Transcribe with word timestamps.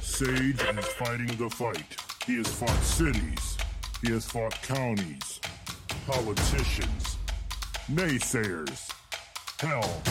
Sage 0.00 0.62
is 0.62 0.86
fighting 0.86 1.26
the 1.36 1.50
fight. 1.50 1.96
He 2.26 2.36
has 2.36 2.48
fought 2.48 2.82
cities. 2.82 3.58
He 4.02 4.10
has 4.12 4.24
fought 4.24 4.54
counties, 4.62 5.40
politicians, 6.06 7.18
naysayers. 7.90 8.90
Hell, 9.60 10.02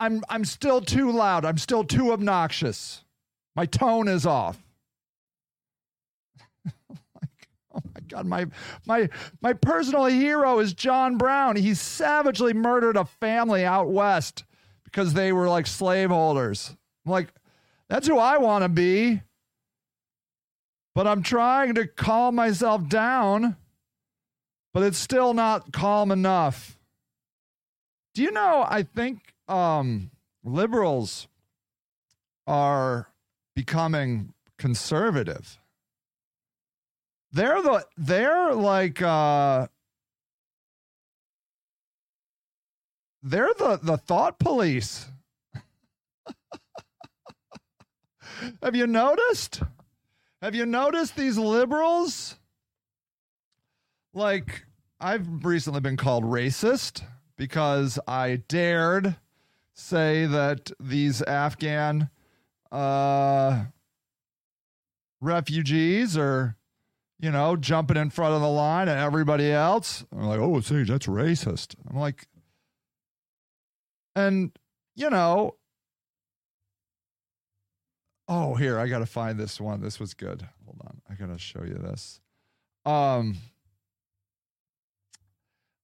I'm 0.00 0.22
I'm 0.30 0.46
still 0.46 0.80
too 0.80 1.12
loud. 1.12 1.44
I'm 1.44 1.58
still 1.58 1.84
too 1.84 2.12
obnoxious. 2.12 3.04
My 3.54 3.66
tone 3.66 4.08
is 4.08 4.26
off. 4.26 4.58
Oh 7.74 7.80
like, 7.80 7.86
oh 7.86 7.88
my 7.94 8.00
god, 8.08 8.26
my 8.26 8.46
my 8.86 9.08
my 9.40 9.52
personal 9.54 10.04
hero 10.04 10.58
is 10.58 10.74
John 10.74 11.16
Brown. 11.16 11.56
He 11.56 11.72
savagely 11.72 12.52
murdered 12.52 12.98
a 12.98 13.06
family 13.06 13.64
out 13.64 13.88
west 13.88 14.44
because 14.84 15.14
they 15.14 15.32
were 15.32 15.48
like 15.48 15.66
slaveholders. 15.66 16.76
I'm 17.06 17.12
like, 17.12 17.32
that's 17.88 18.06
who 18.06 18.18
I 18.18 18.36
want 18.36 18.62
to 18.62 18.68
be. 18.68 19.22
But 20.94 21.06
I'm 21.06 21.22
trying 21.22 21.74
to 21.76 21.86
calm 21.86 22.34
myself 22.34 22.88
down, 22.88 23.56
but 24.74 24.82
it's 24.82 24.98
still 24.98 25.32
not 25.32 25.72
calm 25.72 26.10
enough. 26.10 26.78
Do 28.14 28.22
you 28.22 28.30
know, 28.30 28.64
I 28.68 28.82
think 28.82 29.34
um, 29.48 30.10
liberals 30.44 31.28
are 32.46 33.08
becoming 33.54 34.34
conservative. 34.58 35.58
They're 37.32 37.62
the 37.62 37.86
they're 37.96 38.52
like 38.54 39.00
uh 39.00 39.68
they're 43.22 43.54
the 43.58 43.78
the 43.82 43.96
thought 43.96 44.38
police. 44.38 45.06
Have 48.62 48.76
you 48.76 48.86
noticed? 48.86 49.62
Have 50.42 50.56
you 50.56 50.66
noticed 50.66 51.14
these 51.14 51.38
liberals? 51.38 52.36
Like 54.12 54.64
I've 55.00 55.44
recently 55.44 55.80
been 55.80 55.96
called 55.96 56.24
racist 56.24 57.04
because 57.36 58.00
I 58.08 58.42
dared 58.48 59.14
say 59.72 60.26
that 60.26 60.72
these 60.80 61.22
Afghan 61.22 62.10
uh, 62.72 63.66
refugees 65.20 66.18
are, 66.18 66.56
you 67.20 67.30
know, 67.30 67.54
jumping 67.54 67.96
in 67.96 68.10
front 68.10 68.34
of 68.34 68.40
the 68.40 68.48
line 68.48 68.88
and 68.88 68.98
everybody 68.98 69.52
else. 69.52 70.04
I'm 70.12 70.24
like, 70.24 70.40
oh, 70.40 70.60
Sage, 70.60 70.88
that's 70.88 71.06
racist. 71.06 71.76
I'm 71.88 71.98
like, 71.98 72.26
and, 74.16 74.50
you 74.96 75.08
know, 75.08 75.54
oh, 78.28 78.54
here, 78.54 78.78
I 78.78 78.88
got 78.88 79.00
to 79.00 79.06
find 79.06 79.38
this 79.38 79.60
one. 79.60 79.80
This 79.80 80.00
was 80.00 80.14
good. 80.14 80.46
Hold 80.64 80.80
on. 80.84 81.00
I 81.08 81.14
got 81.14 81.32
to 81.32 81.38
show 81.38 81.62
you 81.64 81.74
this. 81.74 82.20
Um, 82.84 83.36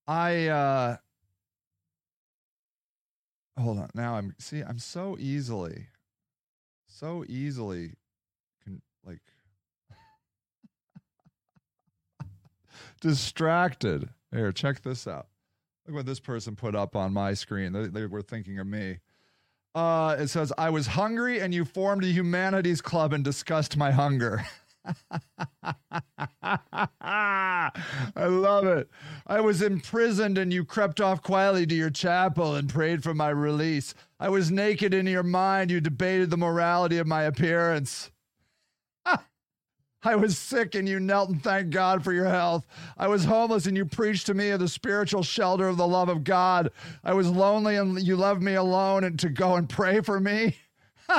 I, 0.06 0.48
uh, 0.48 0.96
hold 3.58 3.78
on. 3.78 3.90
Now 3.94 4.14
I'm, 4.14 4.34
see, 4.38 4.60
I'm 4.60 4.78
so 4.78 5.16
easily 5.18 5.88
so 6.98 7.24
easily 7.28 7.92
can 8.64 8.82
like 9.04 9.20
distracted. 13.00 14.08
Here, 14.32 14.52
check 14.52 14.82
this 14.82 15.06
out. 15.06 15.28
Look 15.86 15.96
what 15.96 16.06
this 16.06 16.20
person 16.20 16.56
put 16.56 16.74
up 16.74 16.96
on 16.96 17.12
my 17.12 17.34
screen. 17.34 17.72
They, 17.72 17.86
they 17.86 18.06
were 18.06 18.22
thinking 18.22 18.58
of 18.58 18.66
me. 18.66 18.98
Uh, 19.74 20.16
it 20.18 20.28
says, 20.28 20.52
I 20.58 20.70
was 20.70 20.88
hungry 20.88 21.40
and 21.40 21.54
you 21.54 21.64
formed 21.64 22.04
a 22.04 22.08
humanities 22.08 22.80
club 22.80 23.12
and 23.12 23.22
discussed 23.22 23.76
my 23.76 23.90
hunger. 23.90 24.44
I 26.42 27.70
love 28.16 28.66
it. 28.66 28.88
I 29.26 29.40
was 29.40 29.62
imprisoned 29.62 30.38
and 30.38 30.52
you 30.52 30.64
crept 30.64 31.00
off 31.00 31.22
quietly 31.22 31.66
to 31.66 31.74
your 31.74 31.90
chapel 31.90 32.54
and 32.54 32.68
prayed 32.68 33.02
for 33.02 33.14
my 33.14 33.28
release. 33.28 33.94
I 34.18 34.28
was 34.30 34.50
naked 34.50 34.94
in 34.94 35.06
your 35.06 35.22
mind. 35.22 35.70
You 35.70 35.80
debated 35.80 36.30
the 36.30 36.36
morality 36.36 36.98
of 36.98 37.06
my 37.06 37.22
appearance. 37.22 38.10
I 40.02 40.14
was 40.14 40.38
sick 40.38 40.74
and 40.74 40.88
you 40.88 41.00
knelt 41.00 41.30
and 41.30 41.42
thanked 41.42 41.70
God 41.70 42.04
for 42.04 42.12
your 42.12 42.28
health. 42.28 42.64
I 42.96 43.08
was 43.08 43.24
homeless 43.24 43.66
and 43.66 43.76
you 43.76 43.84
preached 43.84 44.26
to 44.26 44.34
me 44.34 44.50
of 44.50 44.60
the 44.60 44.68
spiritual 44.68 45.24
shelter 45.24 45.66
of 45.66 45.76
the 45.76 45.88
love 45.88 46.08
of 46.08 46.22
God. 46.22 46.70
I 47.02 47.14
was 47.14 47.28
lonely 47.28 47.74
and 47.76 48.00
you 48.00 48.16
left 48.16 48.40
me 48.40 48.54
alone 48.54 49.02
and 49.02 49.18
to 49.18 49.28
go 49.28 49.56
and 49.56 49.68
pray 49.68 50.00
for 50.00 50.20
me. 50.20 50.56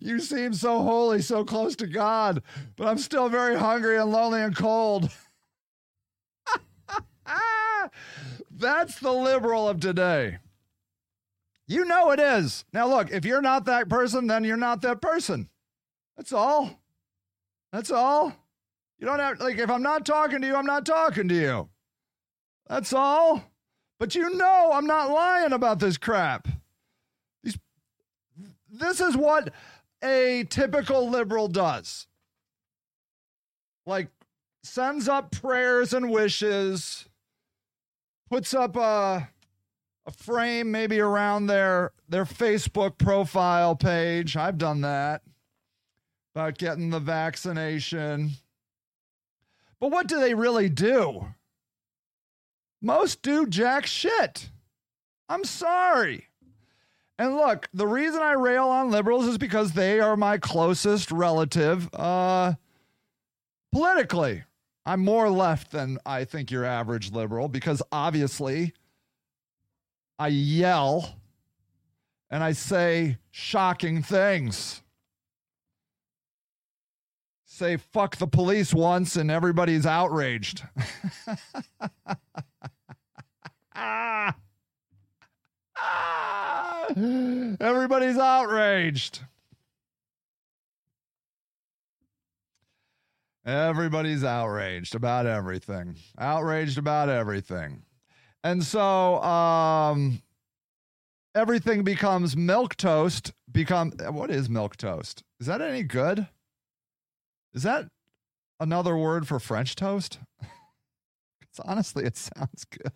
you 0.00 0.18
seem 0.18 0.54
so 0.54 0.82
holy, 0.82 1.22
so 1.22 1.44
close 1.44 1.76
to 1.76 1.86
God, 1.86 2.42
but 2.76 2.88
I'm 2.88 2.98
still 2.98 3.28
very 3.28 3.56
hungry 3.56 3.96
and 3.96 4.10
lonely 4.10 4.42
and 4.42 4.56
cold. 4.56 5.08
That's 8.50 8.98
the 8.98 9.12
liberal 9.12 9.68
of 9.68 9.78
today. 9.78 10.38
You 11.68 11.84
know 11.84 12.10
it 12.10 12.18
is. 12.18 12.64
Now, 12.72 12.88
look, 12.88 13.12
if 13.12 13.24
you're 13.24 13.40
not 13.40 13.66
that 13.66 13.88
person, 13.88 14.26
then 14.26 14.42
you're 14.42 14.56
not 14.56 14.82
that 14.82 15.00
person. 15.00 15.48
That's 16.16 16.32
all. 16.32 16.78
That's 17.72 17.90
all. 17.90 18.32
You 18.98 19.06
don't 19.06 19.18
have, 19.18 19.40
like, 19.40 19.58
if 19.58 19.70
I'm 19.70 19.82
not 19.82 20.06
talking 20.06 20.40
to 20.40 20.46
you, 20.46 20.54
I'm 20.54 20.66
not 20.66 20.86
talking 20.86 21.28
to 21.28 21.34
you. 21.34 21.68
That's 22.68 22.92
all. 22.92 23.44
But 24.02 24.16
you 24.16 24.34
know 24.34 24.70
I'm 24.72 24.86
not 24.86 25.10
lying 25.10 25.52
about 25.52 25.78
this 25.78 25.96
crap 25.96 26.48
These, 27.44 27.56
this 28.68 29.00
is 29.00 29.16
what 29.16 29.52
a 30.02 30.44
typical 30.50 31.08
liberal 31.08 31.46
does. 31.46 32.08
like 33.86 34.08
sends 34.64 35.08
up 35.08 35.30
prayers 35.30 35.92
and 35.92 36.10
wishes, 36.10 37.08
puts 38.28 38.54
up 38.54 38.76
a 38.76 39.28
a 40.04 40.10
frame 40.10 40.72
maybe 40.72 40.98
around 40.98 41.46
their 41.46 41.92
their 42.08 42.24
Facebook 42.24 42.98
profile 42.98 43.76
page. 43.76 44.36
I've 44.36 44.58
done 44.58 44.80
that 44.80 45.22
about 46.34 46.58
getting 46.58 46.90
the 46.90 47.00
vaccination. 47.00 48.32
But 49.80 49.90
what 49.90 50.06
do 50.08 50.18
they 50.18 50.34
really 50.34 50.68
do? 50.68 51.26
Most 52.80 53.22
do 53.22 53.46
jack 53.46 53.86
shit. 53.86 54.50
I'm 55.28 55.44
sorry. 55.44 56.28
And 57.18 57.36
look, 57.36 57.68
the 57.72 57.86
reason 57.86 58.20
I 58.20 58.32
rail 58.32 58.68
on 58.68 58.90
liberals 58.90 59.26
is 59.26 59.38
because 59.38 59.72
they 59.72 60.00
are 60.00 60.16
my 60.16 60.38
closest 60.38 61.12
relative 61.12 61.88
uh, 61.94 62.54
politically. 63.70 64.42
I'm 64.84 65.04
more 65.04 65.30
left 65.30 65.70
than 65.70 65.98
I 66.04 66.24
think 66.24 66.50
your 66.50 66.64
average 66.64 67.12
liberal 67.12 67.48
because 67.48 67.82
obviously 67.92 68.72
I 70.18 70.28
yell 70.28 71.16
and 72.30 72.42
I 72.42 72.52
say 72.52 73.18
shocking 73.30 74.02
things. 74.02 74.82
Say 77.54 77.76
fuck 77.76 78.16
the 78.16 78.26
police 78.26 78.72
once 78.72 79.14
and 79.14 79.30
everybody's 79.30 79.84
outraged. 79.84 80.62
ah. 83.74 84.34
Everybody's 87.60 88.16
outraged. 88.16 89.20
Everybody's 93.44 94.24
outraged 94.24 94.94
about 94.94 95.26
everything. 95.26 95.96
Outraged 96.18 96.78
about 96.78 97.10
everything. 97.10 97.82
And 98.42 98.64
so 98.64 99.22
um 99.22 100.22
everything 101.34 101.84
becomes 101.84 102.34
milk 102.34 102.76
toast 102.76 103.34
become 103.52 103.92
what 104.08 104.30
is 104.30 104.48
milk 104.48 104.78
toast? 104.78 105.22
Is 105.38 105.48
that 105.48 105.60
any 105.60 105.82
good? 105.82 106.28
Is 107.54 107.62
that 107.64 107.88
another 108.60 108.96
word 108.96 109.28
for 109.28 109.38
French 109.38 109.76
toast? 109.76 110.18
It's 111.52 111.60
honestly 111.66 112.06
it 112.06 112.16
sounds 112.16 112.64
good. 112.64 112.92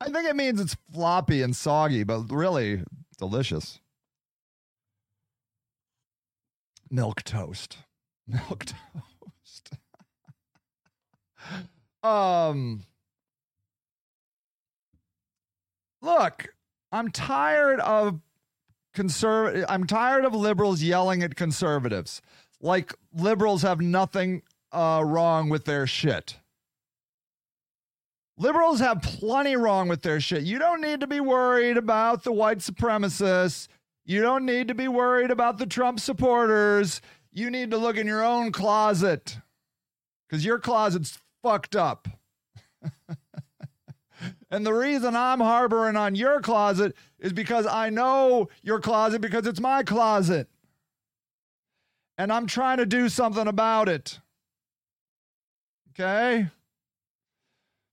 I 0.00 0.04
think 0.04 0.28
it 0.28 0.36
means 0.36 0.60
it's 0.60 0.76
floppy 0.92 1.42
and 1.42 1.56
soggy, 1.56 2.04
but 2.04 2.30
really 2.30 2.84
delicious. 3.18 3.80
Milk 6.90 7.24
toast. 7.24 7.78
Milk 8.28 8.66
toast. 8.66 9.70
um 12.04 12.84
Look, 16.00 16.54
I'm 16.92 17.10
tired 17.10 17.80
of 17.80 18.20
conservative 18.92 19.64
I'm 19.68 19.88
tired 19.88 20.24
of 20.24 20.34
liberals 20.34 20.82
yelling 20.82 21.24
at 21.24 21.34
conservatives. 21.34 22.22
Like 22.64 22.94
liberals 23.14 23.60
have 23.60 23.82
nothing 23.82 24.40
uh, 24.72 25.02
wrong 25.04 25.50
with 25.50 25.66
their 25.66 25.86
shit. 25.86 26.38
Liberals 28.38 28.80
have 28.80 29.02
plenty 29.02 29.54
wrong 29.54 29.86
with 29.86 30.00
their 30.00 30.18
shit. 30.18 30.44
You 30.44 30.58
don't 30.58 30.80
need 30.80 31.00
to 31.00 31.06
be 31.06 31.20
worried 31.20 31.76
about 31.76 32.24
the 32.24 32.32
white 32.32 32.58
supremacists. 32.58 33.68
You 34.06 34.22
don't 34.22 34.46
need 34.46 34.68
to 34.68 34.74
be 34.74 34.88
worried 34.88 35.30
about 35.30 35.58
the 35.58 35.66
Trump 35.66 36.00
supporters. 36.00 37.02
You 37.30 37.50
need 37.50 37.70
to 37.70 37.76
look 37.76 37.98
in 37.98 38.06
your 38.06 38.24
own 38.24 38.50
closet 38.50 39.36
because 40.26 40.42
your 40.42 40.58
closet's 40.58 41.18
fucked 41.42 41.76
up. 41.76 42.08
and 44.50 44.64
the 44.64 44.72
reason 44.72 45.14
I'm 45.14 45.40
harboring 45.40 45.98
on 45.98 46.14
your 46.14 46.40
closet 46.40 46.96
is 47.18 47.34
because 47.34 47.66
I 47.66 47.90
know 47.90 48.48
your 48.62 48.80
closet 48.80 49.20
because 49.20 49.46
it's 49.46 49.60
my 49.60 49.82
closet. 49.82 50.48
And 52.16 52.32
I'm 52.32 52.46
trying 52.46 52.78
to 52.78 52.86
do 52.86 53.08
something 53.08 53.46
about 53.46 53.88
it. 53.88 54.20
Okay? 55.90 56.48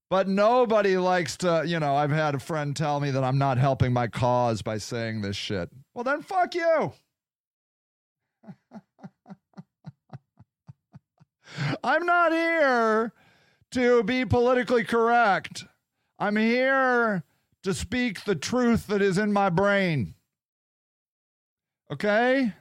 But 0.10 0.28
nobody 0.28 0.98
likes 0.98 1.38
to, 1.38 1.64
you 1.66 1.80
know, 1.80 1.96
I've 1.96 2.12
had 2.12 2.36
a 2.36 2.40
friend 2.40 2.76
tell 2.76 3.00
me 3.00 3.12
that 3.12 3.24
I'm 3.24 3.38
not 3.38 3.58
helping 3.58 3.94
my 3.94 4.08
cause 4.08 4.62
by 4.62 4.78
saying 4.78 5.22
this 5.22 5.38
shit. 5.38 5.70
Well, 5.94 6.04
then 6.04 6.22
fuck 6.22 6.54
you. 6.54 6.92
I'm 11.84 12.06
not 12.06 12.32
here 12.32 13.14
to 13.72 14.04
be 14.04 14.26
politically 14.26 14.84
correct. 14.84 15.66
I'm 16.20 16.36
here 16.36 17.24
to 17.64 17.74
speak 17.74 18.26
the 18.26 18.36
truth 18.36 18.88
that 18.88 19.02
is 19.02 19.18
in 19.18 19.32
my 19.32 19.50
brain. 19.50 20.16
Okay? 21.92 22.54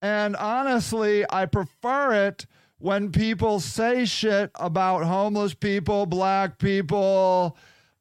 And 0.00 0.36
honestly, 0.36 1.24
I 1.28 1.46
prefer 1.46 2.26
it 2.26 2.46
when 2.78 3.10
people 3.10 3.58
say 3.58 4.04
shit 4.04 4.50
about 4.54 5.04
homeless 5.04 5.54
people, 5.54 6.06
black 6.06 6.58
people, 6.58 7.56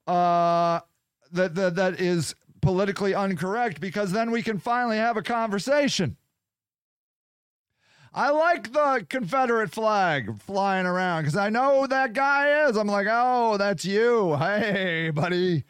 uh, 0.06 0.82
that, 1.32 1.56
that, 1.56 1.76
that 1.76 2.00
is 2.00 2.36
politically 2.62 3.14
incorrect 3.14 3.82
because 3.82 4.12
then 4.12 4.32
we 4.32 4.42
can 4.44 4.60
finally 4.60 4.98
have 4.98 5.18
a 5.18 5.24
conversation. 5.24 6.18
I 8.14 8.30
like 8.32 8.74
the 8.74 9.06
Confederate 9.10 9.72
flag 9.72 10.42
flying 10.42 10.86
around 10.86 11.24
because 11.24 11.36
I 11.36 11.50
know 11.50 11.82
who 11.82 11.88
that 11.88 12.14
guy 12.14 12.68
is. 12.68 12.78
I'm 12.78 12.88
like, 12.88 13.08
oh, 13.10 13.58
that's 13.58 13.86
you. 13.86 14.36
Hey, 14.38 15.12
buddy. 15.12 15.64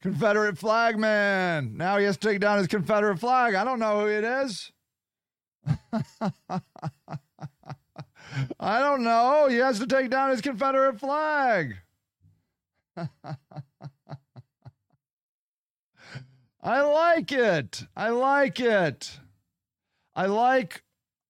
Confederate 0.00 0.58
flag 0.58 0.98
man. 0.98 1.76
Now 1.76 1.98
he 1.98 2.04
has 2.04 2.16
to 2.16 2.28
take 2.28 2.40
down 2.40 2.58
his 2.58 2.66
Confederate 2.66 3.18
flag. 3.18 3.54
I 3.54 3.62
don't 3.62 3.78
know 3.78 4.00
who 4.00 4.06
it 4.08 4.24
is. 4.24 4.72
I 8.58 8.80
don't 8.80 9.02
know. 9.02 9.48
He 9.48 9.56
has 9.56 9.78
to 9.78 9.86
take 9.86 10.10
down 10.10 10.30
his 10.30 10.40
Confederate 10.40 10.98
flag. 10.98 11.76
I 16.62 16.80
like 16.80 17.32
it. 17.32 17.84
I 17.96 18.10
like 18.10 18.60
it. 18.60 19.18
I 20.14 20.26
like 20.26 20.82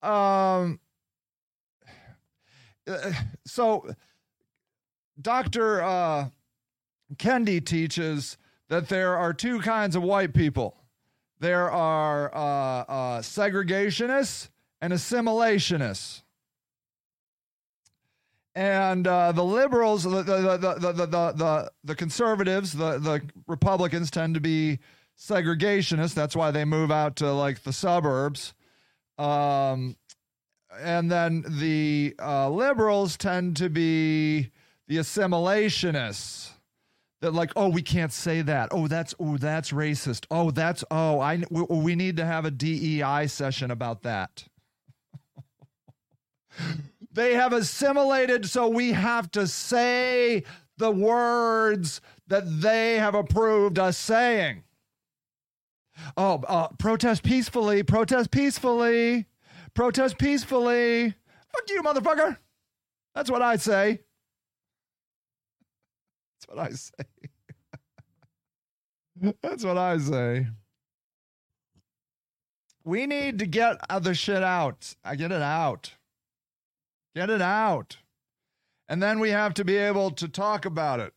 um 0.02 0.81
so 3.47 3.95
Dr. 5.21 5.83
Uh 5.83 6.28
Kendi 7.16 7.64
teaches 7.64 8.37
that 8.68 8.88
there 8.88 9.16
are 9.16 9.33
two 9.35 9.61
kinds 9.61 9.97
of 9.97 10.02
white 10.02 10.35
people. 10.35 10.81
There 11.42 11.68
are 11.72 12.32
uh, 12.32 12.38
uh, 12.38 13.20
segregationists 13.20 14.49
and 14.80 14.92
assimilationists 14.92 16.22
and 18.54 19.08
uh, 19.08 19.32
the 19.32 19.42
liberals, 19.42 20.04
the 20.04 20.22
the, 20.22 20.56
the 20.56 20.92
the 20.92 21.06
the 21.32 21.72
the 21.82 21.94
conservatives, 21.96 22.72
the 22.72 22.99
the 22.99 23.22
Republicans 23.49 24.11
tend 24.12 24.34
to 24.34 24.40
be 24.40 24.78
segregationists. 25.18 26.14
That's 26.14 26.37
why 26.37 26.52
they 26.52 26.64
move 26.64 26.92
out 26.92 27.16
to 27.16 27.32
like 27.32 27.64
the 27.64 27.72
suburbs. 27.72 28.54
Um, 29.18 29.96
and 30.80 31.11
then 31.11 31.44
the 31.49 32.14
uh, 32.20 32.50
liberals 32.50 33.16
tend 33.16 33.56
to 33.56 33.68
be 33.68 34.50
the 34.87 34.99
assimilationists. 34.99 36.51
That 37.23 37.33
like, 37.33 37.52
oh, 37.55 37.69
we 37.69 37.83
can't 37.83 38.12
say 38.12 38.43
that. 38.43 38.69
Oh, 38.73 38.88
that's 38.88 39.14
oh, 39.21 39.37
that's 39.37 39.71
racist. 39.71 40.26
Oh, 40.29 40.50
that's 40.50 40.83
oh, 40.91 41.21
I 41.21 41.45
we, 41.50 41.62
we 41.62 41.95
need 41.95 42.17
to 42.17 42.26
have 42.26 42.45
a 42.45 42.50
DEI 42.50 43.29
session 43.29 43.71
about 43.71 44.02
that. 44.02 44.45
They 47.14 47.35
have 47.35 47.52
assimilated, 47.52 48.47
so 48.47 48.69
we 48.69 48.93
have 48.93 49.31
to 49.33 49.47
say 49.47 50.45
the 50.79 50.91
words 50.91 52.00
that 52.29 52.62
they 52.62 52.97
have 52.97 53.14
approved 53.14 53.79
us 53.79 53.99
saying. 53.99 54.64
Oh, 56.17 56.43
uh, 56.49 56.69
protest 56.79 57.23
peacefully, 57.23 57.83
protest 57.83 58.31
peacefully, 58.31 59.26
protest 59.75 60.17
peacefully. 60.17 61.11
Fuck 61.52 61.69
you, 61.69 61.83
motherfucker. 61.83 62.38
That's 63.14 63.31
what 63.31 63.43
I 63.43 63.57
say. 63.57 64.00
That's 66.42 66.56
what 66.56 66.58
I 66.58 66.70
say. 66.72 67.04
That's 69.42 69.64
what 69.64 69.78
I 69.78 69.99
say. 69.99 70.46
We 72.84 73.06
need 73.06 73.38
to 73.38 73.46
get 73.46 73.76
other 73.88 74.14
shit 74.14 74.42
out. 74.42 74.94
I 75.04 75.14
get 75.14 75.30
it 75.30 75.42
out. 75.42 75.92
Get 77.14 77.30
it 77.30 77.42
out. 77.42 77.99
And 78.88 79.02
then 79.02 79.20
we 79.20 79.30
have 79.30 79.54
to 79.54 79.64
be 79.64 79.76
able 79.76 80.11
to 80.12 80.28
talk 80.28 80.64
about 80.64 80.99
it. 81.00 81.12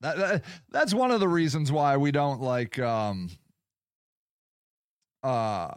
That, 0.00 0.16
that, 0.16 0.44
that's 0.70 0.94
one 0.94 1.10
of 1.10 1.20
the 1.20 1.28
reasons 1.28 1.70
why 1.72 1.96
we 1.96 2.10
don't 2.10 2.40
like 2.40 2.78
um 2.78 3.30
uh 5.22 5.74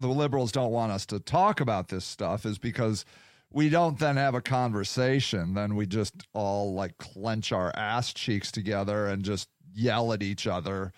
the 0.00 0.08
liberals 0.08 0.52
don't 0.52 0.72
want 0.72 0.90
us 0.90 1.04
to 1.06 1.20
talk 1.20 1.60
about 1.60 1.88
this 1.88 2.06
stuff 2.06 2.46
is 2.46 2.58
because 2.58 3.04
we 3.52 3.68
don't 3.68 3.98
then 3.98 4.16
have 4.16 4.34
a 4.34 4.40
conversation. 4.40 5.54
Then 5.54 5.74
we 5.76 5.86
just 5.86 6.14
all 6.32 6.74
like 6.74 6.98
clench 6.98 7.52
our 7.52 7.72
ass 7.76 8.12
cheeks 8.12 8.52
together 8.52 9.06
and 9.06 9.24
just 9.24 9.48
yell 9.74 10.12
at 10.12 10.22
each 10.22 10.46
other 10.46 10.92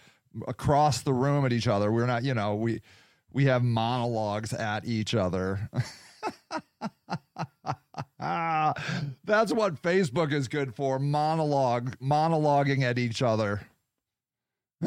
across 0.47 1.02
the 1.02 1.12
room 1.12 1.44
at 1.44 1.52
each 1.52 1.68
other. 1.68 1.90
We're 1.92 2.06
not, 2.06 2.25
you 2.25 2.35
know, 2.35 2.54
we 2.54 2.82
we 3.32 3.47
have 3.47 3.62
monologues 3.62 4.52
at 4.52 4.85
each 4.85 5.14
other. 5.14 5.71
That's 8.18 9.52
what 9.52 9.80
Facebook 9.82 10.32
is 10.32 10.49
good 10.49 10.75
for. 10.75 10.99
Monologue, 10.99 11.97
monologuing 11.99 12.82
at 12.82 12.99
each 12.99 13.23
other. 13.23 13.62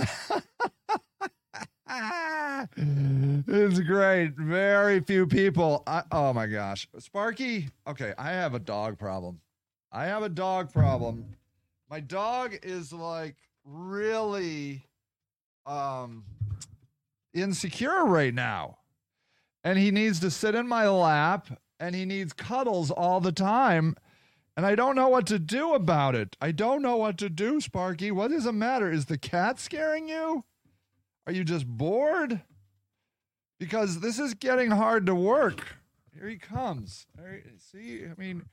it's 2.77 3.79
great. 3.79 4.33
Very 4.35 4.99
few 5.01 5.27
people. 5.27 5.83
I, 5.85 6.03
oh 6.11 6.33
my 6.33 6.47
gosh. 6.47 6.87
Sparky. 6.97 7.69
Okay, 7.87 8.13
I 8.17 8.31
have 8.31 8.55
a 8.55 8.59
dog 8.59 8.97
problem. 8.97 9.39
I 9.91 10.05
have 10.05 10.23
a 10.23 10.29
dog 10.29 10.73
problem. 10.73 11.25
My 11.89 11.99
dog 11.99 12.57
is 12.63 12.91
like 12.91 13.35
really 13.63 14.83
um 15.65 16.23
insecure 17.33 18.05
right 18.05 18.33
now. 18.33 18.79
And 19.63 19.77
he 19.77 19.91
needs 19.91 20.19
to 20.21 20.31
sit 20.31 20.55
in 20.55 20.67
my 20.67 20.87
lap 20.87 21.47
and 21.79 21.93
he 21.93 22.05
needs 22.05 22.33
cuddles 22.33 22.89
all 22.91 23.19
the 23.19 23.31
time. 23.31 23.95
And 24.57 24.65
I 24.65 24.73
don't 24.75 24.95
know 24.95 25.09
what 25.09 25.27
to 25.27 25.37
do 25.37 25.73
about 25.73 26.15
it. 26.15 26.35
I 26.39 26.51
don't 26.51 26.81
know 26.81 26.97
what 26.97 27.17
to 27.19 27.29
do, 27.29 27.59
Sparky. 27.59 28.09
What 28.09 28.31
is 28.31 28.45
the 28.45 28.53
matter? 28.53 28.89
Is 28.89 29.05
the 29.05 29.17
cat 29.17 29.59
scaring 29.59 30.07
you? 30.07 30.45
Are 31.27 31.33
you 31.33 31.43
just 31.43 31.67
bored? 31.67 32.41
Because 33.59 33.99
this 33.99 34.19
is 34.19 34.33
getting 34.33 34.71
hard 34.71 35.05
to 35.05 35.15
work. 35.15 35.77
Here 36.13 36.27
he 36.27 36.37
comes. 36.37 37.07
See, 37.57 38.03
I 38.05 38.13
mean, 38.19 38.43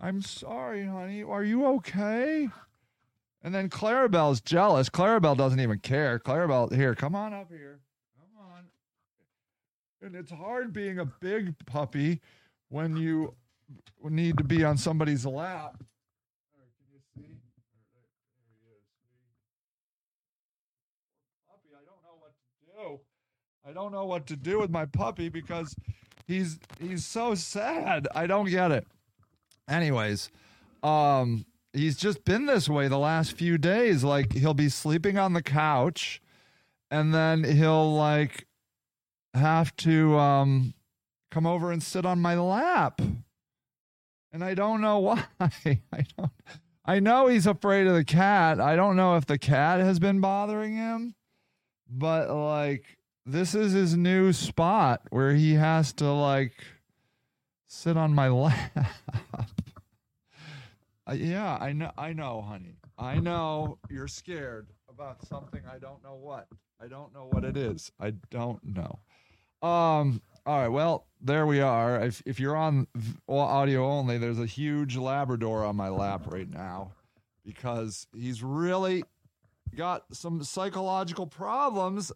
I'm 0.00 0.20
sorry, 0.22 0.84
honey. 0.84 1.22
Are 1.22 1.44
you 1.44 1.66
okay? 1.66 2.48
And 3.42 3.54
then 3.54 3.68
Clarabelle's 3.68 4.40
jealous. 4.40 4.88
Clarabelle 4.88 5.36
doesn't 5.36 5.60
even 5.60 5.78
care. 5.78 6.18
Clarabelle, 6.18 6.72
here, 6.74 6.94
come 6.94 7.14
on 7.14 7.32
up 7.32 7.50
here. 7.50 7.80
Come 8.16 8.46
on. 8.46 8.64
And 10.00 10.16
it's 10.16 10.32
hard 10.32 10.72
being 10.72 10.98
a 10.98 11.04
big 11.04 11.54
puppy 11.66 12.20
when 12.68 12.96
you 12.96 13.34
need 14.02 14.38
to 14.38 14.44
be 14.44 14.64
on 14.64 14.76
somebody's 14.76 15.24
lap. 15.26 15.76
Can 15.78 16.86
you 16.92 17.00
see? 17.14 17.22
There 17.92 18.02
he 18.48 18.66
is. 18.76 18.82
Puppy, 21.48 21.70
I 21.74 21.84
don't 21.84 22.02
know 22.02 22.16
what 22.18 22.32
to 22.32 22.54
do. 22.76 23.00
I 23.64 23.72
don't 23.72 23.92
know 23.92 24.04
what 24.04 24.26
to 24.26 24.36
do 24.36 24.58
with 24.58 24.70
my 24.70 24.86
puppy 24.86 25.28
because 25.28 25.74
he's 26.26 26.58
he's 26.80 27.06
so 27.06 27.34
sad. 27.34 28.08
I 28.14 28.26
don't 28.26 28.50
get 28.50 28.72
it. 28.72 28.86
Anyways, 29.68 30.30
um 30.82 31.46
he's 31.72 31.96
just 31.96 32.24
been 32.24 32.46
this 32.46 32.68
way 32.68 32.88
the 32.88 32.98
last 32.98 33.32
few 33.32 33.58
days. 33.58 34.02
Like 34.02 34.32
he'll 34.32 34.54
be 34.54 34.68
sleeping 34.68 35.16
on 35.16 35.32
the 35.32 35.42
couch 35.42 36.20
and 36.90 37.14
then 37.14 37.44
he'll 37.44 37.94
like 37.94 38.46
have 39.34 39.74
to 39.76 40.18
um 40.18 40.74
come 41.30 41.46
over 41.46 41.70
and 41.70 41.82
sit 41.82 42.04
on 42.04 42.20
my 42.20 42.34
lap. 42.34 43.00
And 44.32 44.42
I 44.42 44.54
don't 44.54 44.80
know 44.80 44.98
why. 44.98 45.24
I 45.40 46.06
don't 46.18 46.32
I 46.84 46.98
know 46.98 47.28
he's 47.28 47.46
afraid 47.46 47.86
of 47.86 47.94
the 47.94 48.04
cat. 48.04 48.60
I 48.60 48.74
don't 48.74 48.96
know 48.96 49.14
if 49.14 49.26
the 49.26 49.38
cat 49.38 49.78
has 49.78 50.00
been 50.00 50.20
bothering 50.20 50.74
him, 50.74 51.14
but 51.88 52.28
like 52.28 52.98
this 53.24 53.54
is 53.54 53.72
his 53.72 53.96
new 53.96 54.32
spot 54.32 55.02
where 55.10 55.34
he 55.34 55.54
has 55.54 55.92
to 55.94 56.10
like 56.10 56.52
sit 57.66 57.96
on 57.96 58.14
my 58.14 58.28
lap. 58.28 58.86
Uh, 61.08 61.12
yeah, 61.14 61.58
I 61.60 61.72
know. 61.72 61.90
I 61.98 62.12
know, 62.12 62.42
honey. 62.42 62.76
I 62.98 63.18
know 63.18 63.78
you're 63.90 64.08
scared 64.08 64.68
about 64.88 65.26
something. 65.26 65.62
I 65.72 65.78
don't 65.78 66.02
know 66.04 66.14
what. 66.14 66.46
I 66.80 66.86
don't 66.86 67.12
know 67.12 67.28
what 67.30 67.44
it 67.44 67.56
is. 67.56 67.90
I 68.00 68.10
don't 68.30 68.62
know. 68.64 69.00
Um. 69.66 70.22
All 70.44 70.58
right. 70.58 70.68
Well, 70.68 71.06
there 71.20 71.46
we 71.46 71.60
are. 71.60 72.02
If 72.04 72.22
if 72.26 72.40
you're 72.40 72.56
on 72.56 72.86
audio 73.28 73.86
only, 73.86 74.18
there's 74.18 74.38
a 74.38 74.46
huge 74.46 74.96
Labrador 74.96 75.64
on 75.64 75.76
my 75.76 75.88
lap 75.88 76.22
right 76.26 76.50
now 76.50 76.92
because 77.44 78.06
he's 78.14 78.42
really 78.42 79.04
got 79.74 80.04
some 80.12 80.42
psychological 80.44 81.26
problems, 81.26 82.12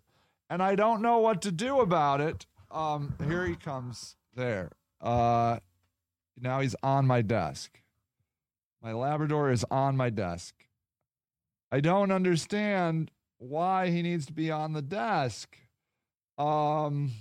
and 0.48 0.62
I 0.62 0.74
don't 0.74 1.02
know 1.02 1.18
what 1.18 1.42
to 1.42 1.52
do 1.52 1.80
about 1.80 2.20
it. 2.20 2.46
Um. 2.70 3.14
Here 3.26 3.46
he 3.46 3.54
comes. 3.54 4.16
There. 4.34 4.72
Uh. 5.00 5.58
Now 6.38 6.60
he's 6.60 6.76
on 6.82 7.06
my 7.06 7.22
desk. 7.22 7.80
My 8.82 8.92
Labrador 8.92 9.50
is 9.50 9.64
on 9.70 9.96
my 9.96 10.10
desk. 10.10 10.54
I 11.72 11.80
don't 11.80 12.12
understand 12.12 13.10
why 13.38 13.90
he 13.90 14.02
needs 14.02 14.26
to 14.26 14.32
be 14.32 14.50
on 14.50 14.72
the 14.72 14.82
desk. 14.82 15.56
Um, 16.38 17.12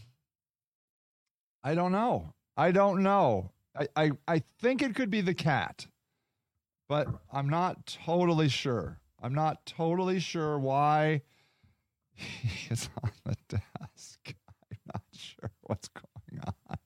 I 1.63 1.73
don't 1.73 1.91
know. 1.91 2.33
I 2.55 2.71
don't 2.71 3.01
know. 3.01 3.51
I, 3.75 3.87
I, 3.95 4.11
I 4.27 4.43
think 4.61 4.81
it 4.81 4.95
could 4.95 5.09
be 5.09 5.21
the 5.21 5.33
cat, 5.33 5.87
but 6.87 7.07
I'm 7.31 7.49
not 7.49 7.97
totally 8.05 8.49
sure. 8.49 8.99
I'm 9.21 9.33
not 9.33 9.65
totally 9.65 10.19
sure 10.19 10.59
why 10.59 11.21
he 12.41 12.73
is 12.73 12.89
on 13.03 13.11
the 13.25 13.35
desk. 13.49 14.35
I'm 14.71 14.77
not 14.93 15.03
sure 15.11 15.51
what's 15.61 15.89
going 15.89 16.41
on. 16.69 16.77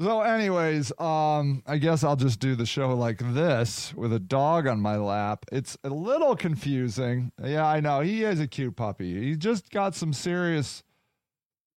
So, 0.00 0.22
anyways, 0.22 0.98
um, 0.98 1.62
I 1.66 1.76
guess 1.76 2.02
I'll 2.02 2.16
just 2.16 2.40
do 2.40 2.54
the 2.54 2.64
show 2.64 2.96
like 2.96 3.18
this 3.34 3.92
with 3.92 4.14
a 4.14 4.18
dog 4.18 4.66
on 4.66 4.80
my 4.80 4.96
lap. 4.96 5.44
It's 5.52 5.76
a 5.84 5.90
little 5.90 6.34
confusing. 6.34 7.32
Yeah, 7.44 7.66
I 7.66 7.80
know. 7.80 8.00
He 8.00 8.24
is 8.24 8.40
a 8.40 8.46
cute 8.46 8.76
puppy. 8.76 9.22
He 9.22 9.36
just 9.36 9.68
got 9.68 9.94
some 9.94 10.14
serious 10.14 10.82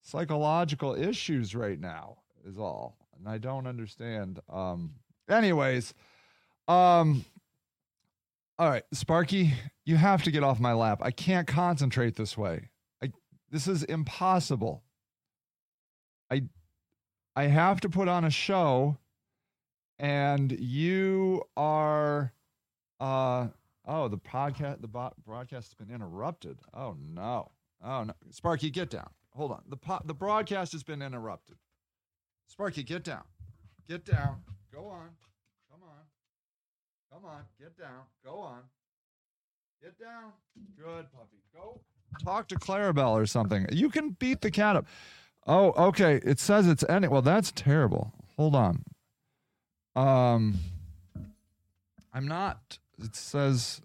psychological 0.03 0.95
issues 0.95 1.57
right 1.57 1.81
now, 1.81 2.19
is 2.47 2.59
all. 2.59 2.97
And 3.19 3.29
I 3.29 3.39
don't 3.39 3.67
understand. 3.67 4.39
Um, 4.49 4.93
anyways, 5.29 5.93
um, 6.69 7.25
all 8.59 8.69
right, 8.69 8.85
Sparky, 8.93 9.55
you 9.85 9.97
have 9.97 10.23
to 10.25 10.31
get 10.31 10.43
off 10.45 10.61
my 10.61 10.73
lap. 10.73 11.01
I 11.03 11.11
can't 11.11 11.47
concentrate 11.47 12.17
this 12.17 12.37
way. 12.37 12.71
I, 13.03 13.11
this 13.51 13.67
is 13.67 13.83
impossible. 13.85 14.83
I 16.31 16.43
I 17.35 17.45
have 17.45 17.81
to 17.81 17.89
put 17.89 18.09
on 18.09 18.25
a 18.25 18.31
show 18.31 18.99
and 19.99 20.53
you 20.53 21.43
are 21.57 22.33
uh 23.01 23.49
oh 23.87 24.09
the 24.09 24.19
podcast 24.19 24.81
the 24.81 24.89
bo- 24.89 25.13
broadcast 25.25 25.69
has 25.69 25.87
been 25.87 25.95
interrupted. 25.95 26.59
Oh 26.75 26.97
no. 26.99 27.51
Oh 27.83 28.05
no. 28.05 28.13
Sparky 28.31 28.71
get 28.71 28.91
down. 28.91 29.11
Hold 29.35 29.53
on. 29.53 29.63
The 29.69 29.77
po- 29.77 30.03
the 30.05 30.15
broadcast 30.15 30.73
has 30.73 30.83
been 30.83 31.03
interrupted. 31.03 31.57
Sparky 32.49 32.83
get 32.83 33.03
down. 33.05 33.25
Get 33.89 34.05
down. 34.05 34.43
Go 34.73 34.87
on. 34.87 35.11
Come 37.13 37.25
on. 37.27 37.43
Get 37.61 37.79
down. 37.79 38.05
Go 38.25 38.39
on. 38.39 38.61
Get 39.83 39.99
down. 39.99 40.33
Good 40.77 41.07
puppy. 41.13 41.43
Go 41.55 41.81
talk 42.25 42.49
to 42.49 42.57
Clarabelle 42.57 43.13
or 43.13 43.27
something. 43.27 43.67
You 43.71 43.91
can 43.91 44.11
beat 44.11 44.41
the 44.41 44.51
cat 44.51 44.77
up. 44.77 44.87
Oh, 45.47 45.73
okay. 45.89 46.21
It 46.25 46.39
says 46.39 46.67
it's 46.67 46.85
ending. 46.89 47.11
Well, 47.11 47.23
that's 47.23 47.53
terrible. 47.53 48.13
Hold 48.37 48.55
on. 48.55 48.85
Um, 49.95 50.59
I'm 52.13 52.27
not. 52.27 52.79
It 53.03 53.15
says. 53.15 53.83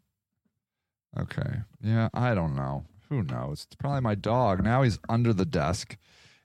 Okay. 1.19 1.61
Yeah, 1.81 2.09
I 2.13 2.33
don't 2.33 2.55
know. 2.55 2.85
Who 3.09 3.23
knows? 3.23 3.65
It's 3.65 3.75
probably 3.75 4.01
my 4.01 4.15
dog. 4.15 4.63
Now 4.63 4.83
he's 4.83 4.99
under 5.09 5.33
the 5.33 5.45
desk. 5.45 5.97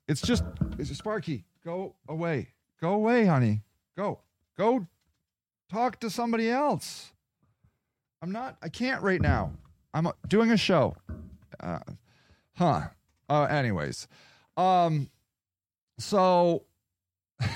It's 0.09 0.23
just. 0.23 0.45
It's 0.79 0.97
Sparky. 0.97 1.45
Go 1.65 1.95
away. 2.09 2.49
Go 2.81 2.95
away, 2.95 3.27
honey. 3.27 3.63
Go. 3.97 4.21
Go. 4.57 4.87
Talk 5.73 6.01
to 6.01 6.11
somebody 6.11 6.51
else. 6.51 7.13
I'm 8.21 8.31
not. 8.31 8.59
I 8.63 8.69
can't 8.69 9.03
right 9.03 9.23
now. 9.23 9.53
I'm 9.95 10.07
doing 10.29 10.51
a 10.51 10.57
show. 10.59 10.97
Uh, 11.59 11.79
huh. 12.57 12.89
Uh, 13.31 13.45
anyways. 13.45 14.07
Um, 14.59 15.09
so 15.99 16.65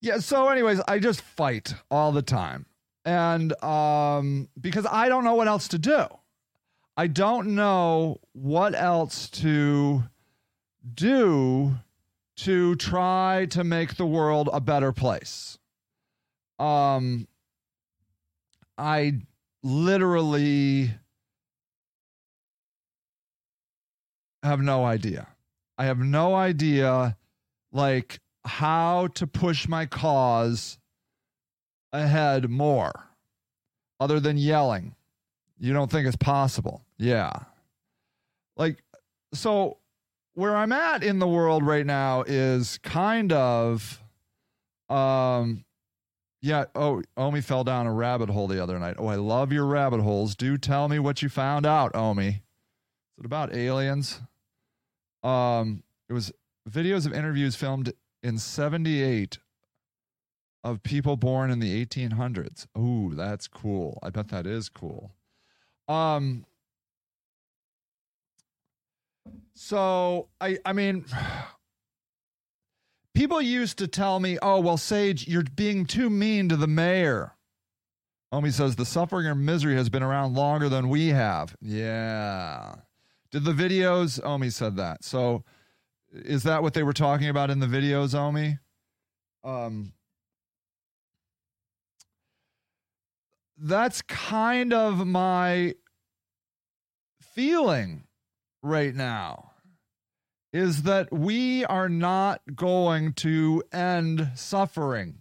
yeah, 0.00 0.18
so 0.20 0.48
anyways, 0.48 0.80
I 0.88 0.98
just 0.98 1.20
fight 1.20 1.74
all 1.90 2.12
the 2.12 2.22
time. 2.22 2.64
And 3.04 3.52
um 3.62 4.48
because 4.58 4.86
I 4.90 5.10
don't 5.10 5.24
know 5.24 5.34
what 5.34 5.48
else 5.48 5.68
to 5.68 5.78
do. 5.78 6.06
I 6.96 7.08
don't 7.08 7.54
know 7.54 8.20
what 8.32 8.74
else 8.74 9.28
to 9.30 10.04
do 10.94 11.74
to 12.36 12.74
try 12.76 13.46
to 13.50 13.64
make 13.64 13.96
the 13.96 14.06
world 14.06 14.48
a 14.52 14.60
better 14.60 14.92
place. 14.92 15.58
Um, 16.58 17.28
I 18.78 19.20
literally 19.62 20.90
have 24.42 24.60
no 24.60 24.84
idea. 24.84 25.28
I 25.78 25.84
have 25.84 25.98
no 25.98 26.34
idea, 26.34 27.16
like, 27.72 28.18
how 28.44 29.08
to 29.14 29.26
push 29.26 29.68
my 29.68 29.86
cause 29.86 30.78
ahead 31.92 32.50
more 32.50 32.92
other 34.00 34.18
than 34.18 34.36
yelling. 34.36 34.94
You 35.58 35.72
don't 35.72 35.90
think 35.90 36.06
it's 36.06 36.16
possible. 36.16 36.82
Yeah. 36.98 37.32
Like, 38.56 38.82
so 39.32 39.78
where 40.34 40.56
I'm 40.56 40.72
at 40.72 41.02
in 41.02 41.18
the 41.18 41.28
world 41.28 41.64
right 41.64 41.86
now 41.86 42.22
is 42.22 42.78
kind 42.78 43.32
of 43.32 44.02
um 44.88 45.64
yeah, 46.44 46.64
oh, 46.74 47.02
Omi 47.16 47.40
fell 47.40 47.62
down 47.62 47.86
a 47.86 47.92
rabbit 47.92 48.28
hole 48.28 48.48
the 48.48 48.60
other 48.60 48.76
night. 48.76 48.96
Oh, 48.98 49.06
I 49.06 49.14
love 49.14 49.52
your 49.52 49.64
rabbit 49.64 50.00
holes. 50.00 50.34
Do 50.34 50.58
tell 50.58 50.88
me 50.88 50.98
what 50.98 51.22
you 51.22 51.28
found 51.28 51.64
out, 51.64 51.94
Omi. 51.94 52.28
Is 52.28 53.20
it 53.20 53.24
about 53.24 53.54
aliens? 53.54 54.20
Um, 55.22 55.84
it 56.08 56.12
was 56.12 56.32
videos 56.68 57.06
of 57.06 57.12
interviews 57.12 57.54
filmed 57.54 57.92
in 58.24 58.38
78 58.38 59.38
of 60.64 60.82
people 60.82 61.16
born 61.16 61.52
in 61.52 61.60
the 61.60 61.84
1800s. 61.86 62.66
Ooh, 62.76 63.14
that's 63.14 63.46
cool. 63.46 64.00
I 64.02 64.10
bet 64.10 64.28
that 64.28 64.46
is 64.46 64.68
cool. 64.68 65.12
Um 65.88 66.44
so 69.54 70.28
I 70.40 70.58
I 70.64 70.72
mean 70.72 71.04
people 73.14 73.40
used 73.40 73.78
to 73.78 73.86
tell 73.86 74.20
me, 74.20 74.38
"Oh, 74.42 74.60
well 74.60 74.76
Sage, 74.76 75.28
you're 75.28 75.44
being 75.44 75.86
too 75.86 76.10
mean 76.10 76.48
to 76.48 76.56
the 76.56 76.66
mayor." 76.66 77.36
Omi 78.32 78.50
says 78.50 78.76
the 78.76 78.86
suffering 78.86 79.26
and 79.26 79.44
misery 79.44 79.74
has 79.74 79.90
been 79.90 80.02
around 80.02 80.34
longer 80.34 80.70
than 80.70 80.88
we 80.88 81.08
have. 81.08 81.54
Yeah. 81.60 82.76
Did 83.30 83.44
the 83.44 83.52
videos 83.52 84.24
Omi 84.24 84.48
said 84.48 84.76
that. 84.76 85.04
So 85.04 85.44
is 86.12 86.42
that 86.44 86.62
what 86.62 86.72
they 86.72 86.82
were 86.82 86.94
talking 86.94 87.28
about 87.28 87.50
in 87.50 87.60
the 87.60 87.66
videos, 87.66 88.14
Omi? 88.14 88.58
Um 89.44 89.92
that's 93.58 94.02
kind 94.02 94.72
of 94.72 95.06
my 95.06 95.74
feeling 97.20 98.04
right 98.62 98.94
now 98.94 99.52
is 100.52 100.82
that 100.82 101.12
we 101.12 101.64
are 101.64 101.88
not 101.88 102.42
going 102.54 103.14
to 103.14 103.62
end 103.72 104.30
suffering. 104.34 105.20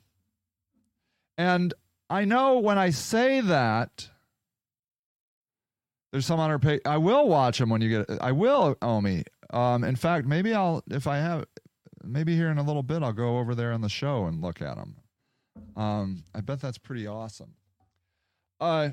And 1.38 1.74
I 2.10 2.26
know 2.26 2.60
when 2.60 2.78
I 2.78 2.90
say 2.90 3.40
that, 3.42 4.10
there's 6.12 6.26
some 6.26 6.40
on 6.40 6.50
our 6.50 6.60
page. 6.60 6.82
I 6.86 6.98
will 6.98 7.28
watch 7.30 7.60
them 7.60 7.70
when 7.70 7.82
you 7.82 8.06
get. 8.06 8.22
I 8.22 8.34
will, 8.34 8.76
Omi. 8.82 9.24
Um, 9.52 9.84
in 9.84 9.96
fact, 9.96 10.28
maybe 10.28 10.54
I'll 10.54 10.84
if 10.90 11.08
I 11.08 11.18
have, 11.18 11.46
maybe 12.04 12.36
here 12.36 12.50
in 12.50 12.58
a 12.58 12.64
little 12.64 12.84
bit 12.84 13.02
I'll 13.02 13.14
go 13.14 13.40
over 13.40 13.56
there 13.56 13.72
on 13.72 13.82
the 13.82 13.90
show 13.90 14.26
and 14.26 14.42
look 14.42 14.62
at 14.62 14.76
them. 14.76 14.98
Um, 15.78 16.24
I 16.36 16.42
bet 16.42 16.60
that's 16.60 16.78
pretty 16.78 17.08
awesome. 17.08 17.54
Uh, 18.60 18.90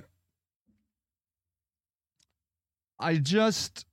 I 3.00 3.16
just 3.16 3.84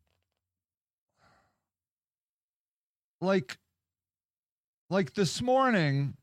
like 3.22 3.58
like 4.90 5.14
this 5.14 5.42
morning 5.42 6.16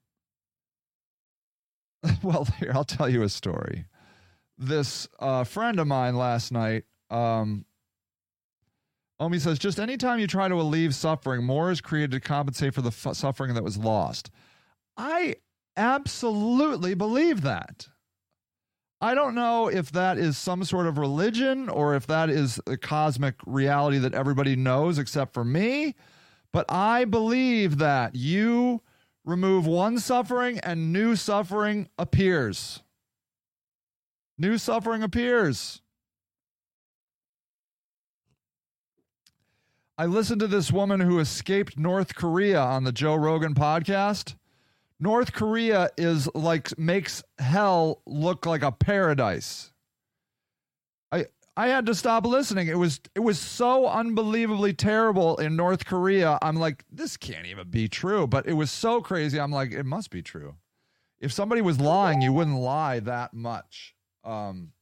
well 2.23 2.47
here 2.59 2.73
i'll 2.75 2.85
tell 2.85 3.09
you 3.09 3.23
a 3.23 3.29
story 3.29 3.87
this 4.59 5.09
uh, 5.19 5.45
friend 5.45 5.81
of 5.81 5.87
mine 5.87 6.17
last 6.17 6.53
night 6.53 6.85
um 7.11 7.65
omi 9.19 9.39
says 9.39 9.59
just 9.59 9.81
anytime 9.81 10.19
you 10.19 10.27
try 10.27 10.49
to 10.49 10.55
alleviate 10.55 10.95
suffering 10.95 11.45
more 11.45 11.71
is 11.71 11.81
created 11.81 12.11
to 12.11 12.21
compensate 12.21 12.75
for 12.75 12.83
the 12.83 12.89
f- 12.89 13.17
suffering 13.17 13.55
that 13.55 13.65
was 13.65 13.79
lost 13.79 14.31
i 14.97 15.35
absolutely 15.77 16.95
believe 16.95 17.43
that 17.43 17.89
I 19.03 19.17
don't 19.17 19.35
know 19.35 19.67
if 19.67 19.91
that 19.93 20.17
is 20.17 20.39
some 20.39 20.63
sort 20.63 20.87
of 20.87 20.97
religion 20.97 21.69
or 21.69 21.97
if 21.97 22.07
that 22.07 22.31
is 22.31 22.61
a 22.69 22.77
cosmic 22.77 23.35
reality 23.47 23.99
that 23.99 24.15
everybody 24.15 24.55
knows 24.55 24.97
except 24.97 25.35
for 25.35 25.45
me. 25.45 25.97
But 26.53 26.67
I 26.71 27.05
believe 27.05 27.79
that 27.79 28.15
you 28.15 28.83
remove 29.25 29.67
one 29.67 29.99
suffering 29.99 30.59
and 30.61 30.93
new 30.93 31.17
suffering 31.17 31.89
appears. 31.99 32.83
New 34.39 34.59
suffering 34.59 35.03
appears. 35.03 35.81
I 39.97 40.07
listened 40.07 40.41
to 40.41 40.49
this 40.49 40.73
woman 40.73 41.01
who 41.01 41.21
escaped 41.21 41.79
North 41.79 42.15
Korea 42.15 42.61
on 42.61 42.85
the 42.85 42.93
Joe 42.93 43.15
Rogan 43.15 43.55
podcast. 43.55 44.35
North 44.99 45.33
Korea 45.33 45.91
is 45.97 46.29
like 46.35 46.77
makes 46.79 47.23
hell 47.39 48.03
look 48.07 48.47
like 48.47 48.63
a 48.63 48.73
paradise. 48.73 49.72
I 51.57 51.69
had 51.69 51.85
to 51.87 51.95
stop 51.95 52.25
listening. 52.25 52.69
It 52.69 52.79
was 52.79 53.01
it 53.15 53.21
was 53.21 53.39
so 53.39 53.87
unbelievably 53.87 54.73
terrible 54.75 55.37
in 55.37 55.55
North 55.55 55.85
Korea. 55.85 56.39
I'm 56.41 56.57
like 56.57 56.85
this 56.91 57.17
can't 57.17 57.47
even 57.47 57.69
be 57.69 57.89
true, 57.89 58.27
but 58.27 58.47
it 58.47 58.55
was 58.55 58.71
so 58.71 59.03
crazy. 59.03 59.39
I'm 59.39 59.53
like 59.53 59.73
it 59.73 59.85
must 59.85 60.11
be 60.11 60.23
true. 60.23 60.55
If 61.21 61.33
somebody 61.33 61.61
was 61.61 61.79
lying, 61.79 62.23
you 62.23 62.33
wouldn't 62.33 62.59
lie 62.59 63.01
that 63.01 63.35
much 63.35 63.95
um 64.25 64.73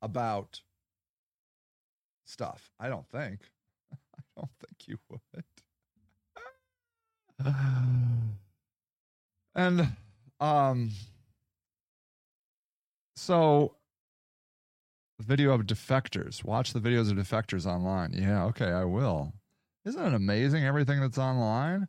about 0.00 0.62
stuff. 2.24 2.70
I 2.80 2.88
don't 2.88 3.08
think. 3.08 3.40
I 3.92 4.22
don't 4.36 4.50
think 4.60 4.88
you 4.88 4.98
would. 5.10 5.44
And 9.56 9.88
um 10.40 10.90
so 13.14 13.76
video 15.20 15.52
of 15.52 15.62
defectors. 15.62 16.44
Watch 16.44 16.72
the 16.72 16.80
videos 16.80 17.10
of 17.10 17.16
defectors 17.16 17.66
online. 17.66 18.12
Yeah, 18.12 18.44
okay, 18.46 18.72
I 18.72 18.84
will. 18.84 19.32
Isn't 19.84 20.04
it 20.04 20.14
amazing 20.14 20.64
everything 20.64 21.00
that's 21.00 21.18
online? 21.18 21.88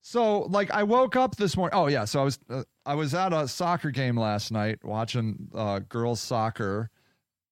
So, 0.00 0.42
like 0.42 0.70
I 0.70 0.82
woke 0.82 1.16
up 1.16 1.36
this 1.36 1.56
morning. 1.56 1.76
Oh 1.78 1.86
yeah, 1.86 2.04
so 2.04 2.20
I 2.20 2.24
was 2.24 2.38
uh, 2.50 2.62
I 2.84 2.94
was 2.94 3.14
at 3.14 3.32
a 3.32 3.48
soccer 3.48 3.90
game 3.90 4.16
last 4.18 4.52
night 4.52 4.84
watching 4.84 5.48
uh 5.54 5.80
girls 5.80 6.20
soccer 6.20 6.90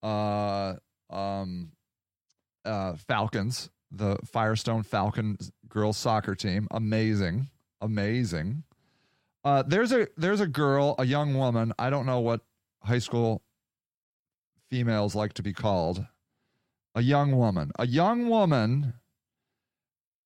uh 0.03 0.75
um 1.09 1.72
uh 2.64 2.94
Falcons, 2.96 3.70
the 3.90 4.18
Firestone 4.25 4.83
Falcons 4.83 5.51
girls 5.68 5.96
soccer 5.96 6.35
team. 6.35 6.68
Amazing. 6.70 7.48
Amazing. 7.81 8.62
Uh, 9.44 9.62
there's 9.66 9.90
a 9.92 10.07
there's 10.16 10.40
a 10.40 10.46
girl, 10.46 10.94
a 10.98 11.05
young 11.05 11.35
woman. 11.35 11.72
I 11.79 11.90
don't 11.90 12.07
know 12.07 12.20
what 12.20 12.42
high 12.83 13.01
school 13.01 13.42
females 14.72 15.14
like 15.14 15.35
to 15.35 15.42
be 15.42 15.52
called. 15.52 16.06
A 16.94 17.02
young 17.02 17.37
woman, 17.37 17.72
a 17.78 17.87
young 17.87 18.28
woman 18.30 18.94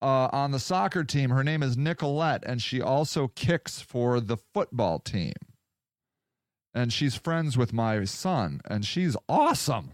uh, 0.01 0.29
on 0.31 0.51
the 0.51 0.59
soccer 0.59 1.03
team. 1.03 1.31
Her 1.31 1.43
name 1.43 1.61
is 1.61 1.75
Nicolette, 1.75 2.43
and 2.45 2.61
she 2.61 2.81
also 2.81 3.27
kicks 3.27 3.81
for 3.81 4.21
the 4.21 4.37
football 4.37 4.99
team. 4.99 5.33
And 6.73 6.93
she's 6.93 7.15
friends 7.15 7.57
with 7.57 7.73
my 7.73 8.05
son, 8.05 8.61
and 8.69 8.85
she's 8.85 9.17
awesome. 9.27 9.91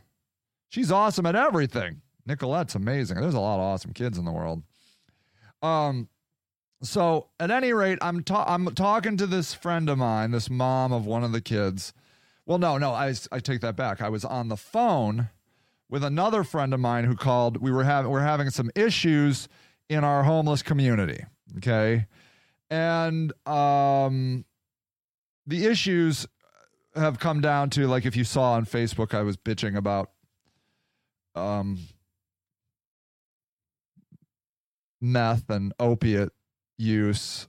She's 0.70 0.92
awesome 0.92 1.26
at 1.26 1.36
everything. 1.36 2.02
Nicolette's 2.28 2.76
amazing. 2.76 3.20
There's 3.20 3.34
a 3.34 3.40
lot 3.40 3.56
of 3.56 3.62
awesome 3.62 3.94
kids 3.94 4.20
in 4.20 4.26
the 4.26 4.32
world. 4.32 4.62
Um, 5.64 6.10
so 6.84 7.30
at 7.40 7.50
any 7.50 7.74
rate, 7.74 7.98
I'm 8.02 8.24
ta- 8.24 8.46
I'm 8.48 8.66
talking 8.76 9.18
to 9.18 9.26
this 9.26 9.56
friend 9.56 9.90
of 9.90 9.98
mine, 9.98 10.30
this 10.30 10.50
mom 10.50 10.92
of 10.92 11.08
one 11.08 11.24
of 11.24 11.32
the 11.32 11.42
kids. 11.42 11.94
Well, 12.46 12.58
no, 12.58 12.78
no, 12.78 12.92
I 12.92 13.14
I 13.32 13.40
take 13.40 13.62
that 13.62 13.76
back. 13.76 14.02
I 14.02 14.10
was 14.10 14.26
on 14.26 14.50
the 14.50 14.58
phone 14.58 15.30
with 15.90 16.04
another 16.04 16.44
friend 16.44 16.74
of 16.74 16.80
mine 16.80 17.06
who 17.06 17.16
called. 17.16 17.58
We 17.58 17.72
were 17.72 17.84
having 17.84 18.12
we're 18.12 18.22
having 18.22 18.50
some 18.50 18.70
issues 18.76 19.48
in 19.90 20.04
our 20.04 20.24
homeless 20.24 20.62
community. 20.62 21.24
Okay, 21.58 22.08
and 22.70 23.32
um, 23.48 24.46
the 25.46 25.66
issues 25.66 26.28
have 26.96 27.20
come 27.20 27.42
down 27.42 27.70
to 27.72 27.88
like 27.88 28.06
if 28.06 28.16
you 28.16 28.24
saw 28.24 28.54
on 28.54 28.66
Facebook, 28.66 29.14
I 29.14 29.22
was 29.22 29.38
bitching 29.38 29.78
about 29.78 30.12
um 31.36 31.80
meth 35.02 35.50
and 35.50 35.74
opiate 35.80 36.30
use 36.78 37.48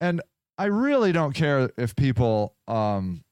and 0.00 0.20
i 0.58 0.64
really 0.64 1.10
don't 1.10 1.32
care 1.32 1.70
if 1.78 1.96
people 1.96 2.54
um 2.68 3.24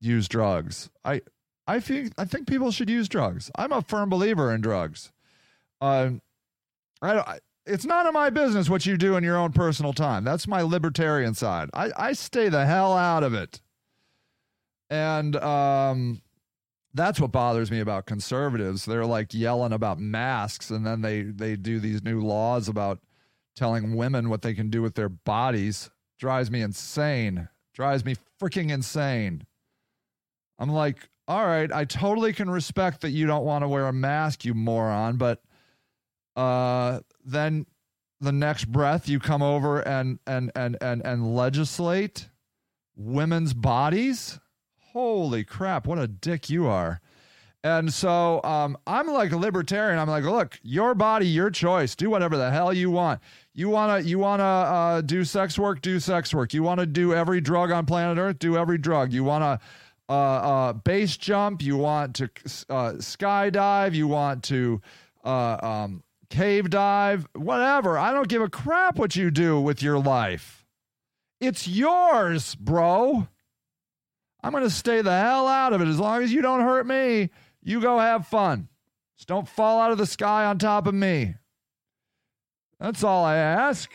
use 0.00 0.28
drugs 0.28 0.90
i 1.04 1.20
i 1.66 1.78
think 1.80 2.12
i 2.18 2.24
think 2.24 2.46
people 2.46 2.70
should 2.70 2.90
use 2.90 3.08
drugs 3.08 3.50
i'm 3.56 3.72
a 3.72 3.82
firm 3.82 4.08
believer 4.08 4.54
in 4.54 4.60
drugs 4.60 5.12
um 5.80 6.20
i 7.02 7.18
I, 7.18 7.38
it's 7.66 7.84
none 7.84 8.06
of 8.06 8.14
my 8.14 8.30
business 8.30 8.68
what 8.68 8.86
you 8.86 8.96
do 8.96 9.16
in 9.16 9.24
your 9.24 9.36
own 9.36 9.52
personal 9.52 9.92
time 9.92 10.24
that's 10.24 10.48
my 10.48 10.62
libertarian 10.62 11.34
side 11.34 11.70
i 11.74 11.90
i 11.96 12.12
stay 12.12 12.48
the 12.48 12.66
hell 12.66 12.94
out 12.94 13.22
of 13.22 13.34
it 13.34 13.60
and 14.88 15.36
um 15.36 16.22
that's 16.94 17.20
what 17.20 17.32
bothers 17.32 17.70
me 17.70 17.80
about 17.80 18.06
conservatives. 18.06 18.84
They're 18.84 19.06
like 19.06 19.32
yelling 19.32 19.72
about 19.72 19.98
masks, 19.98 20.70
and 20.70 20.86
then 20.86 21.02
they 21.02 21.22
they 21.22 21.56
do 21.56 21.78
these 21.78 22.02
new 22.02 22.20
laws 22.20 22.68
about 22.68 22.98
telling 23.54 23.96
women 23.96 24.28
what 24.28 24.42
they 24.42 24.54
can 24.54 24.70
do 24.70 24.82
with 24.82 24.94
their 24.94 25.08
bodies. 25.08 25.90
Drives 26.18 26.50
me 26.50 26.60
insane. 26.62 27.48
Drives 27.74 28.04
me 28.04 28.16
freaking 28.40 28.70
insane. 28.70 29.46
I'm 30.60 30.70
like, 30.70 31.08
all 31.26 31.46
right, 31.46 31.72
I 31.72 31.84
totally 31.84 32.32
can 32.32 32.50
respect 32.50 33.00
that 33.00 33.10
you 33.10 33.26
don't 33.26 33.44
want 33.44 33.64
to 33.64 33.68
wear 33.68 33.86
a 33.86 33.92
mask, 33.92 34.44
you 34.44 34.52
moron, 34.52 35.16
but 35.16 35.42
uh, 36.36 37.00
then 37.24 37.66
the 38.20 38.32
next 38.32 38.66
breath 38.66 39.08
you 39.08 39.18
come 39.18 39.42
over 39.42 39.80
and 39.80 40.18
and 40.26 40.52
and 40.54 40.76
and 40.80 41.04
and 41.04 41.34
legislate 41.34 42.28
women's 42.94 43.54
bodies. 43.54 44.38
Holy 44.92 45.44
crap! 45.44 45.86
What 45.86 45.98
a 45.98 46.06
dick 46.06 46.50
you 46.50 46.66
are. 46.66 47.00
And 47.62 47.92
so 47.92 48.42
um, 48.42 48.76
I'm 48.86 49.06
like 49.06 49.32
a 49.32 49.36
libertarian. 49.36 49.98
I'm 49.98 50.08
like, 50.08 50.24
look, 50.24 50.58
your 50.62 50.94
body, 50.94 51.26
your 51.26 51.50
choice. 51.50 51.94
Do 51.94 52.08
whatever 52.08 52.38
the 52.38 52.50
hell 52.50 52.72
you 52.72 52.90
want. 52.90 53.20
You 53.52 53.68
wanna 53.68 54.00
you 54.00 54.18
wanna 54.18 54.42
uh, 54.42 55.00
do 55.02 55.24
sex 55.24 55.58
work, 55.58 55.82
do 55.82 56.00
sex 56.00 56.32
work. 56.34 56.54
You 56.54 56.62
wanna 56.62 56.86
do 56.86 57.14
every 57.14 57.40
drug 57.40 57.70
on 57.70 57.84
planet 57.84 58.16
Earth, 58.18 58.38
do 58.38 58.56
every 58.56 58.78
drug. 58.78 59.12
You 59.12 59.24
wanna 59.24 59.60
uh, 60.10 60.12
uh, 60.12 60.72
base 60.72 61.16
jump. 61.16 61.62
You 61.62 61.76
want 61.76 62.16
to 62.16 62.24
uh, 62.68 62.92
skydive. 62.94 63.94
You 63.94 64.08
want 64.08 64.42
to 64.44 64.82
uh, 65.24 65.56
um, 65.62 66.02
cave 66.30 66.68
dive. 66.68 67.28
Whatever. 67.34 67.96
I 67.96 68.12
don't 68.12 68.28
give 68.28 68.42
a 68.42 68.50
crap 68.50 68.96
what 68.96 69.14
you 69.14 69.30
do 69.30 69.60
with 69.60 69.82
your 69.82 69.98
life. 70.00 70.66
It's 71.40 71.68
yours, 71.68 72.56
bro. 72.56 73.28
I'm 74.42 74.52
going 74.52 74.64
to 74.64 74.70
stay 74.70 75.00
the 75.00 75.16
hell 75.16 75.46
out 75.46 75.72
of 75.72 75.80
it 75.80 75.88
as 75.88 75.98
long 75.98 76.22
as 76.22 76.32
you 76.32 76.42
don't 76.42 76.62
hurt 76.62 76.86
me. 76.86 77.30
You 77.62 77.80
go 77.80 77.98
have 77.98 78.26
fun. 78.26 78.68
Just 79.16 79.28
don't 79.28 79.48
fall 79.48 79.80
out 79.80 79.92
of 79.92 79.98
the 79.98 80.06
sky 80.06 80.44
on 80.44 80.58
top 80.58 80.86
of 80.86 80.94
me. 80.94 81.34
That's 82.80 83.04
all 83.04 83.24
I 83.24 83.36
ask. 83.36 83.90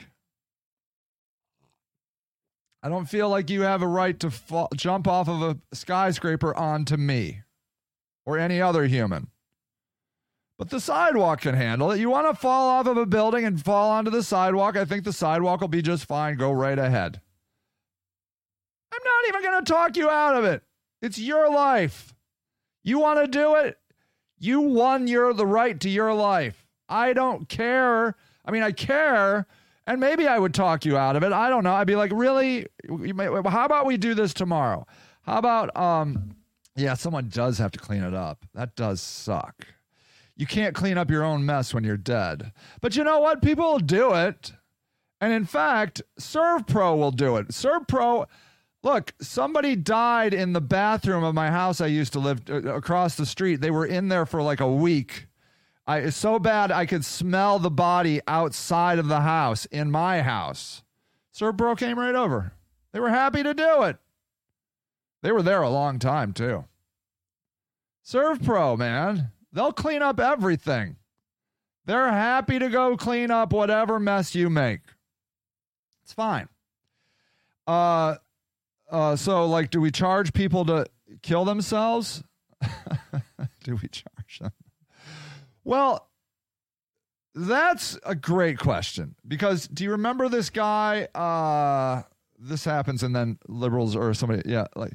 I 2.85 2.87
don't 2.87 3.09
feel 3.09 3.29
like 3.29 3.49
you 3.49 3.61
have 3.61 3.81
a 3.81 3.87
right 3.87 4.19
to 4.19 4.29
fall, 4.29 4.69
jump 4.75 5.07
off 5.07 5.27
of 5.27 5.41
a 5.41 5.57
skyscraper 5.73 6.55
onto 6.55 6.97
me 6.97 7.41
or 8.27 8.37
any 8.37 8.61
other 8.61 8.85
human. 8.85 9.31
But 10.59 10.69
the 10.69 10.79
sidewalk 10.79 11.41
can 11.41 11.55
handle 11.55 11.91
it. 11.91 11.99
You 11.99 12.11
want 12.11 12.29
to 12.29 12.39
fall 12.39 12.69
off 12.69 12.85
of 12.85 12.95
a 12.95 13.07
building 13.07 13.43
and 13.43 13.59
fall 13.59 13.89
onto 13.89 14.11
the 14.11 14.21
sidewalk? 14.21 14.77
I 14.77 14.85
think 14.85 15.03
the 15.03 15.11
sidewalk 15.11 15.61
will 15.61 15.67
be 15.67 15.81
just 15.81 16.05
fine. 16.05 16.37
Go 16.37 16.51
right 16.51 16.77
ahead. 16.77 17.19
I'm 18.93 19.03
not 19.03 19.29
even 19.29 19.41
going 19.41 19.65
to 19.65 19.73
talk 19.73 19.97
you 19.97 20.07
out 20.07 20.35
of 20.35 20.45
it. 20.45 20.61
It's 21.01 21.17
your 21.17 21.51
life. 21.51 22.13
You 22.83 22.99
want 22.99 23.19
to 23.19 23.27
do 23.27 23.55
it? 23.55 23.79
You 24.37 24.61
won 24.61 25.07
your 25.07 25.33
the 25.33 25.47
right 25.47 25.79
to 25.79 25.89
your 25.89 26.13
life. 26.13 26.67
I 26.87 27.13
don't 27.13 27.49
care. 27.49 28.15
I 28.45 28.51
mean, 28.51 28.61
I 28.61 28.71
care, 28.73 29.47
and 29.87 29.99
maybe 29.99 30.27
I 30.27 30.39
would 30.39 30.53
talk 30.53 30.85
you 30.85 30.97
out 30.97 31.15
of 31.15 31.23
it. 31.23 31.31
I 31.31 31.49
don't 31.49 31.63
know. 31.63 31.73
I'd 31.73 31.87
be 31.87 31.95
like, 31.95 32.11
really? 32.13 32.67
How 32.89 33.65
about 33.65 33.85
we 33.85 33.97
do 33.97 34.13
this 34.13 34.33
tomorrow? 34.33 34.85
How 35.23 35.37
about 35.37 35.75
um, 35.75 36.35
yeah, 36.75 36.93
someone 36.93 37.29
does 37.29 37.57
have 37.57 37.71
to 37.71 37.79
clean 37.79 38.03
it 38.03 38.13
up. 38.13 38.45
That 38.53 38.75
does 38.75 39.01
suck. 39.01 39.67
You 40.35 40.45
can't 40.45 40.75
clean 40.75 40.97
up 40.97 41.09
your 41.09 41.23
own 41.23 41.45
mess 41.45 41.73
when 41.73 41.83
you're 41.83 41.97
dead. 41.97 42.51
But 42.81 42.95
you 42.95 43.03
know 43.03 43.19
what? 43.19 43.41
People 43.41 43.71
will 43.71 43.79
do 43.79 44.13
it. 44.13 44.53
And 45.21 45.31
in 45.31 45.45
fact, 45.45 46.01
ServPro 46.19 46.97
will 46.97 47.11
do 47.11 47.37
it. 47.37 47.47
ServPro 47.49 48.27
Look, 48.85 49.15
somebody 49.19 49.75
died 49.75 50.31
in 50.35 50.53
the 50.53 50.61
bathroom 50.61 51.23
of 51.23 51.33
my 51.33 51.49
house 51.49 51.81
I 51.81 51.87
used 51.87 52.13
to 52.13 52.19
live 52.19 52.41
uh, 52.47 52.75
across 52.75 53.15
the 53.15 53.25
street. 53.25 53.59
They 53.59 53.71
were 53.71 53.87
in 53.87 54.09
there 54.09 54.27
for 54.27 54.43
like 54.43 54.59
a 54.59 54.71
week. 54.71 55.25
I 55.87 56.09
so 56.09 56.39
bad 56.39 56.71
I 56.71 56.85
could 56.85 57.05
smell 57.05 57.59
the 57.59 57.69
body 57.69 58.19
outside 58.27 58.97
of 58.97 59.07
the 59.07 59.21
house 59.21 59.65
in 59.65 59.91
my 59.91 60.21
house. 60.21 60.83
ServPro 61.33 61.77
came 61.77 61.99
right 61.99 62.15
over. 62.15 62.53
They 62.91 62.99
were 62.99 63.09
happy 63.09 63.43
to 63.43 63.53
do 63.53 63.83
it. 63.83 63.97
They 65.21 65.31
were 65.31 65.43
there 65.43 65.61
a 65.61 65.69
long 65.69 65.99
time 65.99 66.33
too. 66.33 66.65
ServPro, 68.05 68.77
man, 68.77 69.31
they'll 69.51 69.71
clean 69.71 70.01
up 70.01 70.19
everything. 70.19 70.97
They're 71.85 72.11
happy 72.11 72.57
to 72.57 72.69
go 72.69 72.97
clean 72.97 73.29
up 73.29 73.53
whatever 73.53 73.99
mess 73.99 74.33
you 74.33 74.49
make. 74.49 74.81
It's 76.03 76.13
fine. 76.13 76.47
Uh, 77.67 78.15
uh, 78.89 79.15
so, 79.15 79.45
like, 79.47 79.69
do 79.69 79.81
we 79.81 79.91
charge 79.91 80.33
people 80.33 80.65
to 80.65 80.85
kill 81.21 81.45
themselves? 81.45 82.23
do 83.63 83.75
we 83.81 83.87
charge 83.87 84.39
them? 84.39 84.51
Well, 85.65 86.07
that's 87.33 87.99
a 88.05 88.15
great 88.15 88.59
question 88.59 89.15
because 89.27 89.67
do 89.67 89.83
you 89.83 89.91
remember 89.91 90.29
this 90.29 90.49
guy? 90.49 91.05
Uh, 91.13 92.03
this 92.39 92.63
happens, 92.63 93.03
and 93.03 93.15
then 93.15 93.39
liberals 93.47 93.95
or 93.95 94.13
somebody, 94.13 94.43
yeah, 94.45 94.67
like, 94.75 94.93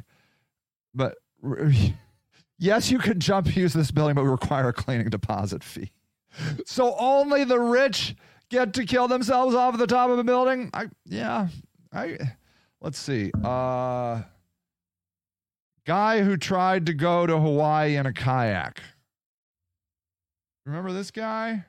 but 0.94 1.16
yes, 2.58 2.90
you 2.90 2.98
can 2.98 3.20
jump 3.20 3.54
use 3.54 3.72
this 3.72 3.90
building, 3.90 4.14
but 4.14 4.22
we 4.24 4.30
require 4.30 4.68
a 4.68 4.72
cleaning 4.72 5.10
deposit 5.10 5.62
fee. 5.62 5.92
So 6.64 6.94
only 6.96 7.42
the 7.42 7.58
rich 7.58 8.14
get 8.50 8.74
to 8.74 8.86
kill 8.86 9.08
themselves 9.08 9.52
off 9.52 9.76
the 9.76 9.86
top 9.88 10.10
of 10.10 10.18
a 10.20 10.22
building. 10.22 10.70
I 10.72 10.86
yeah, 11.04 11.48
I 11.92 12.18
let's 12.80 13.00
see. 13.00 13.32
Uh, 13.42 14.22
guy 15.84 16.22
who 16.22 16.36
tried 16.36 16.86
to 16.86 16.94
go 16.94 17.26
to 17.26 17.36
Hawaii 17.36 17.96
in 17.96 18.06
a 18.06 18.12
kayak. 18.12 18.80
Remember 20.70 20.92
this 20.92 21.10
guy? 21.10 21.64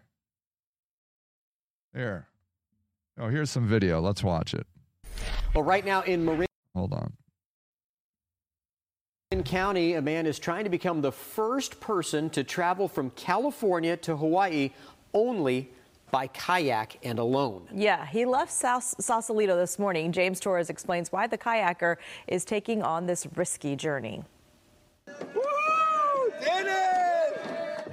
There. 1.91 2.27
Oh, 3.19 3.29
here's 3.29 3.49
some 3.49 3.67
video. 3.67 3.99
Let's 3.99 4.23
watch 4.23 4.53
it. 4.53 4.67
Well, 5.55 5.63
right 5.63 5.83
now 5.83 6.03
in 6.03 6.23
Marin. 6.23 6.45
Hold 6.75 6.93
on. 6.93 7.11
In 9.31 9.41
County, 9.41 9.95
a 9.95 10.03
man 10.03 10.27
is 10.27 10.37
trying 10.37 10.65
to 10.65 10.69
become 10.69 11.01
the 11.01 11.11
first 11.11 11.79
person 11.79 12.29
to 12.29 12.43
travel 12.43 12.87
from 12.87 13.09
California 13.11 13.97
to 13.97 14.15
Hawaii 14.15 14.69
only 15.15 15.71
by 16.11 16.27
kayak 16.27 16.99
and 17.01 17.17
alone. 17.17 17.67
Yeah, 17.73 18.05
he 18.05 18.25
left 18.25 18.51
South 18.51 18.83
Sausalito 18.99 19.57
this 19.57 19.79
morning. 19.79 20.11
James 20.11 20.39
Torres 20.39 20.69
explains 20.69 21.11
why 21.11 21.25
the 21.25 21.39
kayaker 21.39 21.95
is 22.27 22.45
taking 22.45 22.83
on 22.83 23.07
this 23.07 23.25
risky 23.35 23.75
journey. 23.75 24.23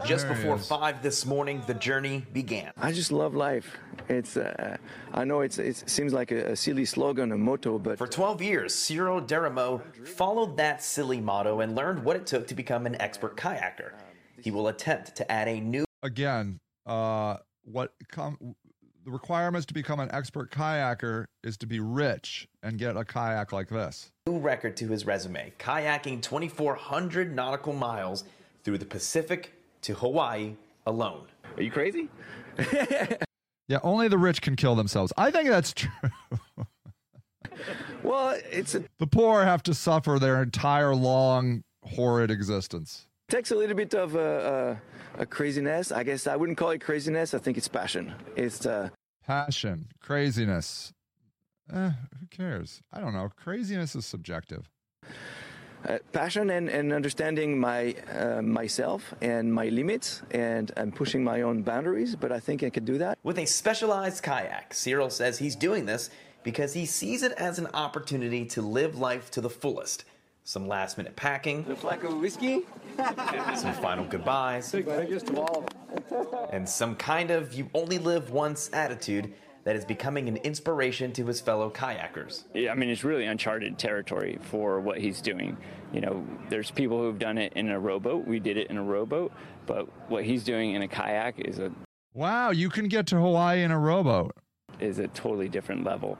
Just 0.08 0.26
before 0.26 0.56
five 0.56 1.02
this 1.02 1.26
morning, 1.26 1.62
the 1.66 1.74
journey 1.74 2.24
began. 2.32 2.72
I 2.78 2.92
just 2.92 3.12
love 3.12 3.34
life. 3.34 3.76
It's, 4.08 4.38
uh, 4.38 4.78
I 5.12 5.24
know 5.24 5.42
it's, 5.42 5.58
it 5.58 5.86
seems 5.86 6.14
like 6.14 6.30
a, 6.30 6.52
a, 6.52 6.56
silly 6.56 6.86
slogan, 6.86 7.30
a 7.30 7.36
motto, 7.36 7.78
but 7.78 7.98
for 7.98 8.06
12 8.06 8.40
years, 8.40 8.74
Cyril 8.74 9.20
Derreumaux 9.20 9.82
followed 10.06 10.56
that 10.56 10.82
silly 10.82 11.20
motto 11.20 11.60
and 11.60 11.76
learned 11.76 12.02
what 12.02 12.16
it 12.16 12.26
took 12.26 12.46
to 12.46 12.54
become 12.54 12.86
an 12.86 12.98
expert 13.02 13.36
kayaker. 13.36 13.92
He 14.40 14.50
will 14.50 14.68
attempt 14.68 15.14
to 15.16 15.30
add 15.30 15.46
a 15.46 15.60
new 15.60 15.84
again. 16.02 16.60
Uh, 16.86 17.36
what 17.64 17.92
come 18.10 18.54
the 19.04 19.10
requirements 19.10 19.66
to 19.66 19.74
become 19.74 20.00
an 20.00 20.10
expert 20.10 20.50
kayaker 20.50 21.26
is 21.44 21.58
to 21.58 21.66
be 21.66 21.80
rich 21.80 22.48
and 22.62 22.78
get 22.78 22.96
a 22.96 23.04
kayak 23.04 23.52
like 23.52 23.68
this. 23.68 24.10
New 24.26 24.38
record 24.38 24.74
to 24.78 24.88
his 24.88 25.04
resume, 25.04 25.52
kayaking 25.58 26.22
2,400 26.22 27.34
nautical 27.34 27.74
miles 27.74 28.24
through 28.64 28.78
the 28.78 28.86
Pacific 28.86 29.52
to 29.82 29.94
Hawaii 29.94 30.54
alone. 30.86 31.26
Are 31.56 31.62
you 31.62 31.70
crazy? 31.70 32.08
yeah, 33.68 33.78
only 33.82 34.08
the 34.08 34.18
rich 34.18 34.42
can 34.42 34.56
kill 34.56 34.74
themselves. 34.74 35.12
I 35.16 35.30
think 35.30 35.48
that's 35.48 35.72
true. 35.72 35.90
well, 38.02 38.38
it's 38.50 38.74
a- 38.74 38.84
the 38.98 39.06
poor 39.06 39.44
have 39.44 39.62
to 39.64 39.74
suffer 39.74 40.18
their 40.18 40.42
entire 40.42 40.94
long, 40.94 41.62
horrid 41.84 42.30
existence. 42.30 43.06
Takes 43.28 43.50
a 43.50 43.56
little 43.56 43.76
bit 43.76 43.94
of 43.94 44.16
uh, 44.16 44.18
uh 44.18 44.76
a 45.18 45.26
craziness. 45.26 45.92
I 45.92 46.02
guess 46.02 46.26
I 46.26 46.36
wouldn't 46.36 46.56
call 46.56 46.70
it 46.70 46.80
craziness. 46.80 47.34
I 47.34 47.38
think 47.38 47.58
it's 47.58 47.68
passion. 47.68 48.14
It's 48.36 48.64
uh, 48.64 48.88
passion, 49.26 49.88
craziness. 50.00 50.92
Eh, 51.70 51.90
who 52.18 52.26
cares? 52.30 52.80
I 52.92 53.00
don't 53.00 53.12
know. 53.12 53.30
Craziness 53.36 53.94
is 53.94 54.06
subjective. 54.06 54.70
Uh, 55.86 55.98
passion 56.12 56.50
and, 56.50 56.68
and 56.68 56.92
understanding 56.92 57.58
my 57.58 57.94
uh, 58.12 58.42
myself 58.42 59.14
and 59.20 59.52
my 59.52 59.68
limits 59.68 60.22
and 60.32 60.72
I'm 60.76 60.90
pushing 60.90 61.22
my 61.22 61.42
own 61.42 61.62
boundaries, 61.62 62.16
but 62.16 62.32
I 62.32 62.40
think 62.40 62.64
I 62.64 62.70
could 62.70 62.84
do 62.84 62.98
that. 62.98 63.16
With 63.22 63.38
a 63.38 63.46
specialized 63.46 64.22
kayak, 64.24 64.74
Cyril 64.74 65.08
says 65.08 65.38
he's 65.38 65.54
doing 65.54 65.86
this 65.86 66.10
because 66.42 66.74
he 66.74 66.84
sees 66.84 67.22
it 67.22 67.32
as 67.32 67.58
an 67.58 67.68
opportunity 67.74 68.44
to 68.46 68.62
live 68.62 68.98
life 68.98 69.30
to 69.32 69.40
the 69.40 69.50
fullest 69.50 70.04
some 70.48 70.66
last 70.66 70.96
minute 70.96 71.14
packing. 71.14 71.62
Looks 71.68 71.84
like 71.84 72.04
a 72.04 72.10
whiskey. 72.10 72.62
some 73.54 73.74
final 73.74 74.06
goodbyes. 74.06 74.72
and 76.50 76.66
some 76.66 76.96
kind 76.96 77.30
of 77.30 77.52
you 77.52 77.68
only 77.74 77.98
live 77.98 78.30
once 78.30 78.70
attitude 78.72 79.34
that 79.68 79.76
is 79.76 79.84
becoming 79.84 80.30
an 80.30 80.38
inspiration 80.38 81.12
to 81.12 81.26
his 81.26 81.42
fellow 81.42 81.68
kayakers. 81.68 82.44
Yeah, 82.54 82.72
I 82.72 82.74
mean, 82.74 82.88
it's 82.88 83.04
really 83.04 83.26
uncharted 83.26 83.76
territory 83.76 84.38
for 84.40 84.80
what 84.80 84.96
he's 84.96 85.20
doing. 85.20 85.58
You 85.92 86.00
know, 86.00 86.26
there's 86.48 86.70
people 86.70 86.96
who've 87.02 87.18
done 87.18 87.36
it 87.36 87.52
in 87.52 87.68
a 87.68 87.78
rowboat. 87.78 88.26
We 88.26 88.40
did 88.40 88.56
it 88.56 88.70
in 88.70 88.78
a 88.78 88.82
rowboat, 88.82 89.30
but 89.66 89.86
what 90.08 90.24
he's 90.24 90.42
doing 90.42 90.72
in 90.72 90.80
a 90.80 90.88
kayak 90.88 91.38
is 91.40 91.58
a 91.58 91.70
Wow, 92.14 92.48
you 92.48 92.70
can 92.70 92.88
get 92.88 93.06
to 93.08 93.16
Hawaii 93.16 93.62
in 93.62 93.70
a 93.70 93.78
rowboat. 93.78 94.32
is 94.80 95.00
a 95.00 95.08
totally 95.08 95.50
different 95.50 95.84
level. 95.84 96.16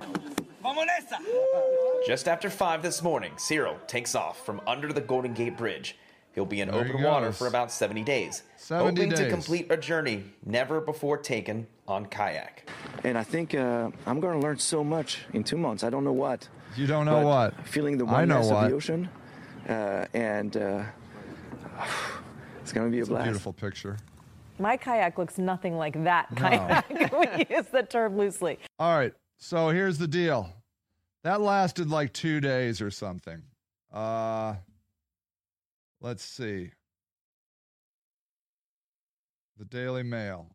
Just 2.06 2.28
after 2.28 2.50
5 2.50 2.82
this 2.82 3.02
morning, 3.02 3.32
Cyril 3.38 3.78
takes 3.86 4.14
off 4.14 4.44
from 4.44 4.60
under 4.66 4.92
the 4.92 5.00
Golden 5.00 5.32
Gate 5.32 5.56
Bridge. 5.56 5.96
He'll 6.38 6.46
be 6.46 6.60
in 6.60 6.70
There 6.70 6.82
open 6.82 7.02
water 7.02 7.32
for 7.32 7.48
about 7.48 7.72
70 7.72 8.04
days, 8.04 8.44
70 8.58 8.84
hoping 8.84 9.16
to 9.16 9.28
complete 9.28 9.66
a 9.72 9.76
journey 9.76 10.22
never 10.46 10.80
before 10.80 11.18
taken 11.18 11.66
on 11.88 12.06
kayak. 12.06 12.70
And 13.02 13.18
I 13.18 13.24
think 13.24 13.56
uh, 13.56 13.90
I'm 14.06 14.20
going 14.20 14.40
to 14.40 14.46
learn 14.46 14.56
so 14.56 14.84
much 14.84 15.24
in 15.32 15.42
two 15.42 15.56
months. 15.56 15.82
I 15.82 15.90
don't 15.90 16.04
know 16.04 16.12
what. 16.12 16.46
You 16.76 16.86
don't 16.86 17.06
know 17.06 17.26
what. 17.26 17.66
Feeling 17.66 17.98
the 17.98 18.06
I 18.06 18.24
know 18.24 18.36
oneness 18.36 18.52
of 18.52 18.70
the 18.70 18.76
ocean, 18.76 19.08
uh, 19.68 20.06
and 20.14 20.56
uh, 20.56 20.84
it's 22.62 22.70
going 22.72 22.86
to 22.86 22.92
be 22.92 22.98
a 22.98 23.02
It's 23.02 23.10
a 23.10 23.24
beautiful 23.24 23.52
picture. 23.52 23.96
My 24.60 24.76
kayak 24.76 25.18
looks 25.18 25.38
nothing 25.38 25.76
like 25.76 26.04
that 26.04 26.28
kayak. 26.36 26.88
we 27.18 27.46
use 27.50 27.66
the 27.72 27.82
term 27.82 28.16
loosely. 28.16 28.60
All 28.78 28.96
right. 28.96 29.12
So 29.38 29.70
here's 29.70 29.98
the 29.98 30.06
deal. 30.06 30.50
That 31.24 31.40
lasted 31.40 31.90
like 31.90 32.12
two 32.12 32.40
days 32.40 32.80
or 32.80 32.92
something. 32.92 33.42
Uh 33.92 34.54
let's 36.00 36.24
see. 36.24 36.70
The 39.56 39.64
Daily 39.64 40.02
Mail. 40.02 40.54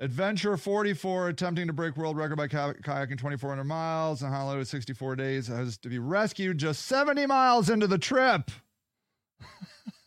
Adventure 0.00 0.56
44 0.56 1.30
attempting 1.30 1.66
to 1.66 1.72
break 1.72 1.96
world 1.96 2.16
record 2.16 2.36
by 2.36 2.46
kayaking 2.46 3.18
2,400 3.18 3.64
miles 3.64 4.22
in 4.22 4.28
Honolulu 4.28 4.64
64 4.64 5.16
days 5.16 5.48
has 5.48 5.76
to 5.78 5.88
be 5.88 5.98
rescued 5.98 6.58
just 6.58 6.86
70 6.86 7.26
miles 7.26 7.68
into 7.68 7.88
the 7.88 7.98
trip. 7.98 8.52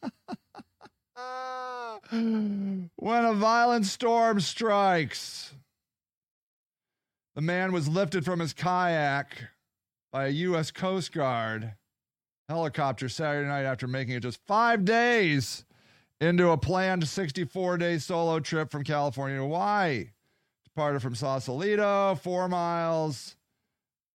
when 2.11 2.89
a 3.25 3.33
violent 3.33 3.85
storm 3.85 4.39
strikes. 4.39 5.53
The 7.35 7.41
man 7.41 7.71
was 7.71 7.87
lifted 7.87 8.25
from 8.25 8.39
his 8.39 8.53
kayak 8.53 9.49
by 10.11 10.27
a 10.27 10.31
U.S. 10.31 10.71
Coast 10.71 11.13
Guard 11.13 11.73
helicopter 12.51 13.09
Saturday 13.09 13.47
night 13.47 13.63
after 13.63 13.87
making 13.87 14.15
it 14.15 14.19
just 14.21 14.39
five 14.45 14.85
days 14.85 15.65
into 16.19 16.49
a 16.49 16.57
planned 16.57 17.07
64 17.07 17.77
day 17.77 17.97
solo 17.97 18.39
trip 18.39 18.69
from 18.69 18.83
California 18.83 19.37
to 19.37 19.43
Hawaii. 19.43 20.09
Departed 20.65 21.01
from 21.01 21.15
Sausalito, 21.15 22.15
four 22.15 22.47
miles 22.47 23.35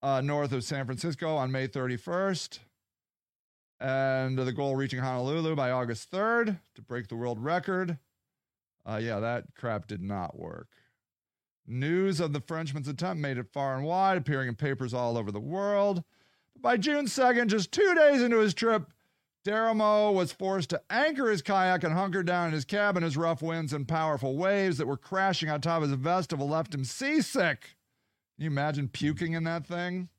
uh, 0.01 0.21
north 0.21 0.51
of 0.51 0.63
San 0.63 0.85
Francisco 0.85 1.35
on 1.35 1.51
May 1.51 1.67
31st. 1.67 2.59
And 3.79 4.37
the 4.37 4.51
goal 4.53 4.75
reaching 4.75 4.99
Honolulu 4.99 5.55
by 5.55 5.69
August 5.71 6.11
3rd 6.11 6.59
to 6.75 6.81
break 6.81 7.09
the 7.09 7.15
world 7.15 7.43
record. 7.43 7.97
Uh, 8.87 8.99
yeah, 9.01 9.19
that 9.19 9.53
crap 9.55 9.87
did 9.87 10.01
not 10.01 10.39
work. 10.39 10.69
News 11.67 12.19
of 12.19 12.31
the 12.31 12.39
Frenchman's 12.39 12.87
attempt 12.87 13.21
made 13.21 13.37
it 13.37 13.51
far 13.51 13.75
and 13.75 13.85
wide, 13.85 14.17
appearing 14.17 14.47
in 14.47 14.55
papers 14.55 14.93
all 14.93 15.17
over 15.17 15.31
the 15.31 15.39
world. 15.39 16.03
By 16.61 16.77
June 16.77 17.05
2nd, 17.05 17.47
just 17.47 17.71
two 17.71 17.93
days 17.95 18.21
into 18.21 18.39
his 18.39 18.53
trip, 18.53 18.91
Derreumaux 19.45 20.13
was 20.13 20.33
forced 20.33 20.71
to 20.71 20.81
anchor 20.89 21.29
his 21.29 21.41
kayak 21.41 21.83
and 21.83 21.93
hunker 21.93 22.23
down 22.23 22.47
in 22.47 22.53
his 22.53 22.65
cabin 22.65 23.03
as 23.03 23.15
rough 23.15 23.41
winds 23.41 23.71
and 23.71 23.87
powerful 23.87 24.35
waves 24.35 24.77
that 24.77 24.87
were 24.87 24.97
crashing 24.97 25.49
on 25.49 25.61
top 25.61 25.83
of 25.83 25.89
his 25.89 25.97
vestibule 25.97 26.49
left 26.49 26.73
him 26.73 26.83
seasick. 26.83 27.61
Can 28.35 28.43
you 28.43 28.47
imagine 28.47 28.89
puking 28.89 29.33
in 29.33 29.45
that 29.45 29.65
thing? 29.65 30.09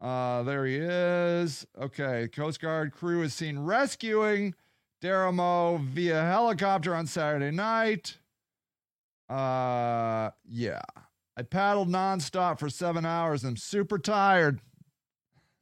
Uh, 0.00 0.42
there 0.42 0.66
he 0.66 0.76
is. 0.76 1.66
Okay, 1.80 2.28
Coast 2.28 2.60
Guard 2.60 2.92
crew 2.92 3.22
is 3.22 3.34
seen 3.34 3.58
rescuing 3.58 4.54
Derreumaux 5.02 5.80
via 5.80 6.22
helicopter 6.22 6.94
on 6.94 7.06
Saturday 7.06 7.50
night. 7.50 8.18
Uh, 9.28 10.30
yeah. 10.48 10.82
I 11.36 11.42
paddled 11.42 11.88
nonstop 11.88 12.58
for 12.58 12.70
seven 12.70 13.04
hours. 13.04 13.44
I'm 13.44 13.56
super 13.56 13.98
tired. 13.98 14.60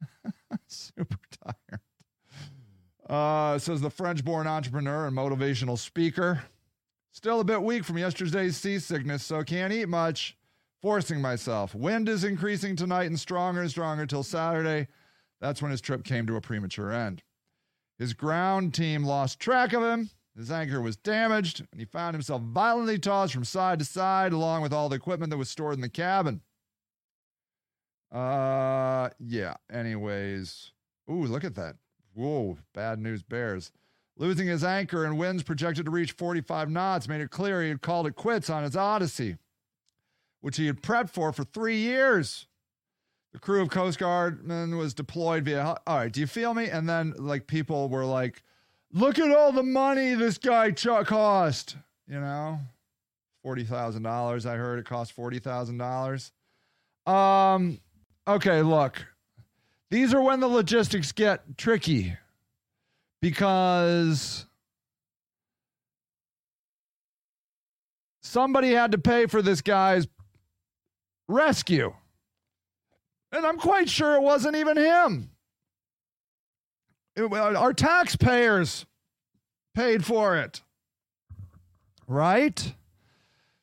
super 0.67 1.17
tired. 1.43 1.81
Uh, 3.09 3.59
says 3.59 3.81
the 3.81 3.89
French 3.89 4.25
born 4.25 4.47
entrepreneur 4.47 5.07
and 5.07 5.15
motivational 5.15 5.77
speaker. 5.77 6.43
Still 7.11 7.39
a 7.39 7.45
bit 7.45 7.61
weak 7.61 7.85
from 7.85 7.97
yesterday's 7.97 8.57
seasickness, 8.57 9.23
so 9.23 9.43
can't 9.43 9.71
eat 9.71 9.87
much. 9.87 10.37
Forcing 10.81 11.21
myself. 11.21 11.73
Wind 11.73 12.09
is 12.09 12.23
increasing 12.23 12.75
tonight 12.75 13.05
and 13.05 13.19
stronger 13.19 13.61
and 13.61 13.69
stronger 13.69 14.05
till 14.05 14.21
Saturday. 14.21 14.87
That's 15.39 15.61
when 15.61 15.71
his 15.71 15.81
trip 15.81 16.03
came 16.03 16.27
to 16.27 16.35
a 16.35 16.41
premature 16.41 16.91
end. 16.91 17.23
His 17.97 18.13
ground 18.13 18.73
team 18.73 19.03
lost 19.03 19.39
track 19.39 19.73
of 19.73 19.81
him. 19.81 20.09
His 20.35 20.51
anchor 20.51 20.81
was 20.81 20.97
damaged, 20.97 21.65
and 21.71 21.79
he 21.79 21.85
found 21.85 22.13
himself 22.13 22.41
violently 22.41 22.99
tossed 22.99 23.33
from 23.33 23.45
side 23.45 23.79
to 23.79 23.85
side, 23.85 24.33
along 24.33 24.61
with 24.61 24.73
all 24.73 24.89
the 24.89 24.97
equipment 24.97 25.29
that 25.29 25.37
was 25.37 25.49
stored 25.49 25.75
in 25.75 25.81
the 25.81 25.89
cabin. 25.89 26.41
Uh, 28.11 29.09
yeah. 29.19 29.55
Anyways, 29.71 30.71
ooh, 31.09 31.25
look 31.25 31.43
at 31.43 31.55
that. 31.55 31.75
Whoa, 32.13 32.57
bad 32.73 32.99
news 32.99 33.23
bears. 33.23 33.71
Losing 34.17 34.47
his 34.47 34.63
anchor 34.63 35.03
and 35.03 35.17
winds 35.17 35.43
projected 35.43 35.85
to 35.85 35.91
reach 35.91 36.13
45 36.13 36.69
knots 36.69 37.07
made 37.09 37.19
it 37.19 37.31
clear 37.31 37.61
he 37.61 37.69
had 37.69 37.81
called 37.81 38.07
it 38.07 38.15
quits 38.15 38.49
on 38.49 38.63
his 38.63 38.75
Odyssey, 38.75 39.37
which 40.39 40.55
he 40.55 40.67
had 40.67 40.81
prepped 40.81 41.09
for 41.09 41.33
for 41.33 41.43
three 41.43 41.77
years. 41.77 42.47
The 43.33 43.39
crew 43.39 43.61
of 43.61 43.69
Coast 43.69 43.99
Guardmen 43.99 44.77
was 44.77 44.93
deployed 44.93 45.43
via. 45.43 45.75
All 45.85 45.97
right, 45.97 46.11
do 46.11 46.21
you 46.21 46.27
feel 46.27 46.53
me? 46.53 46.69
And 46.69 46.87
then, 46.87 47.13
like, 47.17 47.47
people 47.47 47.89
were 47.89 48.05
like, 48.05 48.41
look 48.93 49.19
at 49.19 49.35
all 49.35 49.51
the 49.51 49.61
money 49.63 50.13
this 50.13 50.37
guy 50.37 50.71
ch- 50.71 50.87
cost. 51.05 51.75
You 52.07 52.21
know, 52.21 52.59
$40,000. 53.45 54.45
I 54.49 54.55
heard 54.55 54.79
it 54.79 54.85
cost 54.85 55.13
$40,000. 55.17 56.31
Um, 57.11 57.79
okay, 58.27 58.61
look. 58.61 59.05
These 59.91 60.13
are 60.13 60.21
when 60.21 60.39
the 60.39 60.47
logistics 60.47 61.11
get 61.11 61.57
tricky 61.57 62.17
because 63.21 64.45
somebody 68.21 68.71
had 68.71 68.91
to 68.91 68.97
pay 68.97 69.25
for 69.27 69.41
this 69.41 69.61
guy's 69.61 70.07
rescue. 71.27 71.93
And 73.31 73.45
I'm 73.45 73.57
quite 73.57 73.89
sure 73.89 74.15
it 74.15 74.21
wasn't 74.21 74.55
even 74.55 74.77
him. 74.77 75.31
It- 77.15 77.31
our 77.33 77.73
taxpayers 77.73 78.85
paid 79.73 80.05
for 80.05 80.35
it. 80.37 80.61
Right? 82.07 82.73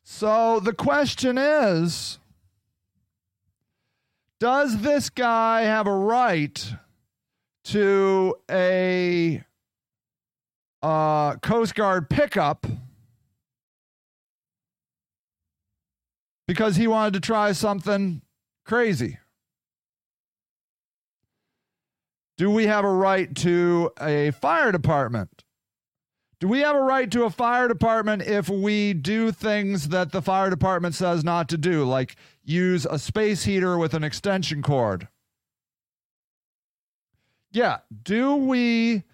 So 0.03 0.61
the 0.61 0.73
question 0.73 1.39
is 1.39 2.19
Does 4.43 4.79
this 4.79 5.09
guy 5.09 5.63
have 5.63 5.87
a 5.87 5.95
right 5.95 6.75
to 7.67 8.35
a 8.51 9.41
uh, 10.83 11.37
Coast 11.37 11.77
Guard 11.77 12.11
pickup 12.11 12.67
because 16.49 16.75
he 16.75 16.89
wanted 16.89 17.13
to 17.13 17.21
try 17.21 17.53
something 17.53 18.21
crazy? 18.67 19.21
Do 22.37 22.51
we 22.51 22.67
have 22.67 22.85
a 22.85 22.93
right 22.93 23.33
to 23.37 23.93
a 24.01 24.33
fire 24.33 24.73
department? 24.73 25.45
Do 26.43 26.49
we 26.49 26.59
have 26.63 26.75
a 26.75 26.81
right 26.81 27.09
to 27.13 27.23
a 27.23 27.31
fire 27.31 27.69
department 27.69 28.23
if 28.23 28.49
we 28.49 28.95
do 28.95 29.31
things 29.31 29.91
that 29.91 30.11
the 30.11 30.21
fire 30.21 30.51
department 30.51 30.97
says 30.97 31.23
not 31.23 31.49
to 31.51 31.57
do, 31.57 31.85
like 31.85 32.17
use 32.43 32.85
a 32.85 32.99
space 32.99 33.45
heater 33.45 33.79
with 33.79 33.95
an 33.95 34.03
extension 34.03 34.61
cord? 34.61 35.07
Yeah. 37.53 37.79
Do 38.03 38.35
we, 38.35 39.05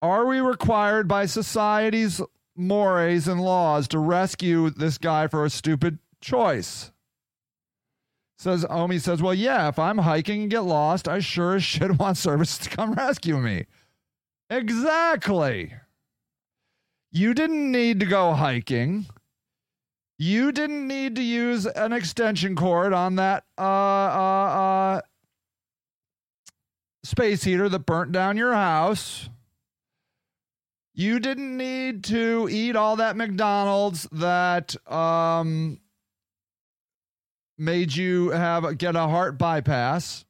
are 0.00 0.26
we 0.26 0.38
required 0.38 1.08
by 1.08 1.26
society's 1.26 2.20
mores 2.54 3.26
and 3.26 3.40
laws 3.40 3.88
to 3.88 3.98
rescue 3.98 4.70
this 4.70 4.96
guy 4.96 5.26
for 5.26 5.44
a 5.44 5.50
stupid 5.50 5.98
choice? 6.20 6.92
Says 8.38 8.64
Omi 8.70 9.00
says, 9.00 9.20
Well, 9.20 9.34
yeah, 9.34 9.66
if 9.66 9.80
I'm 9.80 9.98
hiking 9.98 10.42
and 10.42 10.50
get 10.52 10.60
lost, 10.60 11.08
I 11.08 11.18
sure 11.18 11.56
as 11.56 11.64
shit 11.64 11.90
want 11.98 12.16
service 12.16 12.58
to 12.58 12.70
come 12.70 12.92
rescue 12.92 13.38
me. 13.38 13.66
Exactly. 14.52 15.72
You 17.10 17.32
didn't 17.32 17.72
need 17.72 18.00
to 18.00 18.06
go 18.06 18.34
hiking. 18.34 19.06
You 20.18 20.52
didn't 20.52 20.86
need 20.86 21.16
to 21.16 21.22
use 21.22 21.64
an 21.64 21.94
extension 21.94 22.54
cord 22.54 22.92
on 22.92 23.16
that 23.16 23.44
uh 23.56 23.62
uh 23.62 23.64
uh 23.64 25.00
space 27.02 27.44
heater 27.44 27.70
that 27.70 27.86
burnt 27.86 28.12
down 28.12 28.36
your 28.36 28.52
house. 28.52 29.30
You 30.94 31.18
didn't 31.18 31.56
need 31.56 32.04
to 32.04 32.46
eat 32.50 32.76
all 32.76 32.96
that 32.96 33.16
McDonald's 33.16 34.06
that 34.12 34.76
um 34.86 35.80
made 37.56 37.96
you 37.96 38.28
have 38.30 38.76
get 38.76 38.96
a 38.96 39.08
heart 39.08 39.38
bypass. 39.38 40.26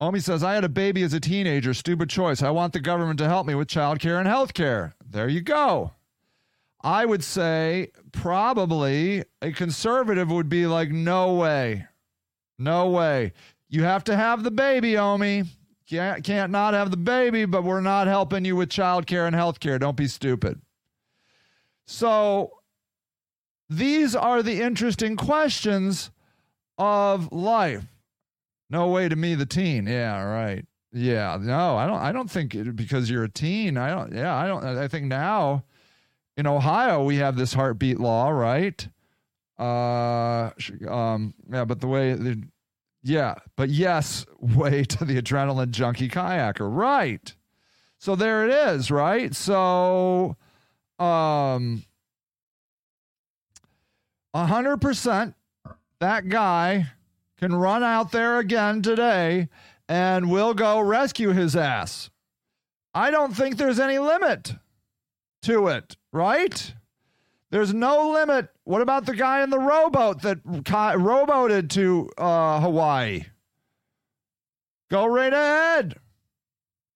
Omi 0.00 0.20
says, 0.20 0.44
I 0.44 0.54
had 0.54 0.64
a 0.64 0.68
baby 0.68 1.02
as 1.02 1.12
a 1.12 1.20
teenager. 1.20 1.74
Stupid 1.74 2.08
choice. 2.08 2.42
I 2.42 2.50
want 2.50 2.72
the 2.72 2.80
government 2.80 3.18
to 3.18 3.28
help 3.28 3.46
me 3.46 3.54
with 3.54 3.68
childcare 3.68 4.18
and 4.18 4.28
health 4.28 4.54
care. 4.54 4.94
There 5.04 5.28
you 5.28 5.40
go. 5.40 5.92
I 6.80 7.04
would 7.04 7.24
say 7.24 7.90
probably 8.12 9.24
a 9.42 9.50
conservative 9.50 10.30
would 10.30 10.48
be 10.48 10.66
like, 10.66 10.90
no 10.90 11.34
way. 11.34 11.86
No 12.58 12.88
way. 12.90 13.32
You 13.68 13.82
have 13.82 14.04
to 14.04 14.16
have 14.16 14.44
the 14.44 14.52
baby, 14.52 14.96
Omi. 14.96 15.44
Can't, 15.88 16.22
can't 16.22 16.52
not 16.52 16.74
have 16.74 16.90
the 16.90 16.96
baby, 16.96 17.44
but 17.46 17.64
we're 17.64 17.80
not 17.80 18.06
helping 18.06 18.44
you 18.44 18.54
with 18.54 18.68
childcare 18.68 19.26
and 19.26 19.34
health 19.34 19.58
care. 19.58 19.78
Don't 19.78 19.96
be 19.96 20.06
stupid. 20.06 20.60
So 21.86 22.52
these 23.68 24.14
are 24.14 24.42
the 24.42 24.60
interesting 24.62 25.16
questions 25.16 26.10
of 26.76 27.32
life. 27.32 27.84
No 28.70 28.88
way 28.88 29.08
to 29.08 29.16
me, 29.16 29.34
the 29.34 29.46
teen. 29.46 29.86
Yeah, 29.86 30.22
right. 30.22 30.64
Yeah, 30.92 31.36
no, 31.40 31.76
I 31.76 31.86
don't. 31.86 31.98
I 31.98 32.12
don't 32.12 32.30
think 32.30 32.54
it, 32.54 32.74
because 32.74 33.10
you're 33.10 33.24
a 33.24 33.30
teen. 33.30 33.76
I 33.76 33.90
don't. 33.90 34.12
Yeah, 34.14 34.34
I 34.34 34.46
don't. 34.46 34.64
I 34.64 34.88
think 34.88 35.06
now 35.06 35.64
in 36.36 36.46
Ohio 36.46 37.02
we 37.04 37.16
have 37.16 37.36
this 37.36 37.52
heartbeat 37.52 37.98
law, 38.00 38.30
right? 38.30 38.88
Uh, 39.58 40.50
um, 40.88 41.34
yeah, 41.50 41.64
but 41.64 41.80
the 41.80 41.88
way 41.88 42.14
the, 42.14 42.42
yeah, 43.02 43.34
but 43.56 43.68
yes, 43.68 44.24
way 44.40 44.84
to 44.84 45.04
the 45.04 45.20
adrenaline 45.20 45.70
junkie 45.70 46.08
kayaker, 46.08 46.74
right? 46.74 47.34
So 47.98 48.14
there 48.14 48.48
it 48.48 48.52
is, 48.52 48.90
right? 48.90 49.34
So, 49.34 50.36
um, 50.98 51.84
a 54.32 54.46
hundred 54.46 54.78
percent, 54.78 55.34
that 55.98 56.28
guy 56.28 56.92
can 57.38 57.54
run 57.54 57.82
out 57.82 58.12
there 58.12 58.38
again 58.38 58.82
today 58.82 59.48
and 59.88 60.30
we'll 60.30 60.54
go 60.54 60.80
rescue 60.80 61.30
his 61.30 61.56
ass. 61.56 62.10
I 62.94 63.10
don't 63.10 63.34
think 63.34 63.56
there's 63.56 63.78
any 63.78 63.98
limit 63.98 64.54
to 65.42 65.68
it, 65.68 65.96
right? 66.12 66.74
There's 67.50 67.72
no 67.72 68.10
limit. 68.10 68.48
What 68.64 68.82
about 68.82 69.06
the 69.06 69.14
guy 69.14 69.42
in 69.42 69.50
the 69.50 69.58
rowboat 69.58 70.22
that 70.22 70.38
rowboated 70.44 71.70
to 71.70 72.10
uh, 72.18 72.60
Hawaii? 72.60 73.24
Go 74.90 75.06
right 75.06 75.32
ahead. 75.32 75.96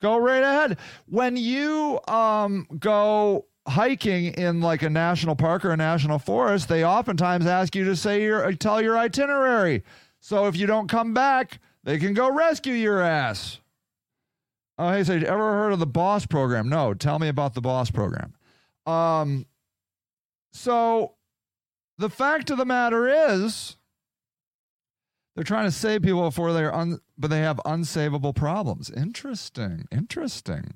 Go 0.01 0.19
right 0.19 0.43
ahead. 0.43 0.79
When 1.07 1.37
you 1.37 2.01
um, 2.09 2.67
go 2.79 3.47
hiking 3.67 4.35
in 4.35 4.61
like 4.61 4.83
a 4.83 4.91
national 4.91 5.37
park 5.37 5.65
or 5.65 5.71
a 5.71 5.77
national 5.77 6.19
forest, 6.19 6.69
they 6.69 6.85
oftentimes 6.85 7.47
ask 7.47 7.75
you 7.77 7.85
to 7.85 7.95
say 7.95 8.23
your 8.23 8.53
tell 8.55 8.83
your 8.83 8.99
itinerary. 8.99 9.85
So 10.23 10.47
if 10.47 10.57
you 10.57 10.69
don't 10.69 10.89
come 10.89 11.13
back, 11.13 11.59
they 11.83 11.99
can 11.99 12.15
go 12.15 12.33
rescue 12.33 12.75
your 12.75 13.03
ass. 13.03 13.59
Oh, 14.79 14.93
hey, 14.93 15.03
so 15.03 15.15
ever 15.15 15.53
heard 15.53 15.73
of 15.73 15.81
the 15.81 15.87
BOSS 15.87 16.27
program? 16.27 16.69
No, 16.69 16.95
tell 16.95 17.19
me 17.19 17.27
about 17.27 17.55
the 17.55 17.61
BOSS 17.61 17.91
program. 17.91 18.33
Um, 18.87 19.47
so 20.53 21.15
the 21.99 22.09
fact 22.09 22.51
of 22.51 22.57
the 22.57 22.65
matter 22.65 23.09
is, 23.09 23.77
they're 25.35 25.43
trying 25.43 25.65
to 25.65 25.73
save 25.73 26.03
people 26.03 26.23
before 26.23 26.53
they're 26.53 26.75
un, 26.75 27.01
but 27.19 27.29
they 27.29 27.41
have 27.41 27.57
unsavable 27.67 28.35
problems. 28.35 28.91
Interesting, 28.91 29.89
interesting. 29.91 30.75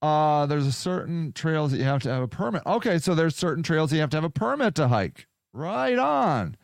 Uh, 0.00 0.46
there's 0.46 0.66
a 0.66 0.72
certain 0.72 1.32
trails 1.32 1.72
that 1.72 1.78
you 1.78 1.84
have 1.84 2.02
to 2.02 2.08
have 2.08 2.22
a 2.22 2.28
permit. 2.28 2.62
Okay, 2.64 2.96
so 2.96 3.14
there's 3.14 3.36
certain 3.36 3.62
trails 3.62 3.92
you 3.92 4.00
have 4.00 4.10
to 4.10 4.16
have 4.16 4.24
a 4.24 4.30
permit 4.30 4.74
to 4.76 4.88
hike. 4.88 5.26
Right 5.52 5.98
on. 5.98 6.56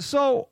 So, 0.00 0.48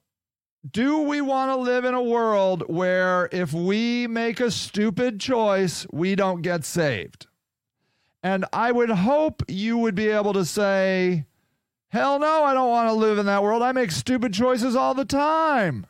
do 0.69 1.03
we 1.03 1.21
want 1.21 1.53
to 1.53 1.57
live 1.57 1.85
in 1.85 1.95
a 1.95 2.03
world 2.03 2.65
where 2.67 3.29
if 3.31 3.53
we 3.53 4.07
make 4.07 4.41
a 4.41 4.51
stupid 4.51 5.21
choice, 5.21 5.87
we 5.93 6.15
don't 6.17 6.43
get 6.43 6.65
saved? 6.65 7.27
And 8.23 8.45
I 8.53 8.73
would 8.73 8.91
hope 8.91 9.45
you 9.47 9.79
would 9.79 9.95
be 9.95 10.09
able 10.09 10.33
to 10.33 10.45
say, 10.45 11.27
hell 11.91 12.19
no, 12.19 12.43
I 12.43 12.55
don't 12.55 12.71
want 12.71 12.89
to 12.89 12.95
live 12.95 13.19
in 13.19 13.27
that 13.27 13.45
world. 13.45 13.63
I 13.63 13.71
make 13.71 13.93
stupid 13.93 14.35
choices 14.35 14.75
all 14.75 14.95
the 14.95 15.05
time. 15.05 15.87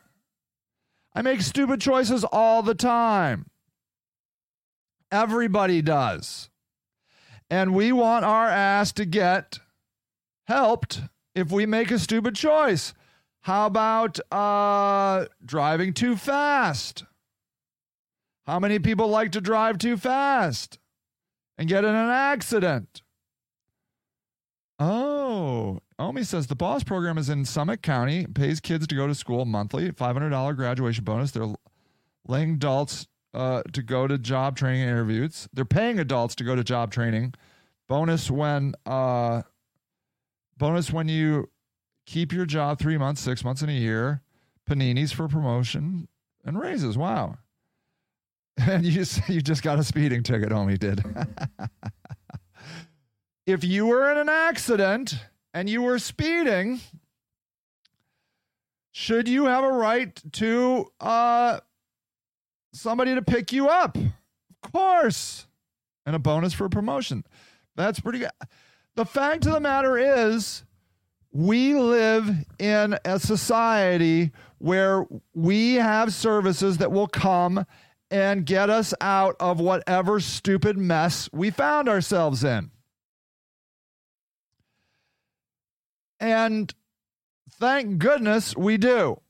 I 1.15 1.23
make 1.23 1.41
stupid 1.41 1.81
choices 1.81 2.23
all 2.23 2.61
the 2.61 2.75
time. 2.75 3.47
Everybody 5.11 5.81
does. 5.81 6.49
And 7.49 7.73
we 7.73 7.91
want 7.91 8.25
our 8.25 8.47
ass 8.47 8.91
to 8.93 9.05
get 9.05 9.59
helped 10.45 11.01
if 11.33 11.51
we 11.51 11.65
make 11.65 11.89
a 11.89 11.97
stupid 11.97 12.35
choice. 12.35 12.93
How 13.41 13.65
about 13.65 14.19
uh, 14.31 15.25
driving 15.45 15.93
too 15.93 16.15
fast? 16.15 17.05
How 18.45 18.59
many 18.59 18.79
people 18.79 19.07
like 19.07 19.31
to 19.33 19.41
drive 19.41 19.77
too 19.77 19.97
fast? 19.97 20.79
and 21.57 21.67
get 21.67 21.83
in 21.83 21.95
an 21.95 22.09
accident. 22.09 23.01
Oh, 24.79 25.79
Omi 25.97 26.23
says 26.23 26.47
the 26.47 26.55
boss 26.55 26.83
program 26.83 27.17
is 27.17 27.29
in 27.29 27.45
Summit 27.45 27.81
County, 27.81 28.27
pays 28.27 28.59
kids 28.59 28.85
to 28.87 28.95
go 28.95 29.07
to 29.07 29.15
school 29.15 29.45
monthly, 29.45 29.91
$500 29.91 30.55
graduation 30.55 31.03
bonus. 31.03 31.31
They're 31.31 31.51
laying 32.27 32.53
adults 32.53 33.07
uh, 33.33 33.63
to 33.73 33.81
go 33.81 34.07
to 34.07 34.17
job 34.19 34.55
training 34.55 34.83
interviews. 34.83 35.47
They're 35.51 35.65
paying 35.65 35.99
adults 35.99 36.35
to 36.35 36.43
go 36.43 36.55
to 36.55 36.63
job 36.63 36.91
training. 36.91 37.33
Bonus 37.89 38.29
when 38.29 38.75
uh, 38.85 39.43
bonus 40.57 40.91
when 40.91 41.07
you 41.07 41.49
keep 42.07 42.33
your 42.33 42.45
job 42.45 42.79
three 42.79 42.97
months, 42.97 43.21
six 43.21 43.43
months, 43.43 43.61
and 43.61 43.69
a 43.69 43.75
year. 43.75 44.23
Paninis 44.67 45.13
for 45.13 45.27
promotion 45.27 46.07
and 46.43 46.59
raises. 46.59 46.97
Wow. 46.97 47.37
And 48.59 48.83
you 48.83 48.91
just, 48.91 49.29
you 49.29 49.39
just 49.39 49.61
got 49.61 49.77
a 49.77 49.83
speeding 49.83 50.23
ticket, 50.23 50.51
Omi 50.51 50.79
did. 50.79 51.05
if 53.45 53.63
you 53.63 53.85
were 53.85 54.11
in 54.11 54.17
an 54.17 54.29
accident 54.29 55.13
and 55.53 55.69
you 55.69 55.83
were 55.83 55.99
speeding, 55.99 56.79
should 58.91 59.27
you 59.27 59.45
have 59.45 59.63
a 59.63 59.71
right 59.71 60.19
to 60.33 60.91
uh, 60.99 61.59
somebody 62.73 63.13
to 63.13 63.21
pick 63.21 63.51
you 63.51 63.69
up? 63.69 63.95
Of 63.95 64.71
course. 64.71 65.45
And 66.07 66.15
a 66.15 66.19
bonus 66.19 66.53
for 66.53 66.65
a 66.65 66.69
promotion. 66.71 67.25
That's 67.75 67.99
pretty 67.99 68.17
good. 68.17 68.31
The 68.95 69.05
fact 69.05 69.45
of 69.45 69.51
the 69.51 69.59
matter 69.59 69.99
is, 69.99 70.63
we 71.37 71.75
live 71.75 72.35
in 72.57 72.97
a 73.05 73.19
society 73.19 74.31
where 74.57 75.05
we 75.35 75.75
have 75.75 76.11
services 76.11 76.79
that 76.79 76.91
will 76.91 77.05
come 77.05 77.63
and 78.09 78.43
get 78.43 78.71
us 78.71 78.91
out 79.01 79.35
of 79.39 79.59
whatever 79.59 80.19
stupid 80.19 80.79
mess 80.79 81.29
we 81.31 81.51
found 81.51 81.87
ourselves 81.87 82.43
in. 82.43 82.71
And 86.19 86.73
thank 87.51 87.99
goodness 87.99 88.57
we 88.57 88.77
do. 88.77 89.21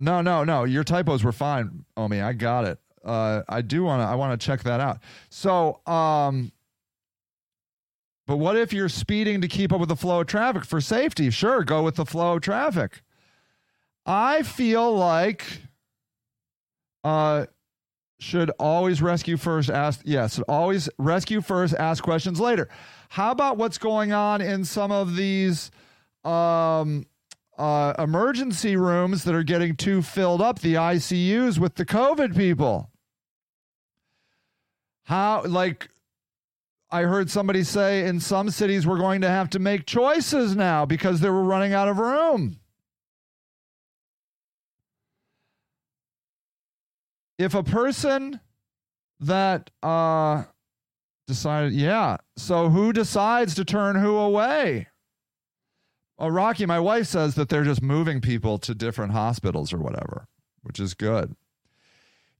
No, 0.00 0.20
no, 0.20 0.42
no. 0.42 0.64
Your 0.64 0.82
typos 0.82 1.22
were 1.22 1.30
fine, 1.30 1.84
Omi. 1.96 2.20
I 2.20 2.32
got 2.32 2.64
it. 2.64 2.80
Uh, 3.04 3.42
I 3.48 3.62
do 3.62 3.84
want 3.84 4.02
to. 4.02 4.06
I 4.06 4.16
want 4.16 4.40
to 4.40 4.44
check 4.44 4.64
that 4.64 4.80
out. 4.80 4.98
So, 5.30 5.80
um, 5.86 6.50
but 8.32 8.38
what 8.38 8.56
if 8.56 8.72
you're 8.72 8.88
speeding 8.88 9.42
to 9.42 9.46
keep 9.46 9.74
up 9.74 9.80
with 9.80 9.90
the 9.90 9.94
flow 9.94 10.22
of 10.22 10.26
traffic 10.26 10.64
for 10.64 10.80
safety? 10.80 11.28
Sure, 11.28 11.62
go 11.62 11.82
with 11.82 11.96
the 11.96 12.06
flow 12.06 12.36
of 12.36 12.40
traffic. 12.40 13.02
I 14.06 14.42
feel 14.42 14.96
like 14.96 15.44
uh, 17.04 17.44
should 18.18 18.50
always 18.58 19.02
rescue 19.02 19.36
first, 19.36 19.68
ask, 19.68 20.00
yes, 20.06 20.40
always 20.48 20.88
rescue 20.98 21.42
first, 21.42 21.74
ask 21.74 22.02
questions 22.02 22.40
later. 22.40 22.70
How 23.10 23.32
about 23.32 23.58
what's 23.58 23.76
going 23.76 24.14
on 24.14 24.40
in 24.40 24.64
some 24.64 24.90
of 24.90 25.14
these 25.14 25.70
um, 26.24 27.04
uh, 27.58 27.92
emergency 27.98 28.76
rooms 28.76 29.24
that 29.24 29.34
are 29.34 29.42
getting 29.42 29.76
too 29.76 30.00
filled 30.00 30.40
up, 30.40 30.60
the 30.60 30.76
ICUs 30.76 31.58
with 31.58 31.74
the 31.74 31.84
COVID 31.84 32.34
people? 32.34 32.88
How, 35.02 35.42
like, 35.44 35.90
I 36.92 37.02
heard 37.02 37.30
somebody 37.30 37.64
say 37.64 38.06
in 38.06 38.20
some 38.20 38.50
cities 38.50 38.86
we're 38.86 38.98
going 38.98 39.22
to 39.22 39.28
have 39.28 39.50
to 39.50 39.58
make 39.58 39.86
choices 39.86 40.54
now 40.54 40.84
because 40.84 41.20
they 41.20 41.30
were 41.30 41.42
running 41.42 41.72
out 41.72 41.88
of 41.88 41.98
room. 41.98 42.58
if 47.42 47.54
a 47.54 47.62
person 47.62 48.40
that 49.20 49.70
uh 49.82 50.44
decided 51.26 51.72
yeah 51.72 52.16
so 52.36 52.68
who 52.68 52.92
decides 52.92 53.54
to 53.54 53.64
turn 53.64 53.96
who 53.96 54.16
away 54.16 54.88
well, 56.18 56.30
rocky 56.30 56.66
my 56.66 56.80
wife 56.80 57.06
says 57.06 57.34
that 57.34 57.48
they're 57.48 57.64
just 57.64 57.82
moving 57.82 58.20
people 58.20 58.58
to 58.58 58.74
different 58.74 59.12
hospitals 59.12 59.72
or 59.72 59.78
whatever 59.78 60.26
which 60.62 60.78
is 60.80 60.94
good 60.94 61.34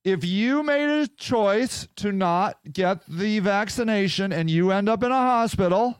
if 0.04 0.24
you 0.24 0.62
made 0.62 0.88
a 1.02 1.06
choice 1.08 1.86
to 1.96 2.10
not 2.12 2.58
get 2.72 3.02
the 3.08 3.38
vaccination 3.38 4.32
and 4.32 4.50
you 4.50 4.70
end 4.72 4.88
up 4.88 5.02
in 5.02 5.12
a 5.12 5.14
hospital 5.16 5.98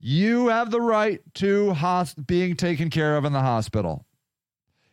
You 0.00 0.48
have 0.48 0.70
the 0.70 0.80
right 0.80 1.20
to 1.34 1.74
hos- 1.74 2.14
being 2.14 2.54
taken 2.54 2.88
care 2.88 3.16
of 3.16 3.24
in 3.24 3.32
the 3.32 3.40
hospital. 3.40 4.06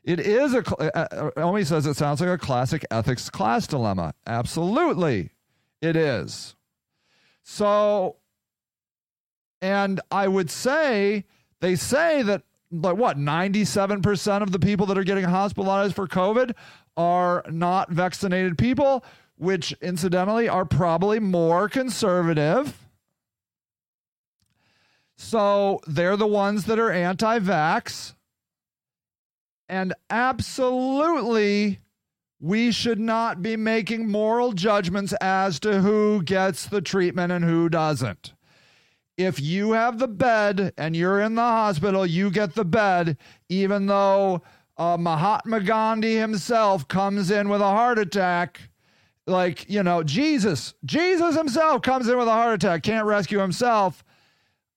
It 0.04 0.20
is 0.20 0.54
a, 0.54 0.64
uh, 0.80 1.08
uh, 1.12 1.32
Omi 1.38 1.64
says 1.64 1.86
it 1.86 1.96
sounds 1.96 2.22
like 2.22 2.30
a 2.30 2.38
classic 2.40 2.84
ethics 2.92 3.30
class 3.30 3.68
dilemma. 3.68 4.14
Absolutely, 4.26 5.30
it 5.82 5.96
is. 5.96 6.56
So, 7.44 8.18
and 9.62 10.02
I 10.12 10.28
would 10.28 10.50
say, 10.50 11.26
they 11.60 11.76
say 11.76 12.24
that, 12.24 12.42
like, 12.82 12.98
what, 12.98 13.18
97% 13.18 14.42
of 14.42 14.52
the 14.52 14.60
people 14.60 14.86
that 14.88 14.98
are 14.98 15.04
getting 15.04 15.26
hospitalized 15.26 15.96
for 15.96 16.08
COVID 16.08 16.54
are 16.98 17.44
not 17.50 17.92
vaccinated 17.92 18.58
people, 18.58 19.04
which 19.38 19.74
incidentally 19.82 20.48
are 20.48 20.66
probably 20.66 21.20
more 21.20 21.68
conservative. 21.68 22.78
So 25.18 25.80
they're 25.88 26.18
the 26.18 26.28
ones 26.28 26.66
that 26.66 26.80
are 26.80 26.92
anti 26.92 27.40
vax. 27.40 28.14
And 29.68 29.94
absolutely, 30.10 31.80
we 32.40 32.72
should 32.72 33.00
not 33.00 33.42
be 33.42 33.58
making 33.58 34.08
moral 34.08 34.52
judgments 34.52 35.14
as 35.14 35.60
to 35.62 35.82
who 35.82 36.22
gets 36.22 36.68
the 36.68 36.82
treatment 36.82 37.32
and 37.32 37.44
who 37.44 37.70
doesn't. 37.70 38.35
If 39.18 39.40
you 39.40 39.72
have 39.72 40.00
the 40.00 40.08
bed 40.08 40.74
and 40.78 40.96
you're 40.96 41.22
in 41.22 41.36
the 41.36 41.42
hospital, 41.42 42.06
you 42.06 42.30
get 42.30 42.54
the 42.54 42.66
bed, 42.66 43.18
even 43.48 43.86
though 43.86 44.42
uh, 44.78 44.98
Mahatma 44.98 45.62
Gandhi 45.62 46.18
himself 46.18 46.88
comes 46.88 47.32
in 47.32 47.48
with 47.48 47.62
a 47.62 47.66
heart 47.66 47.98
attack. 47.98 48.60
Like, 49.28 49.70
you 49.70 49.82
know, 49.84 50.04
Jesus, 50.04 50.74
Jesus 50.84 51.36
himself 51.36 51.82
comes 51.82 52.08
in 52.08 52.18
with 52.18 52.28
a 52.28 52.32
heart 52.32 52.54
attack, 52.54 52.84
can't 52.84 53.08
rescue 53.08 53.40
himself. 53.40 54.04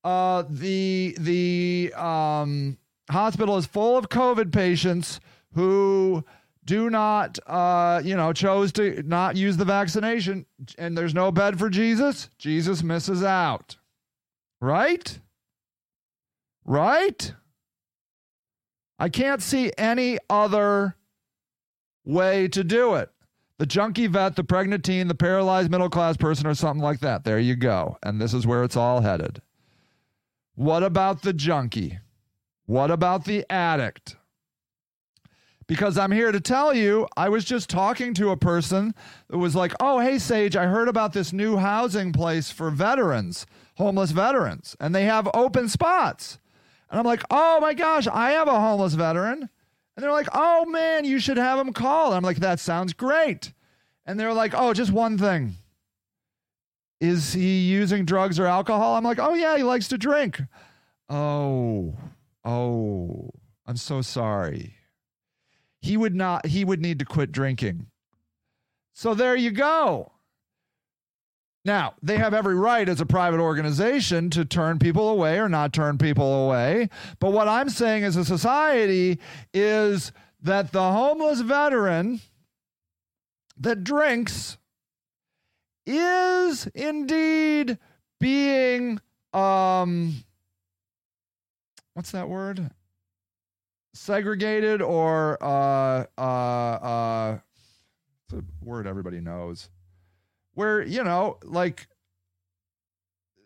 Uh, 0.05 0.45
the 0.49 1.16
the 1.18 1.93
um, 1.95 2.78
hospital 3.11 3.57
is 3.57 3.66
full 3.66 3.99
of 3.99 4.09
COVID 4.09 4.53
patients 4.53 5.20
who 5.55 6.24
do 6.64 6.89
not, 6.89 7.39
uh, 7.47 8.01
you 8.05 8.16
know, 8.16 8.32
chose 8.32 8.72
to 8.72 9.03
not 9.03 9.36
use 9.36 9.57
the 9.57 9.64
vaccination, 9.64 10.47
and 10.78 10.97
there's 10.97 11.14
no 11.14 11.32
bed 11.32 11.59
for 11.59 11.68
Jesus. 11.68 12.30
Jesus 12.39 12.82
misses 12.82 13.24
out. 13.24 13.76
Right? 14.61 15.18
Right? 16.64 17.34
I 18.98 19.09
can't 19.09 19.42
see 19.42 19.72
any 19.78 20.18
other 20.28 20.96
way 22.04 22.48
to 22.48 22.64
do 22.64 22.94
it. 22.94 23.11
The 23.59 23.66
junkie 23.66 24.06
vet, 24.06 24.36
the 24.36 24.44
pregnant 24.44 24.84
teen, 24.84 25.09
the 25.09 25.14
paralyzed 25.14 25.70
middle 25.70 25.90
class 25.90 26.16
person, 26.16 26.46
or 26.46 26.54
something 26.54 26.82
like 26.82 27.00
that. 27.00 27.24
There 27.24 27.38
you 27.38 27.56
go. 27.56 27.98
And 28.02 28.20
this 28.20 28.32
is 28.32 28.46
where 28.46 28.62
it's 28.62 28.76
all 28.76 29.00
headed. 29.00 29.42
What 30.54 30.82
about 30.82 31.22
the 31.22 31.32
junkie? 31.32 31.98
What 32.66 32.90
about 32.90 33.24
the 33.24 33.44
addict? 33.50 34.16
Because 35.66 35.98
I'm 35.98 36.12
here 36.12 36.32
to 36.32 36.40
tell 36.40 36.74
you, 36.74 37.06
I 37.16 37.28
was 37.28 37.44
just 37.44 37.68
talking 37.68 38.14
to 38.14 38.30
a 38.30 38.36
person 38.36 38.94
that 39.28 39.38
was 39.38 39.54
like, 39.54 39.74
oh, 39.80 39.98
hey, 40.00 40.18
Sage, 40.18 40.56
I 40.56 40.66
heard 40.66 40.88
about 40.88 41.12
this 41.12 41.32
new 41.32 41.56
housing 41.56 42.12
place 42.12 42.50
for 42.50 42.70
veterans, 42.70 43.44
homeless 43.78 44.10
veterans, 44.10 44.76
and 44.80 44.94
they 44.94 45.04
have 45.04 45.30
open 45.32 45.68
spots. 45.68 46.38
And 46.90 46.98
I'm 46.98 47.06
like, 47.06 47.22
oh 47.30 47.60
my 47.60 47.74
gosh, 47.74 48.06
I 48.06 48.32
have 48.32 48.48
a 48.48 48.60
homeless 48.60 48.94
veteran. 48.94 49.48
And 49.96 50.02
they're 50.02 50.12
like, 50.12 50.28
oh 50.32 50.64
man, 50.66 51.04
you 51.04 51.18
should 51.18 51.36
have 51.36 51.58
him 51.58 51.72
call. 51.72 52.08
And 52.08 52.16
I'm 52.16 52.22
like, 52.22 52.38
that 52.38 52.60
sounds 52.60 52.92
great. 52.92 53.52
And 54.04 54.18
they're 54.18 54.34
like, 54.34 54.52
oh, 54.54 54.72
just 54.74 54.90
one 54.90 55.16
thing. 55.16 55.54
Is 57.00 57.32
he 57.32 57.60
using 57.68 58.04
drugs 58.04 58.40
or 58.40 58.46
alcohol? 58.46 58.96
I'm 58.96 59.04
like, 59.04 59.20
oh 59.20 59.34
yeah, 59.34 59.56
he 59.56 59.62
likes 59.62 59.88
to 59.88 59.98
drink. 59.98 60.40
Oh, 61.08 61.94
oh, 62.44 63.30
I'm 63.64 63.76
so 63.76 64.02
sorry. 64.02 64.74
He 65.80 65.96
would 65.96 66.14
not, 66.14 66.46
he 66.46 66.64
would 66.64 66.80
need 66.80 66.98
to 66.98 67.04
quit 67.04 67.30
drinking. 67.30 67.86
So 68.92 69.14
there 69.14 69.36
you 69.36 69.52
go. 69.52 70.12
Now, 71.68 71.92
they 72.02 72.16
have 72.16 72.32
every 72.32 72.54
right 72.54 72.88
as 72.88 73.02
a 73.02 73.04
private 73.04 73.40
organization 73.40 74.30
to 74.30 74.46
turn 74.46 74.78
people 74.78 75.10
away 75.10 75.38
or 75.38 75.50
not 75.50 75.74
turn 75.74 75.98
people 75.98 76.46
away. 76.46 76.88
But 77.20 77.32
what 77.32 77.46
I'm 77.46 77.68
saying 77.68 78.04
as 78.04 78.16
a 78.16 78.24
society 78.24 79.18
is 79.52 80.10
that 80.40 80.72
the 80.72 80.92
homeless 80.92 81.42
veteran 81.42 82.22
that 83.58 83.84
drinks 83.84 84.56
is 85.84 86.66
indeed 86.68 87.76
being 88.18 88.98
um 89.34 90.24
what's 91.92 92.12
that 92.12 92.30
word 92.30 92.70
segregated 93.92 94.80
or 94.80 95.36
uh 95.42 96.06
uh 96.16 96.22
uh 96.22 97.38
it's 98.24 98.32
a 98.32 98.64
word 98.64 98.86
everybody 98.86 99.20
knows 99.20 99.68
where 100.59 100.82
you 100.82 101.04
know 101.04 101.38
like 101.44 101.86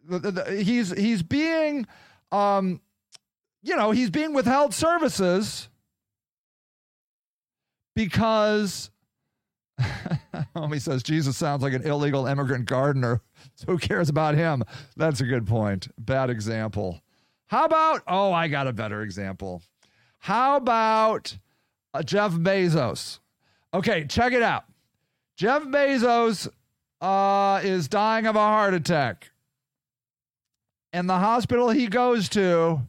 the, 0.08 0.18
the, 0.18 0.62
he's 0.62 0.90
he's 0.96 1.22
being 1.22 1.86
um 2.32 2.80
you 3.62 3.76
know 3.76 3.90
he's 3.90 4.08
being 4.08 4.32
withheld 4.32 4.72
services 4.72 5.68
because 7.94 8.90
Omi 10.56 10.78
says 10.78 11.02
Jesus 11.02 11.36
sounds 11.36 11.62
like 11.62 11.74
an 11.74 11.82
illegal 11.82 12.26
immigrant 12.26 12.64
gardener. 12.64 13.20
So 13.56 13.66
who 13.72 13.78
cares 13.78 14.08
about 14.08 14.34
him? 14.34 14.64
That's 14.96 15.20
a 15.20 15.26
good 15.26 15.46
point. 15.46 15.88
Bad 15.98 16.30
example. 16.30 17.02
How 17.46 17.66
about, 17.66 18.00
oh, 18.08 18.32
I 18.32 18.48
got 18.48 18.66
a 18.66 18.72
better 18.72 19.02
example. 19.02 19.60
How 20.20 20.56
about 20.56 21.36
uh, 21.92 22.02
Jeff 22.02 22.32
Bezos? 22.32 23.18
Okay, 23.74 24.06
check 24.06 24.32
it 24.32 24.42
out. 24.42 24.64
Jeff 25.36 25.64
Bezos 25.64 26.48
uh, 27.02 27.60
is 27.64 27.88
dying 27.88 28.26
of 28.26 28.36
a 28.36 28.38
heart 28.38 28.72
attack. 28.72 29.30
And 30.92 31.10
the 31.10 31.18
hospital 31.18 31.70
he 31.70 31.88
goes 31.88 32.28
to 32.30 32.82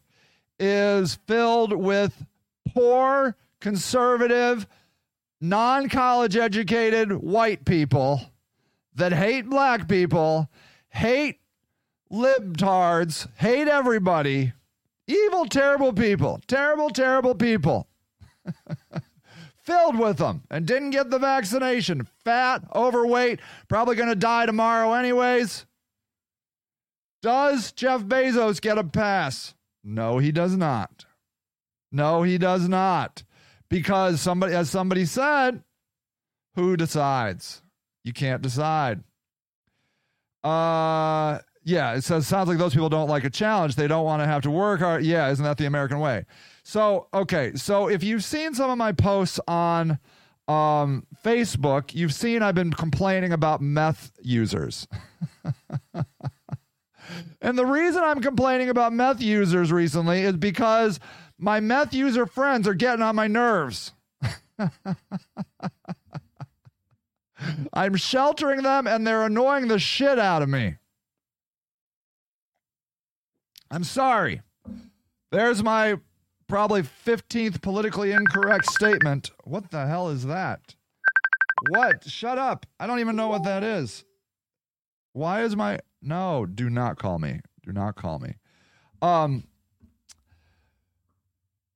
is 0.60 1.16
filled 1.28 1.74
with 1.74 2.26
poor, 2.74 3.36
conservative, 3.60 4.68
non 5.42 5.90
college 5.90 6.38
educated 6.38 7.12
white 7.12 7.66
people 7.66 8.22
that 8.96 9.14
hate 9.14 9.50
black 9.50 9.88
people, 9.88 10.50
hate 10.90 11.40
libtards, 12.12 13.28
hate 13.38 13.68
everybody, 13.68 14.54
evil, 15.08 15.46
terrible 15.46 15.92
people, 15.92 16.40
terrible, 16.48 16.90
terrible 16.90 17.34
people. 17.34 17.88
Filled 19.64 19.98
with 19.98 20.18
them 20.18 20.44
and 20.50 20.66
didn't 20.66 20.92
get 20.92 21.10
the 21.10 21.20
vaccination. 21.20 22.08
Fat, 22.24 22.64
overweight, 22.76 23.40
probably 23.70 23.96
going 23.96 24.10
to 24.10 24.16
die 24.16 24.46
tomorrow, 24.46 24.94
anyways. 24.94 25.66
Does 27.22 27.72
Jeff 27.72 28.02
Bezos 28.02 28.60
get 28.60 28.78
a 28.78 28.84
pass? 28.84 29.56
No, 29.84 30.18
he 30.18 30.32
does 30.32 30.58
not. 30.58 31.06
No, 31.92 32.24
he 32.24 32.38
does 32.38 32.68
not 32.68 33.24
because 33.74 34.22
somebody 34.22 34.54
as 34.54 34.70
somebody 34.70 35.04
said 35.04 35.64
who 36.54 36.78
decides 36.78 37.64
you 38.04 38.14
can't 38.14 38.44
decide 38.44 39.04
uh 40.44 41.40
yeah 41.64 41.96
it 41.96 42.04
says 42.04 42.28
sounds 42.28 42.48
like 42.48 42.60
those 42.60 42.74
people 42.74 42.88
don't 42.88 43.10
like 43.10 43.24
a 43.24 43.32
challenge 43.32 43.76
they 43.76 43.88
don't 43.88 44.06
want 44.06 44.22
to 44.22 44.28
have 44.28 44.44
to 44.44 44.52
work 44.52 44.80
hard 44.80 45.04
yeah 45.04 45.28
isn't 45.32 45.44
that 45.44 45.58
the 45.58 45.66
american 45.66 46.00
way 46.00 46.24
so 46.64 47.08
okay 47.14 47.54
so 47.56 47.88
if 47.90 48.04
you've 48.04 48.24
seen 48.24 48.54
some 48.54 48.70
of 48.70 48.78
my 48.78 48.92
posts 48.92 49.40
on 49.48 50.00
um 50.48 51.06
facebook 51.24 51.94
you've 51.94 52.14
seen 52.14 52.42
i've 52.42 52.56
been 52.56 52.72
complaining 52.72 53.32
about 53.32 53.62
meth 53.62 54.12
users 54.22 54.88
and 57.42 57.58
the 57.58 57.66
reason 57.66 58.04
i'm 58.04 58.22
complaining 58.22 58.70
about 58.70 58.92
meth 58.92 59.22
users 59.22 59.72
recently 59.72 60.22
is 60.22 60.36
because 60.38 61.00
my 61.44 61.60
meth 61.60 61.94
user 61.94 62.26
friends 62.26 62.68
are 62.70 62.74
getting 62.74 63.02
on 63.02 63.16
my 63.18 63.28
nerves. 63.28 63.92
I'm 67.74 67.98
sheltering 67.98 68.64
them 68.64 68.88
and 68.88 69.06
they're 69.06 69.26
annoying 69.26 69.68
the 69.68 69.78
shit 69.78 70.18
out 70.18 70.42
of 70.42 70.48
me. 70.48 70.78
I'm 73.70 73.84
sorry. 73.84 74.42
There's 75.32 75.62
my 75.62 76.00
probably 76.54 76.84
15th 76.84 77.64
politically 77.64 78.12
incorrect 78.12 78.68
statement. 78.70 79.32
What 79.44 79.72
the 79.72 79.88
hell 79.88 80.10
is 80.10 80.24
that? 80.28 80.76
What? 81.70 82.08
Shut 82.08 82.38
up. 82.38 82.68
I 82.80 82.86
don't 82.86 83.00
even 83.00 83.16
know 83.16 83.28
what 83.28 83.44
that 83.46 83.64
is. 83.64 84.06
Why 85.14 85.42
is 85.42 85.56
my 85.56 85.80
No, 86.04 86.46
do 86.46 86.70
not 86.70 87.00
call 87.00 87.18
me. 87.18 87.40
Do 87.66 87.72
not 87.72 87.96
call 87.96 88.20
me. 88.20 88.36
Um 89.02 89.46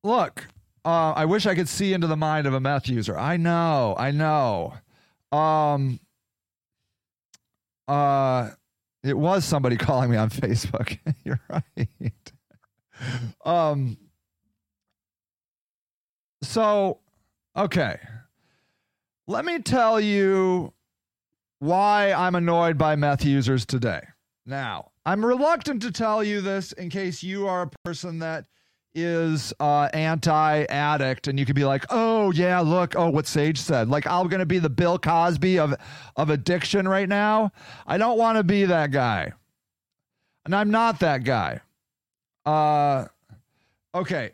look, 0.04 0.46
uh, 0.84 1.12
I 1.16 1.24
wish 1.24 1.44
I 1.44 1.56
could 1.56 1.68
see 1.68 1.92
into 1.92 2.06
the 2.06 2.16
mind 2.16 2.46
of 2.46 2.54
a 2.54 2.60
meth 2.60 2.88
user. 2.88 3.18
I 3.18 3.36
know, 3.36 3.96
I 3.98 4.12
know. 4.12 4.74
Um, 5.32 5.98
uh, 7.88 8.50
It 9.02 9.18
was 9.18 9.44
somebody 9.44 9.76
calling 9.88 10.12
me 10.12 10.16
on 10.16 10.30
Facebook. 10.30 11.00
You're 11.24 11.40
right. 11.50 11.88
Um. 13.44 13.96
So, 16.42 17.00
okay. 17.56 17.98
Let 19.26 19.44
me 19.44 19.58
tell 19.58 20.00
you 20.00 20.72
why 21.58 22.12
I'm 22.12 22.34
annoyed 22.34 22.78
by 22.78 22.96
meth 22.96 23.24
users 23.24 23.66
today. 23.66 24.00
Now, 24.46 24.92
I'm 25.04 25.24
reluctant 25.24 25.82
to 25.82 25.90
tell 25.90 26.22
you 26.22 26.40
this 26.40 26.72
in 26.72 26.88
case 26.90 27.22
you 27.22 27.46
are 27.46 27.62
a 27.62 27.70
person 27.84 28.20
that 28.20 28.46
is 28.94 29.52
uh, 29.60 29.88
anti-addict, 29.92 31.28
and 31.28 31.38
you 31.38 31.44
could 31.44 31.54
be 31.54 31.64
like, 31.64 31.84
"Oh 31.90 32.30
yeah, 32.32 32.60
look, 32.60 32.96
oh 32.96 33.10
what 33.10 33.26
Sage 33.26 33.58
said." 33.60 33.88
Like 33.88 34.06
I'm 34.06 34.28
going 34.28 34.40
to 34.40 34.46
be 34.46 34.58
the 34.58 34.70
Bill 34.70 34.98
Cosby 34.98 35.58
of 35.58 35.74
of 36.16 36.30
addiction 36.30 36.88
right 36.88 37.08
now. 37.08 37.52
I 37.86 37.98
don't 37.98 38.18
want 38.18 38.38
to 38.38 38.44
be 38.44 38.64
that 38.64 38.90
guy, 38.90 39.32
and 40.44 40.54
I'm 40.54 40.70
not 40.70 41.00
that 41.00 41.24
guy. 41.24 41.60
Uh, 42.46 43.06
okay. 43.94 44.32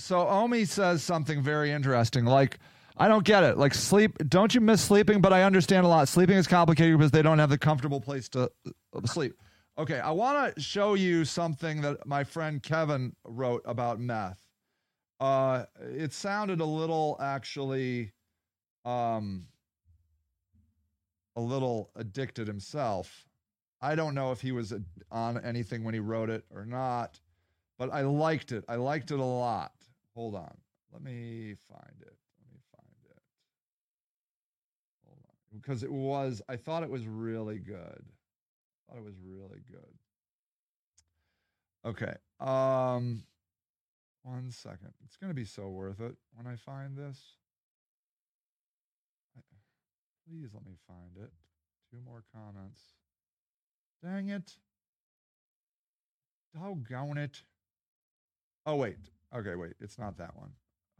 So 0.00 0.26
Omi 0.26 0.64
says 0.64 1.02
something 1.02 1.42
very 1.42 1.70
interesting, 1.70 2.24
like. 2.24 2.58
I 2.96 3.08
don't 3.08 3.24
get 3.24 3.44
it. 3.44 3.56
Like 3.56 3.72
sleep, 3.72 4.18
don't 4.28 4.54
you 4.54 4.60
miss 4.60 4.82
sleeping? 4.82 5.22
But 5.22 5.32
I 5.32 5.44
understand 5.44 5.86
a 5.86 5.88
lot. 5.88 6.06
Sleeping 6.06 6.36
is 6.36 6.46
complicated 6.46 6.98
because 6.98 7.10
they 7.10 7.22
don't 7.22 7.38
have 7.38 7.48
the 7.48 7.56
comfortable 7.56 7.98
place 7.98 8.28
to 8.30 8.50
uh, 8.94 9.06
sleep. 9.06 9.32
Okay, 9.78 9.98
I 9.98 10.10
want 10.10 10.54
to 10.54 10.60
show 10.60 10.92
you 10.92 11.24
something 11.24 11.80
that 11.80 12.06
my 12.06 12.24
friend 12.24 12.62
Kevin 12.62 13.16
wrote 13.24 13.62
about 13.64 13.98
meth. 14.00 14.38
Uh, 15.18 15.64
it 15.80 16.12
sounded 16.12 16.60
a 16.60 16.64
little 16.66 17.16
actually, 17.22 18.12
um, 18.84 19.46
a 21.36 21.40
little 21.40 21.90
addicted 21.96 22.46
himself. 22.46 23.26
I 23.80 23.94
don't 23.94 24.14
know 24.14 24.30
if 24.32 24.42
he 24.42 24.52
was 24.52 24.74
on 25.10 25.42
anything 25.42 25.84
when 25.84 25.94
he 25.94 26.00
wrote 26.00 26.28
it 26.28 26.44
or 26.54 26.66
not, 26.66 27.18
but 27.78 27.90
I 27.90 28.02
liked 28.02 28.52
it. 28.52 28.62
I 28.68 28.76
liked 28.76 29.10
it 29.10 29.20
a 29.20 29.24
lot. 29.24 29.72
Hold 30.14 30.34
on, 30.34 30.56
let 30.92 31.02
me 31.02 31.54
find 31.68 32.00
it. 32.00 32.16
Let 32.38 32.52
me 32.52 32.60
find 32.74 33.04
it. 33.10 33.22
Hold 35.06 35.18
on, 35.28 35.58
because 35.60 35.82
it 35.82 35.92
was. 35.92 36.42
I 36.48 36.56
thought 36.56 36.82
it 36.82 36.90
was 36.90 37.06
really 37.06 37.58
good 37.58 38.04
thought 38.90 38.98
it 38.98 39.04
was 39.04 39.14
really 39.24 39.60
good. 39.70 39.98
Okay. 41.84 42.14
Um 42.40 43.24
one 44.22 44.50
second. 44.50 44.92
It's 45.04 45.16
to 45.16 45.34
be 45.34 45.44
so 45.44 45.68
worth 45.68 46.00
it 46.00 46.14
when 46.34 46.46
I 46.46 46.56
find 46.56 46.96
this. 46.96 47.18
Please 50.28 50.50
let 50.52 50.64
me 50.64 50.74
find 50.86 51.16
it. 51.24 51.32
Two 51.90 52.00
more 52.04 52.22
comments. 52.34 52.80
Dang 54.02 54.28
it. 54.28 54.52
Doggone 56.54 57.18
it. 57.18 57.42
Oh, 58.66 58.76
wait. 58.76 58.98
Okay, 59.34 59.54
wait. 59.54 59.74
It's 59.80 59.98
not 59.98 60.18
that 60.18 60.36
one. 60.36 60.50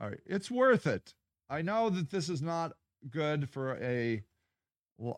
All 0.01 0.09
right. 0.09 0.21
It's 0.27 0.51
worth 0.51 0.87
it. 0.87 1.15
I 1.49 1.63
know 1.63 1.91
that 1.91 2.11
this 2.11 2.29
is 2.29 2.41
not 2.41 2.73
good 3.11 3.49
for 3.49 3.77
a, 3.83 4.23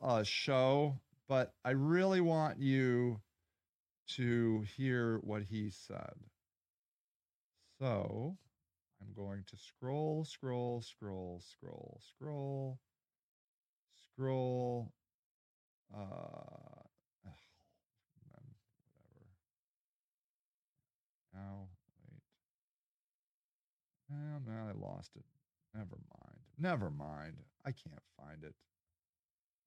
a 0.02 0.24
show 0.24 0.96
but 1.32 1.54
I 1.64 1.70
really 1.70 2.20
want 2.20 2.60
you 2.60 3.18
to 4.16 4.66
hear 4.76 5.16
what 5.22 5.42
he 5.42 5.70
said. 5.70 6.12
So 7.80 8.36
I'm 9.00 9.14
going 9.14 9.44
to 9.46 9.56
scroll, 9.56 10.26
scroll, 10.26 10.82
scroll, 10.82 11.40
scroll, 11.42 12.00
scroll, 12.06 12.78
scroll. 14.04 14.92
Uh, 15.94 16.82
whatever. 17.22 17.38
Now, 21.32 21.68
wait. 22.10 22.20
Eh, 24.12 24.36
oh, 24.36 24.50
now 24.50 24.68
I 24.68 24.72
lost 24.72 25.10
it. 25.16 25.24
Never 25.74 25.96
mind. 25.96 26.38
Never 26.58 26.90
mind. 26.90 27.36
I 27.64 27.70
can't 27.70 28.02
find 28.18 28.44
it. 28.44 28.54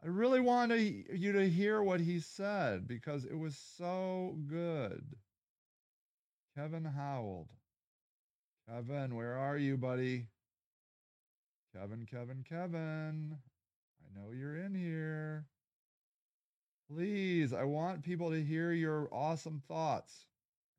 I 0.04 0.08
really 0.08 0.40
want 0.40 0.72
to, 0.72 0.80
you 0.80 1.32
to 1.32 1.50
hear 1.50 1.82
what 1.82 2.00
he 2.00 2.20
said 2.20 2.88
because 2.88 3.26
it 3.26 3.38
was 3.38 3.58
so 3.78 4.36
good. 4.48 5.04
Kevin 6.56 6.86
Howell. 6.86 7.50
Kevin, 8.70 9.16
where 9.16 9.36
are 9.36 9.58
you, 9.58 9.78
buddy? 9.78 10.28
Kevin, 11.76 12.06
Kevin, 12.10 12.44
Kevin. 12.48 13.38
I 14.02 14.20
know 14.20 14.32
you're 14.32 14.58
in 14.58 14.76
here. 14.76 15.46
Please, 16.90 17.52
I 17.52 17.64
want 17.64 18.04
people 18.04 18.30
to 18.32 18.44
hear 18.44 18.72
your 18.72 19.10
awesome 19.12 19.62
thoughts. 19.68 20.28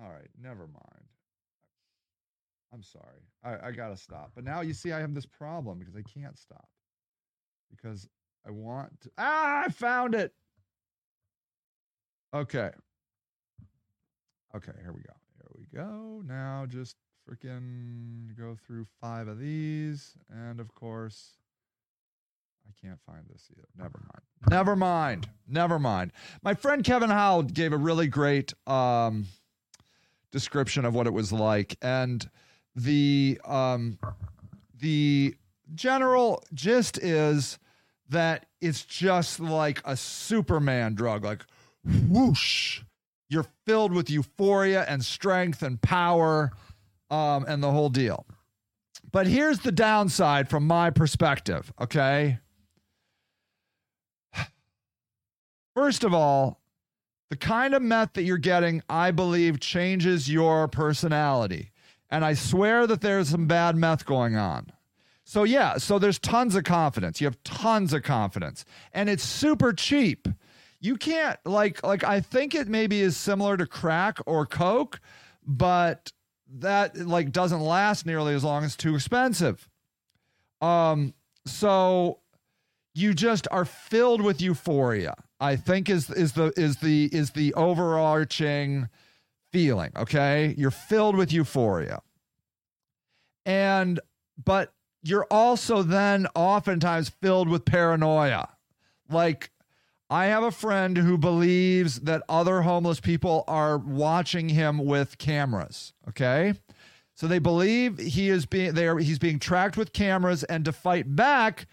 All 0.00 0.10
right, 0.10 0.28
never 0.40 0.66
mind. 0.66 1.08
I'm 2.72 2.82
sorry. 2.82 3.22
I, 3.42 3.68
I 3.68 3.72
got 3.72 3.88
to 3.88 3.96
stop. 3.96 4.32
But 4.34 4.44
now 4.44 4.60
you 4.60 4.74
see, 4.74 4.92
I 4.92 5.00
have 5.00 5.14
this 5.14 5.26
problem 5.26 5.78
because 5.78 5.96
I 5.96 6.02
can't 6.02 6.38
stop 6.38 6.68
because 7.70 8.08
I 8.46 8.50
want 8.50 9.00
to. 9.02 9.10
Ah, 9.18 9.64
I 9.64 9.68
found 9.68 10.14
it. 10.14 10.32
Okay. 12.34 12.70
Okay, 14.54 14.72
here 14.82 14.92
we 14.92 15.00
go. 15.02 15.14
Here 15.36 15.50
we 15.56 15.66
go. 15.74 16.22
Now 16.26 16.66
just 16.68 16.96
freaking 17.28 18.36
go 18.36 18.56
through 18.66 18.86
five 19.00 19.28
of 19.28 19.38
these. 19.38 20.14
And 20.30 20.60
of 20.60 20.74
course, 20.74 21.38
I 22.68 22.86
can't 22.86 23.00
find 23.06 23.24
this 23.32 23.48
either. 23.50 23.66
Never 23.76 23.98
mind. 23.98 24.50
Never 24.50 24.76
mind. 24.76 25.28
Never 25.46 25.78
mind. 25.78 26.12
My 26.42 26.54
friend 26.54 26.84
Kevin 26.84 27.10
Howell 27.10 27.44
gave 27.44 27.72
a 27.72 27.76
really 27.76 28.06
great 28.06 28.52
um, 28.66 29.26
description 30.32 30.84
of 30.84 30.94
what 30.94 31.06
it 31.06 31.12
was 31.12 31.32
like. 31.32 31.76
And 31.82 32.28
the 32.76 33.40
um, 33.44 33.98
the 34.78 35.34
general 35.74 36.42
gist 36.54 36.98
is 36.98 37.58
that 38.08 38.46
it's 38.60 38.84
just 38.84 39.40
like 39.40 39.80
a 39.84 39.96
Superman 39.96 40.94
drug, 40.94 41.24
like 41.24 41.44
whoosh. 42.08 42.82
You're 43.30 43.46
filled 43.66 43.92
with 43.92 44.08
euphoria 44.08 44.84
and 44.88 45.04
strength 45.04 45.62
and 45.62 45.80
power 45.80 46.52
um, 47.10 47.44
and 47.46 47.62
the 47.62 47.70
whole 47.70 47.90
deal. 47.90 48.26
But 49.10 49.26
here's 49.26 49.60
the 49.60 49.72
downside 49.72 50.48
from 50.48 50.66
my 50.66 50.90
perspective, 50.90 51.72
okay? 51.80 52.38
First 55.78 56.02
of 56.02 56.12
all, 56.12 56.60
the 57.30 57.36
kind 57.36 57.72
of 57.72 57.82
meth 57.82 58.14
that 58.14 58.22
you're 58.22 58.38
getting, 58.38 58.82
I 58.88 59.12
believe, 59.12 59.60
changes 59.60 60.28
your 60.28 60.66
personality 60.66 61.70
and 62.10 62.24
I 62.24 62.34
swear 62.34 62.86
that 62.86 63.00
there's 63.00 63.28
some 63.28 63.46
bad 63.46 63.76
meth 63.76 64.04
going 64.04 64.36
on. 64.36 64.72
So 65.24 65.44
yeah, 65.44 65.76
so 65.76 65.98
there's 65.98 66.18
tons 66.18 66.54
of 66.56 66.64
confidence. 66.64 67.20
You 67.20 67.26
have 67.26 67.42
tons 67.44 67.92
of 67.92 68.02
confidence, 68.02 68.64
and 68.92 69.10
it's 69.10 69.22
super 69.22 69.72
cheap. 69.72 70.26
You 70.80 70.96
can't 70.96 71.38
like 71.44 71.84
like 71.84 72.02
I 72.02 72.20
think 72.20 72.54
it 72.54 72.66
maybe 72.66 73.00
is 73.00 73.16
similar 73.16 73.56
to 73.56 73.66
crack 73.66 74.18
or 74.26 74.46
coke, 74.46 75.00
but 75.46 76.12
that 76.56 76.96
like 76.96 77.30
doesn't 77.30 77.60
last 77.60 78.06
nearly 78.06 78.34
as 78.34 78.42
long. 78.42 78.64
It's 78.64 78.76
too 78.76 78.94
expensive. 78.94 79.68
Um, 80.62 81.12
so 81.46 82.18
you 82.94 83.12
just 83.12 83.46
are 83.50 83.64
filled 83.64 84.22
with 84.22 84.40
euphoria. 84.40 85.14
I 85.40 85.56
think 85.56 85.88
is 85.88 86.10
is 86.10 86.32
the 86.32 86.52
is 86.56 86.78
the 86.78 87.08
is 87.12 87.30
the 87.30 87.54
overarching 87.54 88.88
feeling, 89.52 89.92
okay? 89.96 90.54
You're 90.58 90.70
filled 90.70 91.16
with 91.16 91.32
euphoria. 91.32 92.00
And, 93.46 94.00
but 94.42 94.72
you're 95.02 95.26
also 95.30 95.82
then 95.82 96.26
oftentimes 96.34 97.08
filled 97.08 97.48
with 97.48 97.64
paranoia. 97.64 98.48
Like, 99.10 99.50
I 100.10 100.26
have 100.26 100.42
a 100.42 100.50
friend 100.50 100.96
who 100.96 101.18
believes 101.18 102.00
that 102.00 102.22
other 102.28 102.62
homeless 102.62 103.00
people 103.00 103.44
are 103.46 103.78
watching 103.78 104.48
him 104.48 104.78
with 104.84 105.18
cameras, 105.18 105.92
okay? 106.08 106.54
So 107.14 107.26
they 107.26 107.38
believe 107.38 107.98
he 107.98 108.28
is 108.28 108.46
being 108.46 108.74
there 108.74 108.98
he's 108.98 109.18
being 109.18 109.38
tracked 109.38 109.76
with 109.76 109.92
cameras 109.92 110.44
and 110.44 110.64
to 110.64 110.72
fight 110.72 111.14
back, 111.14 111.66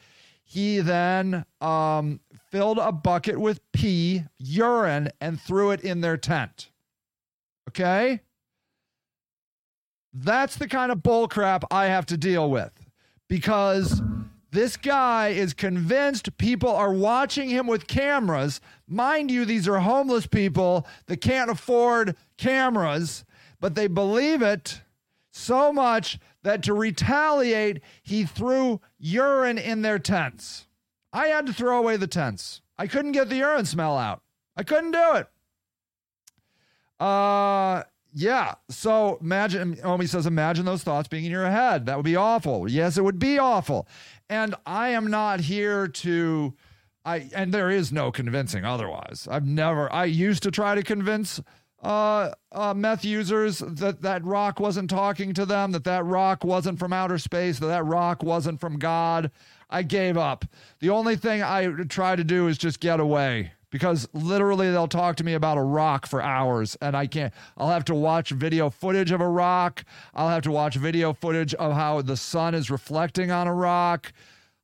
he 0.43 0.79
then 0.79 1.45
um, 1.61 2.19
filled 2.51 2.77
a 2.77 2.91
bucket 2.91 3.39
with 3.39 3.59
pee, 3.71 4.23
urine, 4.37 5.09
and 5.19 5.39
threw 5.39 5.71
it 5.71 5.81
in 5.81 6.01
their 6.01 6.17
tent. 6.17 6.69
Okay? 7.69 8.21
That's 10.13 10.55
the 10.55 10.67
kind 10.67 10.91
of 10.91 10.99
bullcrap 10.99 11.63
I 11.69 11.85
have 11.87 12.05
to 12.07 12.17
deal 12.17 12.49
with 12.49 12.71
because 13.27 14.01
this 14.51 14.77
guy 14.77 15.29
is 15.29 15.53
convinced 15.53 16.37
people 16.37 16.69
are 16.69 16.93
watching 16.93 17.49
him 17.49 17.67
with 17.67 17.87
cameras. 17.87 18.61
Mind 18.87 19.29
you, 19.29 19.43
these 19.43 19.67
are 19.67 19.79
homeless 19.79 20.27
people 20.27 20.87
that 21.07 21.17
can't 21.17 21.51
afford 21.51 22.15
cameras, 22.37 23.25
but 23.59 23.75
they 23.75 23.87
believe 23.87 24.41
it 24.41 24.81
so 25.31 25.73
much 25.73 26.17
that 26.43 26.63
to 26.63 26.73
retaliate, 26.73 27.81
he 28.01 28.23
threw 28.23 28.79
urine 28.97 29.57
in 29.57 29.81
their 29.81 29.99
tents. 29.99 30.64
I 31.15 31.27
had 31.27 31.45
to 31.45 31.53
throw 31.53 31.77
away 31.79 31.95
the 31.95 32.07
tents. 32.07 32.61
I 32.77 32.87
couldn't 32.87 33.13
get 33.13 33.29
the 33.29 33.37
urine 33.37 33.65
smell 33.65 33.97
out. 33.97 34.21
I 34.57 34.63
couldn't 34.63 34.91
do 34.91 35.13
it. 35.13 35.27
Uh, 36.99 37.83
yeah. 38.13 38.55
So 38.69 39.17
imagine, 39.21 39.77
Omi 39.81 40.07
says, 40.07 40.25
imagine 40.25 40.65
those 40.65 40.83
thoughts 40.83 41.07
being 41.07 41.23
in 41.23 41.31
your 41.31 41.49
head. 41.49 41.85
That 41.85 41.95
would 41.95 42.05
be 42.05 42.17
awful. 42.17 42.69
Yes, 42.69 42.97
it 42.97 43.03
would 43.03 43.17
be 43.17 43.39
awful. 43.39 43.87
And 44.29 44.55
I 44.65 44.89
am 44.89 45.09
not 45.09 45.39
here 45.39 45.87
to, 45.87 46.53
I, 47.05 47.29
and 47.33 47.53
there 47.53 47.69
is 47.69 47.93
no 47.93 48.11
convincing 48.11 48.65
otherwise. 48.65 49.25
I've 49.31 49.45
never, 49.45 49.91
I 49.93 50.05
used 50.05 50.43
to 50.43 50.51
try 50.51 50.75
to 50.75 50.83
convince 50.83 51.41
uh, 51.81 52.31
uh, 52.51 52.73
meth 52.73 53.05
users 53.05 53.59
that 53.59 54.01
that 54.01 54.25
rock 54.25 54.59
wasn't 54.59 54.89
talking 54.89 55.33
to 55.35 55.45
them, 55.45 55.71
that 55.71 55.85
that 55.85 56.03
rock 56.03 56.43
wasn't 56.43 56.79
from 56.79 56.91
outer 56.91 57.19
space, 57.19 57.59
that 57.59 57.67
that 57.67 57.85
rock 57.85 58.21
wasn't 58.21 58.59
from 58.59 58.79
God. 58.79 59.31
I 59.69 59.83
gave 59.83 60.17
up. 60.17 60.45
The 60.79 60.89
only 60.89 61.15
thing 61.15 61.41
I 61.41 61.67
try 61.89 62.15
to 62.15 62.23
do 62.23 62.47
is 62.47 62.57
just 62.57 62.79
get 62.79 62.99
away 62.99 63.51
because 63.71 64.07
literally 64.13 64.71
they'll 64.71 64.87
talk 64.87 65.17
to 65.17 65.23
me 65.23 65.33
about 65.33 65.57
a 65.57 65.61
rock 65.61 66.05
for 66.05 66.21
hours 66.21 66.77
and 66.81 66.95
I 66.95 67.07
can't. 67.07 67.33
I'll 67.57 67.69
have 67.69 67.85
to 67.85 67.95
watch 67.95 68.29
video 68.29 68.69
footage 68.69 69.11
of 69.11 69.21
a 69.21 69.27
rock. 69.27 69.83
I'll 70.13 70.29
have 70.29 70.43
to 70.43 70.51
watch 70.51 70.75
video 70.75 71.13
footage 71.13 71.53
of 71.55 71.73
how 71.73 72.01
the 72.01 72.15
sun 72.15 72.55
is 72.55 72.71
reflecting 72.71 73.31
on 73.31 73.47
a 73.47 73.53
rock. 73.53 74.13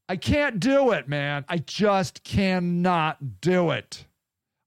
I 0.08 0.16
can't 0.16 0.60
do 0.60 0.92
it, 0.92 1.10
man. 1.10 1.46
I 1.50 1.58
just 1.58 2.24
cannot 2.24 3.42
do 3.42 3.72
it. 3.72 4.06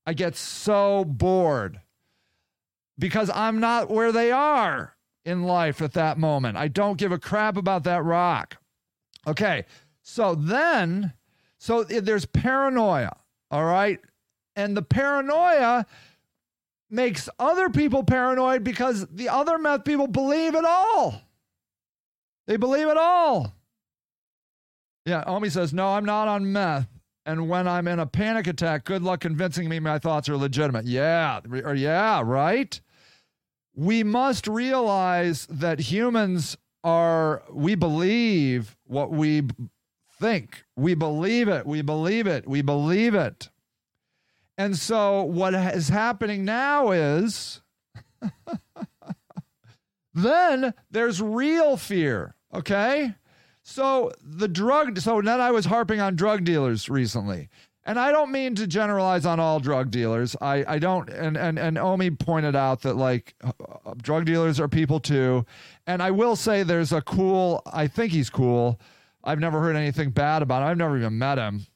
I 0.06 0.12
get 0.12 0.36
so 0.36 1.04
bored 1.04 1.80
because 2.98 3.30
I'm 3.30 3.60
not 3.60 3.90
where 3.90 4.12
they 4.12 4.30
are 4.30 4.94
in 5.24 5.44
life 5.44 5.80
at 5.80 5.94
that 5.94 6.18
moment. 6.18 6.56
I 6.56 6.68
don't 6.68 6.98
give 6.98 7.12
a 7.12 7.18
crap 7.18 7.56
about 7.56 7.84
that 7.84 8.04
rock. 8.04 8.58
Okay. 9.26 9.64
So 10.04 10.34
then, 10.34 11.14
so 11.58 11.82
there's 11.82 12.26
paranoia, 12.26 13.16
all 13.50 13.64
right? 13.64 13.98
And 14.54 14.76
the 14.76 14.82
paranoia 14.82 15.86
makes 16.90 17.28
other 17.38 17.70
people 17.70 18.04
paranoid 18.04 18.62
because 18.62 19.06
the 19.06 19.30
other 19.30 19.58
meth 19.58 19.84
people 19.84 20.06
believe 20.06 20.54
it 20.54 20.64
all. 20.64 21.22
They 22.46 22.58
believe 22.58 22.88
it 22.88 22.98
all. 22.98 23.54
Yeah, 25.06 25.24
Omi 25.26 25.48
says, 25.48 25.72
No, 25.72 25.88
I'm 25.88 26.04
not 26.04 26.28
on 26.28 26.52
meth. 26.52 26.86
And 27.26 27.48
when 27.48 27.66
I'm 27.66 27.88
in 27.88 27.98
a 27.98 28.06
panic 28.06 28.46
attack, 28.46 28.84
good 28.84 29.02
luck 29.02 29.20
convincing 29.20 29.70
me 29.70 29.80
my 29.80 29.98
thoughts 29.98 30.28
are 30.28 30.36
legitimate. 30.36 30.84
Yeah, 30.84 31.40
or 31.64 31.74
yeah, 31.74 32.20
right? 32.22 32.78
We 33.74 34.02
must 34.02 34.46
realize 34.46 35.46
that 35.46 35.80
humans 35.80 36.58
are, 36.84 37.42
we 37.50 37.74
believe 37.74 38.76
what 38.86 39.10
we 39.10 39.44
think. 40.18 40.64
We 40.76 40.94
believe 40.94 41.48
it. 41.48 41.66
We 41.66 41.82
believe 41.82 42.26
it. 42.26 42.48
We 42.48 42.62
believe 42.62 43.14
it. 43.14 43.50
And 44.56 44.76
so 44.76 45.22
what 45.22 45.54
is 45.54 45.88
happening 45.88 46.44
now 46.44 46.90
is 46.92 47.60
then 50.14 50.74
there's 50.90 51.20
real 51.20 51.76
fear. 51.76 52.36
Okay. 52.54 53.14
So 53.62 54.12
the 54.22 54.48
drug, 54.48 54.98
so 54.98 55.20
then 55.20 55.40
I 55.40 55.50
was 55.50 55.64
harping 55.64 56.00
on 56.00 56.16
drug 56.16 56.44
dealers 56.44 56.88
recently. 56.88 57.48
And 57.86 57.98
I 57.98 58.12
don't 58.12 58.30
mean 58.32 58.54
to 58.54 58.66
generalize 58.66 59.26
on 59.26 59.40
all 59.40 59.60
drug 59.60 59.90
dealers. 59.90 60.34
I, 60.40 60.64
I 60.66 60.78
don't, 60.78 61.10
and, 61.10 61.36
and, 61.36 61.58
and 61.58 61.76
Omi 61.76 62.10
pointed 62.12 62.56
out 62.56 62.80
that 62.82 62.96
like 62.96 63.34
uh, 63.42 63.52
drug 64.00 64.24
dealers 64.24 64.58
are 64.58 64.68
people 64.68 65.00
too. 65.00 65.44
And 65.86 66.02
I 66.02 66.10
will 66.10 66.36
say 66.36 66.62
there's 66.62 66.92
a 66.92 67.02
cool, 67.02 67.62
I 67.66 67.86
think 67.86 68.12
he's 68.12 68.30
cool. 68.30 68.80
I've 69.24 69.40
never 69.40 69.60
heard 69.60 69.74
anything 69.74 70.10
bad 70.10 70.42
about 70.42 70.62
him. 70.62 70.68
I've 70.68 70.76
never 70.76 70.96
even 70.98 71.18
met 71.18 71.38
him. 71.38 71.66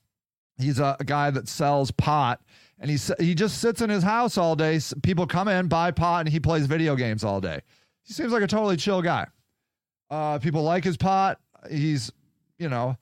He's 0.59 0.79
a, 0.79 0.97
a 1.01 1.05
guy 1.05 1.31
that 1.31 1.49
sells 1.49 1.91
pot 1.91 2.41
and 2.81 2.91
he 2.91 2.99
he 3.19 3.35
just 3.35 3.59
sits 3.59 3.81
in 3.81 3.91
his 3.91 4.03
house 4.03 4.39
all 4.39 4.55
day. 4.55 4.81
People 5.03 5.27
come 5.27 5.49
in, 5.49 5.69
buy 5.69 5.91
pot, 5.91 6.21
and 6.21 6.29
he 6.29 6.41
plays 6.41 6.67
video 6.67 6.95
games 6.97 7.25
all 7.25 7.41
day. 7.41 7.61
He 8.05 8.13
seems 8.13 8.33
like 8.33 8.43
a 8.43 8.47
totally 8.47 8.77
chill 8.77 9.03
guy. 9.03 9.27
Uh, 10.11 10.39
people 10.39 10.63
like 10.63 10.85
his 10.85 10.97
pot. 10.97 11.41
He's, 11.71 12.11
you 12.59 12.69
know, 12.69 12.97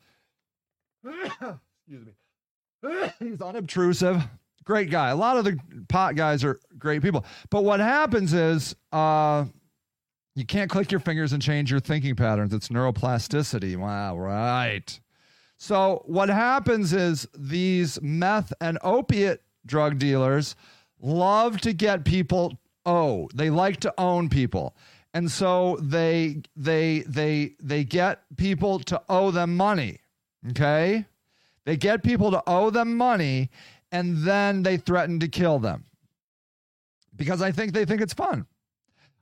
excuse 1.04 2.06
me, 2.06 3.10
he's 3.18 3.40
unobtrusive. 3.40 4.22
Great 4.64 4.90
guy. 4.90 5.10
A 5.10 5.16
lot 5.16 5.36
of 5.36 5.44
the 5.44 5.58
pot 5.88 6.16
guys 6.16 6.42
are 6.42 6.58
great 6.76 7.02
people. 7.02 7.24
But 7.50 7.62
what 7.62 7.78
happens 7.78 8.32
is, 8.32 8.74
uh, 8.90 9.44
you 10.36 10.44
can't 10.44 10.70
click 10.70 10.92
your 10.92 11.00
fingers 11.00 11.32
and 11.32 11.42
change 11.42 11.70
your 11.70 11.80
thinking 11.80 12.14
patterns. 12.14 12.52
It's 12.52 12.68
neuroplasticity. 12.68 13.76
Wow, 13.76 14.18
right. 14.18 15.00
So 15.56 16.02
what 16.04 16.28
happens 16.28 16.92
is 16.92 17.26
these 17.34 18.00
meth 18.02 18.52
and 18.60 18.78
opiate 18.82 19.40
drug 19.64 19.98
dealers 19.98 20.54
love 21.00 21.60
to 21.60 21.72
get 21.72 22.04
people 22.04 22.56
oh 22.84 23.28
they 23.34 23.50
like 23.50 23.78
to 23.80 23.92
own 23.98 24.28
people 24.28 24.76
and 25.12 25.30
so 25.30 25.76
they 25.82 26.40
they 26.54 27.00
they 27.00 27.54
they 27.60 27.84
get 27.84 28.22
people 28.36 28.78
to 28.78 29.00
owe 29.08 29.30
them 29.30 29.56
money 29.56 29.98
okay 30.48 31.04
they 31.64 31.76
get 31.76 32.02
people 32.02 32.30
to 32.30 32.42
owe 32.46 32.70
them 32.70 32.96
money 32.96 33.50
and 33.92 34.18
then 34.18 34.62
they 34.62 34.76
threaten 34.76 35.18
to 35.18 35.28
kill 35.28 35.58
them 35.58 35.84
because 37.16 37.42
i 37.42 37.50
think 37.50 37.72
they 37.72 37.84
think 37.84 38.00
it's 38.00 38.14
fun 38.14 38.46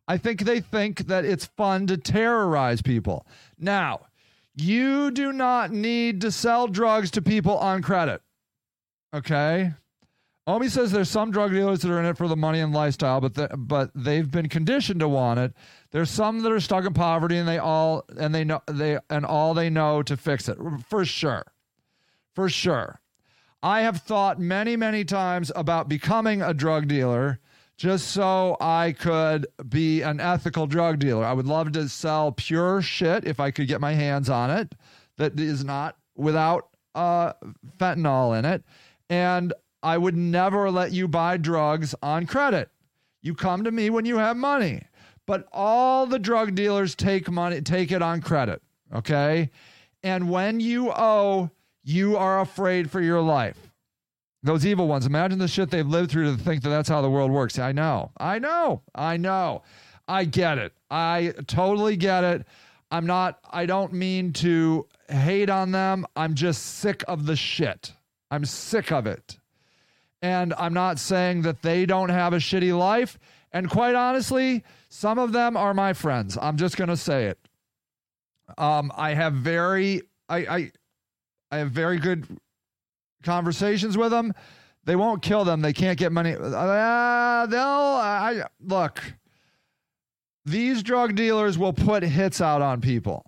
i 0.08 0.16
think 0.16 0.40
they 0.40 0.60
think 0.60 1.06
that 1.06 1.24
it's 1.24 1.46
fun 1.46 1.86
to 1.86 1.96
terrorize 1.96 2.82
people 2.82 3.26
now 3.58 4.00
you 4.56 5.10
do 5.10 5.32
not 5.32 5.70
need 5.72 6.20
to 6.20 6.30
sell 6.30 6.68
drugs 6.68 7.10
to 7.10 7.22
people 7.22 7.56
on 7.58 7.82
credit 7.82 8.20
okay 9.14 9.72
Omi 10.46 10.68
says 10.68 10.92
there's 10.92 11.08
some 11.08 11.30
drug 11.30 11.52
dealers 11.52 11.80
that 11.80 11.90
are 11.90 11.98
in 11.98 12.04
it 12.04 12.18
for 12.18 12.28
the 12.28 12.36
money 12.36 12.60
and 12.60 12.72
lifestyle, 12.72 13.20
but 13.20 13.34
the, 13.34 13.48
but 13.56 13.90
they've 13.94 14.30
been 14.30 14.50
conditioned 14.50 15.00
to 15.00 15.08
want 15.08 15.40
it. 15.40 15.54
There's 15.90 16.10
some 16.10 16.40
that 16.40 16.52
are 16.52 16.60
stuck 16.60 16.84
in 16.84 16.92
poverty 16.92 17.38
and 17.38 17.48
they 17.48 17.56
all 17.58 18.04
and 18.18 18.34
they 18.34 18.44
know 18.44 18.60
they 18.66 18.98
and 19.08 19.24
all 19.24 19.54
they 19.54 19.70
know 19.70 20.02
to 20.02 20.16
fix 20.18 20.48
it 20.48 20.58
for 20.86 21.06
sure, 21.06 21.46
for 22.34 22.50
sure. 22.50 23.00
I 23.62 23.80
have 23.80 24.02
thought 24.02 24.38
many 24.38 24.76
many 24.76 25.02
times 25.02 25.50
about 25.56 25.88
becoming 25.88 26.42
a 26.42 26.52
drug 26.52 26.88
dealer 26.88 27.40
just 27.76 28.08
so 28.08 28.56
I 28.60 28.92
could 28.92 29.46
be 29.68 30.02
an 30.02 30.20
ethical 30.20 30.66
drug 30.66 30.98
dealer. 30.98 31.24
I 31.24 31.32
would 31.32 31.46
love 31.46 31.72
to 31.72 31.88
sell 31.88 32.32
pure 32.32 32.80
shit 32.82 33.24
if 33.24 33.40
I 33.40 33.50
could 33.50 33.68
get 33.68 33.80
my 33.80 33.92
hands 33.92 34.28
on 34.28 34.50
it 34.50 34.74
that 35.16 35.38
is 35.38 35.64
not 35.64 35.96
without 36.16 36.68
uh, 36.94 37.32
fentanyl 37.78 38.38
in 38.38 38.44
it. 38.44 38.62
And 39.10 39.52
I 39.82 39.98
would 39.98 40.16
never 40.16 40.70
let 40.70 40.92
you 40.92 41.08
buy 41.08 41.36
drugs 41.36 41.94
on 42.02 42.26
credit. 42.26 42.70
You 43.22 43.34
come 43.34 43.64
to 43.64 43.70
me 43.70 43.90
when 43.90 44.04
you 44.04 44.18
have 44.18 44.36
money. 44.36 44.82
But 45.26 45.48
all 45.52 46.06
the 46.06 46.18
drug 46.18 46.54
dealers 46.54 46.94
take 46.94 47.30
money, 47.30 47.60
take 47.60 47.90
it 47.90 48.02
on 48.02 48.20
credit. 48.20 48.62
Okay. 48.94 49.50
And 50.02 50.30
when 50.30 50.60
you 50.60 50.92
owe, 50.92 51.50
you 51.82 52.16
are 52.16 52.40
afraid 52.40 52.90
for 52.90 53.00
your 53.00 53.20
life. 53.20 53.63
Those 54.44 54.66
evil 54.66 54.86
ones, 54.86 55.06
imagine 55.06 55.38
the 55.38 55.48
shit 55.48 55.70
they've 55.70 55.86
lived 55.86 56.10
through 56.10 56.36
to 56.36 56.42
think 56.42 56.62
that 56.64 56.68
that's 56.68 56.88
how 56.88 57.00
the 57.00 57.10
world 57.10 57.30
works. 57.30 57.58
I 57.58 57.72
know. 57.72 58.12
I 58.18 58.38
know. 58.38 58.82
I 58.94 59.16
know. 59.16 59.62
I 60.06 60.24
get 60.24 60.58
it. 60.58 60.74
I 60.90 61.32
totally 61.46 61.96
get 61.96 62.24
it. 62.24 62.46
I'm 62.90 63.06
not, 63.06 63.38
I 63.50 63.64
don't 63.64 63.94
mean 63.94 64.34
to 64.34 64.86
hate 65.08 65.48
on 65.48 65.72
them. 65.72 66.04
I'm 66.14 66.34
just 66.34 66.62
sick 66.62 67.02
of 67.08 67.24
the 67.24 67.36
shit. 67.36 67.94
I'm 68.30 68.44
sick 68.44 68.92
of 68.92 69.06
it. 69.06 69.38
And 70.20 70.52
I'm 70.58 70.74
not 70.74 70.98
saying 70.98 71.42
that 71.42 71.62
they 71.62 71.86
don't 71.86 72.10
have 72.10 72.34
a 72.34 72.38
shitty 72.38 72.76
life. 72.78 73.18
And 73.50 73.70
quite 73.70 73.94
honestly, 73.94 74.62
some 74.90 75.18
of 75.18 75.32
them 75.32 75.56
are 75.56 75.72
my 75.72 75.94
friends. 75.94 76.36
I'm 76.38 76.58
just 76.58 76.76
going 76.76 76.88
to 76.88 76.98
say 76.98 77.26
it. 77.28 77.38
Um, 78.58 78.92
I 78.94 79.14
have 79.14 79.32
very, 79.32 80.02
I, 80.28 80.36
I, 80.36 80.72
I 81.50 81.56
have 81.58 81.70
very 81.70 81.98
good 81.98 82.26
conversations 83.24 83.96
with 83.98 84.10
them. 84.10 84.32
They 84.84 84.96
won't 84.96 85.22
kill 85.22 85.44
them. 85.44 85.62
They 85.62 85.72
can't 85.72 85.98
get 85.98 86.12
money. 86.12 86.34
Uh, 86.34 87.46
they'll, 87.46 87.60
I, 87.60 88.44
look, 88.60 89.02
these 90.44 90.82
drug 90.82 91.14
dealers 91.14 91.58
will 91.58 91.72
put 91.72 92.02
hits 92.02 92.40
out 92.40 92.62
on 92.62 92.80
people. 92.80 93.24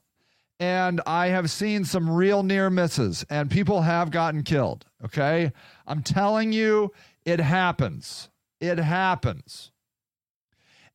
And 0.58 1.00
I 1.06 1.28
have 1.28 1.50
seen 1.50 1.84
some 1.84 2.08
real 2.08 2.42
near 2.42 2.70
misses, 2.70 3.24
and 3.28 3.50
people 3.50 3.82
have 3.82 4.10
gotten 4.10 4.42
killed. 4.42 4.86
Okay. 5.04 5.52
I'm 5.86 6.02
telling 6.02 6.52
you, 6.52 6.92
it 7.24 7.40
happens. 7.40 8.30
It 8.60 8.78
happens. 8.78 9.70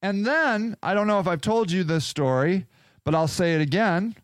And 0.02 0.26
then, 0.26 0.78
I 0.82 0.95
don't 0.95 1.06
know 1.06 1.20
if 1.20 1.28
I've 1.28 1.41
told 1.41 1.72
you 1.72 1.84
this 1.84 2.06
story, 2.06 2.66
but 3.04 3.14
I'll 3.14 3.28
say 3.28 3.54
it 3.54 3.62
again. 3.62 4.16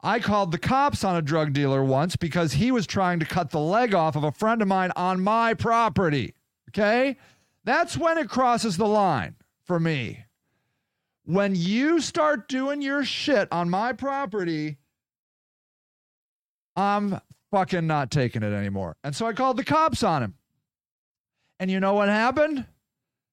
I 0.00 0.20
called 0.20 0.52
the 0.52 0.58
cops 0.58 1.02
on 1.02 1.16
a 1.16 1.22
drug 1.22 1.52
dealer 1.52 1.82
once 1.82 2.14
because 2.16 2.52
he 2.52 2.70
was 2.70 2.86
trying 2.86 3.18
to 3.20 3.26
cut 3.26 3.50
the 3.50 3.58
leg 3.58 3.94
off 3.94 4.14
of 4.14 4.22
a 4.24 4.30
friend 4.32 4.62
of 4.62 4.68
mine 4.68 4.92
on 4.94 5.20
my 5.20 5.54
property. 5.54 6.34
Okay? 6.70 7.16
That's 7.64 7.96
when 7.98 8.16
it 8.18 8.28
crosses 8.28 8.76
the 8.76 8.86
line 8.86 9.34
for 9.64 9.80
me. 9.80 10.24
when 11.28 11.54
you 11.54 12.00
start 12.00 12.48
doing 12.48 12.80
your 12.80 13.04
shit 13.04 13.48
on 13.52 13.68
my 13.68 13.92
property, 13.92 14.78
I'm 16.74 17.20
fucking 17.50 17.86
not 17.86 18.10
taking 18.10 18.42
it 18.42 18.54
anymore. 18.54 18.96
And 19.04 19.14
so 19.14 19.26
I 19.26 19.34
called 19.34 19.58
the 19.58 19.64
cops 19.64 20.02
on 20.02 20.22
him. 20.22 20.34
And 21.60 21.70
you 21.70 21.80
know 21.80 21.92
what 21.92 22.08
happened? 22.08 22.64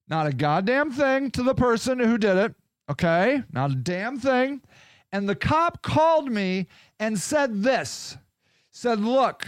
Not 0.10 0.28
a 0.28 0.34
goddamn 0.34 0.92
thing 0.92 1.32
to 1.32 1.44
the 1.44 1.56
person 1.56 2.00
who 2.00 2.18
did 2.18 2.36
it. 2.36 2.56
Okay? 2.90 3.44
Not 3.54 3.72
a 3.72 3.76
damn 3.76 4.20
thing. 4.20 4.62
And 5.16 5.30
the 5.30 5.36
cop 5.36 5.82
called 5.82 6.30
me 6.30 6.68
and 7.00 7.18
said 7.18 7.64
this 7.64 8.18
said, 8.70 9.00
Look, 9.00 9.48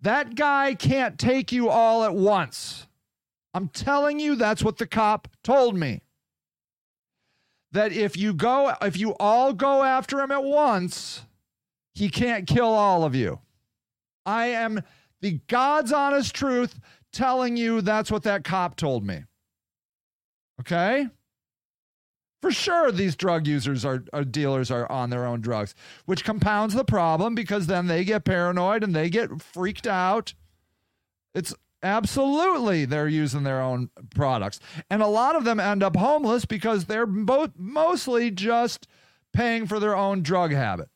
that 0.00 0.36
guy 0.36 0.76
can't 0.76 1.18
take 1.18 1.50
you 1.50 1.68
all 1.68 2.04
at 2.04 2.14
once. 2.14 2.86
I'm 3.52 3.66
telling 3.66 4.20
you, 4.20 4.36
that's 4.36 4.62
what 4.62 4.78
the 4.78 4.86
cop 4.86 5.26
told 5.42 5.76
me. 5.76 6.02
That 7.72 7.90
if 7.90 8.16
you 8.16 8.32
go, 8.32 8.76
if 8.80 8.96
you 8.96 9.16
all 9.18 9.52
go 9.52 9.82
after 9.82 10.20
him 10.20 10.30
at 10.30 10.44
once, 10.44 11.22
he 11.92 12.08
can't 12.08 12.46
kill 12.46 12.72
all 12.72 13.02
of 13.02 13.16
you. 13.16 13.40
I 14.24 14.46
am 14.46 14.82
the 15.20 15.40
God's 15.48 15.92
honest 15.92 16.32
truth 16.32 16.78
telling 17.12 17.56
you 17.56 17.80
that's 17.80 18.12
what 18.12 18.22
that 18.22 18.44
cop 18.44 18.76
told 18.76 19.04
me. 19.04 19.24
Okay? 20.60 21.08
For 22.42 22.50
sure, 22.50 22.90
these 22.90 23.14
drug 23.14 23.46
users 23.46 23.84
are, 23.84 24.02
are, 24.12 24.24
dealers 24.24 24.72
are 24.72 24.90
on 24.90 25.10
their 25.10 25.24
own 25.24 25.40
drugs, 25.40 25.76
which 26.06 26.24
compounds 26.24 26.74
the 26.74 26.84
problem 26.84 27.36
because 27.36 27.68
then 27.68 27.86
they 27.86 28.04
get 28.04 28.24
paranoid 28.24 28.82
and 28.82 28.94
they 28.94 29.08
get 29.08 29.40
freaked 29.40 29.86
out. 29.86 30.34
It's 31.36 31.54
absolutely 31.84 32.84
they're 32.84 33.06
using 33.06 33.44
their 33.44 33.62
own 33.62 33.90
products, 34.14 34.58
and 34.90 35.02
a 35.02 35.06
lot 35.06 35.36
of 35.36 35.44
them 35.44 35.60
end 35.60 35.84
up 35.84 35.96
homeless 35.96 36.44
because 36.44 36.86
they're 36.86 37.06
both 37.06 37.52
mostly 37.56 38.32
just 38.32 38.88
paying 39.32 39.68
for 39.68 39.78
their 39.78 39.96
own 39.96 40.22
drug 40.22 40.52
habit. 40.52 40.88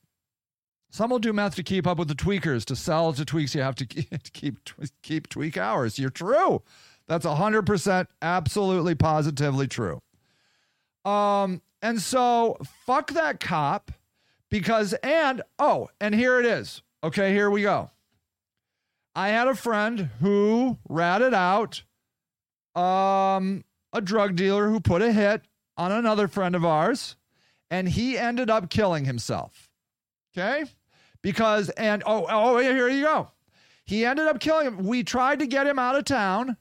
Some 0.90 1.10
will 1.10 1.20
do 1.20 1.32
meth 1.32 1.54
to 1.56 1.62
keep 1.62 1.86
up 1.86 1.98
with 1.98 2.08
the 2.08 2.14
tweakers. 2.14 2.64
To 2.64 2.76
sell 2.76 3.12
to 3.12 3.24
tweaks, 3.24 3.54
you 3.54 3.62
have 3.62 3.76
to 3.76 3.86
keep 4.32 4.58
keep 5.02 5.28
tweak 5.28 5.56
hours. 5.56 5.96
You're 5.96 6.10
true. 6.10 6.62
That's 7.06 7.24
100% 7.24 8.06
absolutely 8.20 8.96
positively 8.96 9.68
true. 9.68 10.00
Um, 11.06 11.62
and 11.80 12.02
so 12.02 12.58
fuck 12.84 13.12
that 13.12 13.38
cop 13.38 13.92
because, 14.50 14.92
and, 15.04 15.42
oh, 15.58 15.88
and 16.00 16.14
here 16.14 16.40
it 16.40 16.46
is. 16.46 16.82
Okay, 17.04 17.32
here 17.32 17.48
we 17.48 17.62
go. 17.62 17.90
I 19.14 19.28
had 19.28 19.46
a 19.46 19.54
friend 19.54 20.10
who 20.20 20.78
ratted 20.88 21.32
out 21.32 21.84
um, 22.74 23.64
a 23.92 24.00
drug 24.00 24.36
dealer 24.36 24.68
who 24.68 24.80
put 24.80 25.00
a 25.00 25.12
hit 25.12 25.42
on 25.76 25.92
another 25.92 26.26
friend 26.26 26.56
of 26.56 26.64
ours, 26.64 27.16
and 27.70 27.88
he 27.88 28.18
ended 28.18 28.50
up 28.50 28.68
killing 28.68 29.04
himself. 29.04 29.70
Okay? 30.36 30.64
Because, 31.22 31.70
and, 31.70 32.02
oh, 32.04 32.26
oh, 32.28 32.58
here 32.58 32.88
you 32.88 33.04
go. 33.04 33.30
He 33.84 34.04
ended 34.04 34.26
up 34.26 34.40
killing 34.40 34.66
him. 34.66 34.86
We 34.86 35.04
tried 35.04 35.38
to 35.38 35.46
get 35.46 35.66
him 35.66 35.78
out 35.78 35.94
of 35.94 36.04
town. 36.04 36.56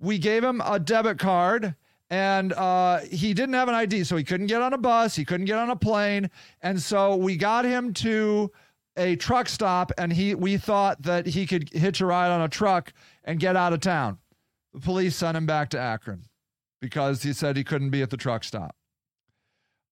We 0.00 0.18
gave 0.18 0.42
him 0.42 0.60
a 0.60 0.78
debit 0.80 1.18
card 1.18 1.74
and 2.10 2.52
uh, 2.54 3.00
he 3.10 3.34
didn't 3.34 3.54
have 3.54 3.68
an 3.68 3.74
ID, 3.74 4.04
so 4.04 4.16
he 4.16 4.24
couldn't 4.24 4.46
get 4.46 4.62
on 4.62 4.72
a 4.72 4.78
bus, 4.78 5.14
he 5.14 5.24
couldn't 5.24 5.46
get 5.46 5.58
on 5.58 5.70
a 5.70 5.76
plane, 5.76 6.30
and 6.62 6.80
so 6.80 7.16
we 7.16 7.36
got 7.36 7.64
him 7.64 7.92
to 7.94 8.50
a 8.96 9.16
truck 9.16 9.48
stop, 9.48 9.92
and 9.98 10.12
he 10.12 10.34
we 10.34 10.56
thought 10.56 11.02
that 11.02 11.26
he 11.26 11.46
could 11.46 11.70
hitch 11.72 12.00
a 12.00 12.06
ride 12.06 12.30
on 12.30 12.40
a 12.40 12.48
truck 12.48 12.92
and 13.24 13.38
get 13.38 13.56
out 13.56 13.72
of 13.72 13.80
town. 13.80 14.18
The 14.72 14.80
police 14.80 15.16
sent 15.16 15.36
him 15.36 15.46
back 15.46 15.70
to 15.70 15.78
Akron 15.78 16.24
because 16.80 17.22
he 17.22 17.32
said 17.32 17.56
he 17.56 17.64
couldn't 17.64 17.90
be 17.90 18.02
at 18.02 18.10
the 18.10 18.16
truck 18.16 18.44
stop. 18.44 18.74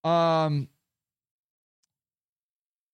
Um, 0.04 0.68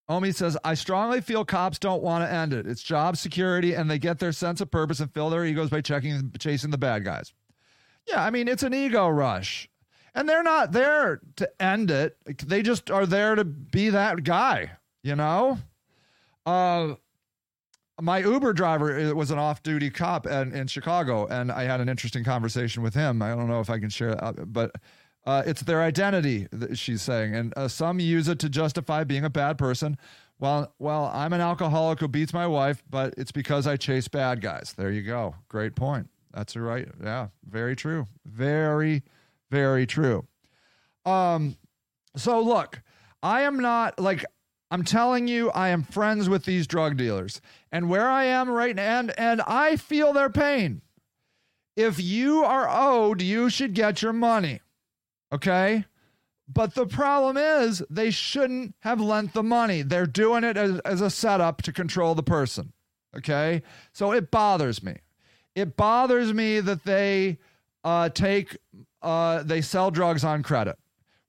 Omi 0.09 0.33
says, 0.33 0.57
I 0.65 0.75
strongly 0.75 1.21
feel 1.21 1.45
cops 1.45 1.79
don't 1.79 2.03
want 2.03 2.25
to 2.25 2.33
end 2.33 2.53
it. 2.53 2.67
It's 2.67 2.83
job 2.83 3.17
security, 3.17 3.75
and 3.75 3.91
they 3.91 3.99
get 3.99 4.19
their 4.19 4.33
sense 4.33 4.61
of 4.61 4.71
purpose 4.71 5.01
and 5.01 5.13
fill 5.13 5.31
their 5.31 5.45
egos 5.45 5.71
by 5.71 5.81
checking, 5.81 6.33
chasing 6.39 6.71
the 6.71 6.79
bad 6.79 7.05
guys. 7.05 7.33
Yeah, 8.07 8.25
I 8.25 8.31
mean, 8.31 8.49
it's 8.49 8.63
an 8.63 8.75
ego 8.75 9.09
rush. 9.09 9.69
And 10.15 10.29
they're 10.29 10.43
not 10.43 10.73
there 10.73 11.21
to 11.37 11.63
end 11.63 11.91
it. 11.91 12.17
They 12.47 12.63
just 12.63 12.91
are 12.91 13.07
there 13.07 13.35
to 13.35 13.45
be 13.45 13.89
that 13.91 14.25
guy, 14.25 14.73
you 15.03 15.17
know? 15.17 15.59
Uh 16.45 16.95
my 18.01 18.19
Uber 18.19 18.53
driver 18.53 19.15
was 19.15 19.31
an 19.31 19.39
off-duty 19.39 19.91
cop 19.91 20.27
in, 20.27 20.53
in 20.53 20.67
Chicago, 20.67 21.27
and 21.27 21.53
I 21.53 21.65
had 21.65 21.81
an 21.81 21.89
interesting 21.89 22.25
conversation 22.25 22.83
with 22.83 22.95
him. 22.95 23.23
I 23.23 23.29
don't 23.29 23.49
know 23.49 23.61
if 23.61 23.71
I 23.71 23.79
can 23.79 23.91
share, 23.91 24.17
but 24.47 24.73
uh, 25.25 25.43
it's 25.47 25.63
their 25.63 25.83
identity. 25.83 26.49
that 26.51 26.77
She's 26.79 27.03
saying, 27.03 27.35
and 27.35 27.53
uh, 27.57 27.69
some 27.69 28.01
use 28.01 28.29
it 28.29 28.39
to 28.41 28.49
justify 28.49 29.05
being 29.05 29.25
a 29.25 29.31
bad 29.31 29.57
person. 29.57 29.97
Well, 30.41 30.75
well, 30.81 31.13
I'm 31.15 31.33
an 31.33 31.41
alcoholic 31.41 32.01
who 32.01 32.09
beats 32.09 32.33
my 32.33 32.47
wife, 32.47 32.83
but 32.91 33.15
it's 33.17 33.31
because 33.31 33.69
I 33.69 33.77
chase 33.77 34.09
bad 34.09 34.41
guys. 34.41 34.75
There 34.77 34.91
you 34.91 35.03
go. 35.03 35.37
Great 35.49 35.77
point. 35.77 36.09
That's 36.33 36.57
right. 36.57 36.89
Yeah, 37.03 37.29
very 37.49 37.77
true. 37.77 38.09
Very, 38.25 39.03
very 39.51 39.87
true. 39.87 40.27
Um, 41.05 41.57
so 42.17 42.41
look, 42.41 42.81
I 43.23 43.43
am 43.43 43.61
not 43.61 43.99
like 43.99 44.25
I'm 44.73 44.85
telling 44.85 45.29
you, 45.29 45.51
I 45.51 45.69
am 45.69 45.83
friends 45.83 46.31
with 46.31 46.47
these 46.47 46.67
drug 46.67 46.97
dealers. 46.97 47.43
And 47.71 47.91
where 47.91 48.09
I 48.09 48.25
am 48.25 48.49
right 48.49 48.75
now, 48.75 49.01
and, 49.01 49.19
and 49.19 49.43
I 49.43 49.77
feel 49.77 50.15
their 50.15 50.31
pain. 50.31 50.81
If 51.77 52.01
you 52.01 52.43
are 52.43 52.67
owed, 52.71 53.21
you 53.21 53.51
should 53.51 53.75
get 53.75 54.01
your 54.01 54.15
money. 54.15 54.63
Okay? 55.31 55.85
But 56.49 56.75
the 56.75 56.87
problem 56.87 57.37
is, 57.37 57.83
they 57.91 58.11
shouldn't 58.11 58.75
have 58.81 58.99
lent 58.99 59.35
the 59.35 59.43
money. 59.43 59.83
They're 59.83 60.07
doing 60.07 60.43
it 60.43 60.57
as, 60.57 60.79
as 60.81 61.03
a 61.03 61.11
setup 61.11 61.61
to 61.63 61.73
control 61.73 62.15
the 62.15 62.23
person. 62.23 62.73
Okay? 63.15 63.63
So 63.93 64.13
it 64.13 64.31
bothers 64.31 64.83
me 64.83 64.97
it 65.55 65.77
bothers 65.77 66.33
me 66.33 66.61
that 66.61 66.85
they 66.85 67.39
uh, 67.85 68.09
take 68.09 68.57
uh, 69.03 69.43
they 69.43 69.61
sell 69.61 69.91
drugs 69.91 70.25
on 70.25 70.43
credit. 70.43 70.77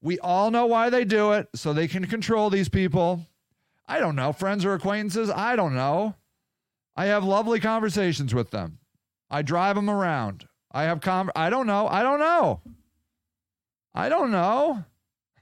We 0.01 0.19
all 0.19 0.51
know 0.51 0.65
why 0.65 0.89
they 0.89 1.05
do 1.05 1.31
it, 1.31 1.47
so 1.55 1.73
they 1.73 1.87
can 1.87 2.05
control 2.07 2.49
these 2.49 2.69
people. 2.69 3.25
I 3.87 3.99
don't 3.99 4.15
know, 4.15 4.33
friends 4.33 4.65
or 4.65 4.73
acquaintances. 4.73 5.29
I 5.29 5.55
don't 5.55 5.75
know. 5.75 6.15
I 6.95 7.05
have 7.05 7.23
lovely 7.23 7.59
conversations 7.59 8.33
with 8.33 8.51
them. 8.51 8.79
I 9.29 9.41
drive 9.41 9.75
them 9.75 9.89
around. 9.89 10.47
I 10.71 10.83
have 10.83 11.01
con. 11.01 11.31
I 11.35 11.49
don't 11.49 11.67
know. 11.67 11.87
I 11.87 12.03
don't 12.03 12.19
know. 12.19 12.61
I 13.93 14.09
don't 14.09 14.31
know. 14.31 14.83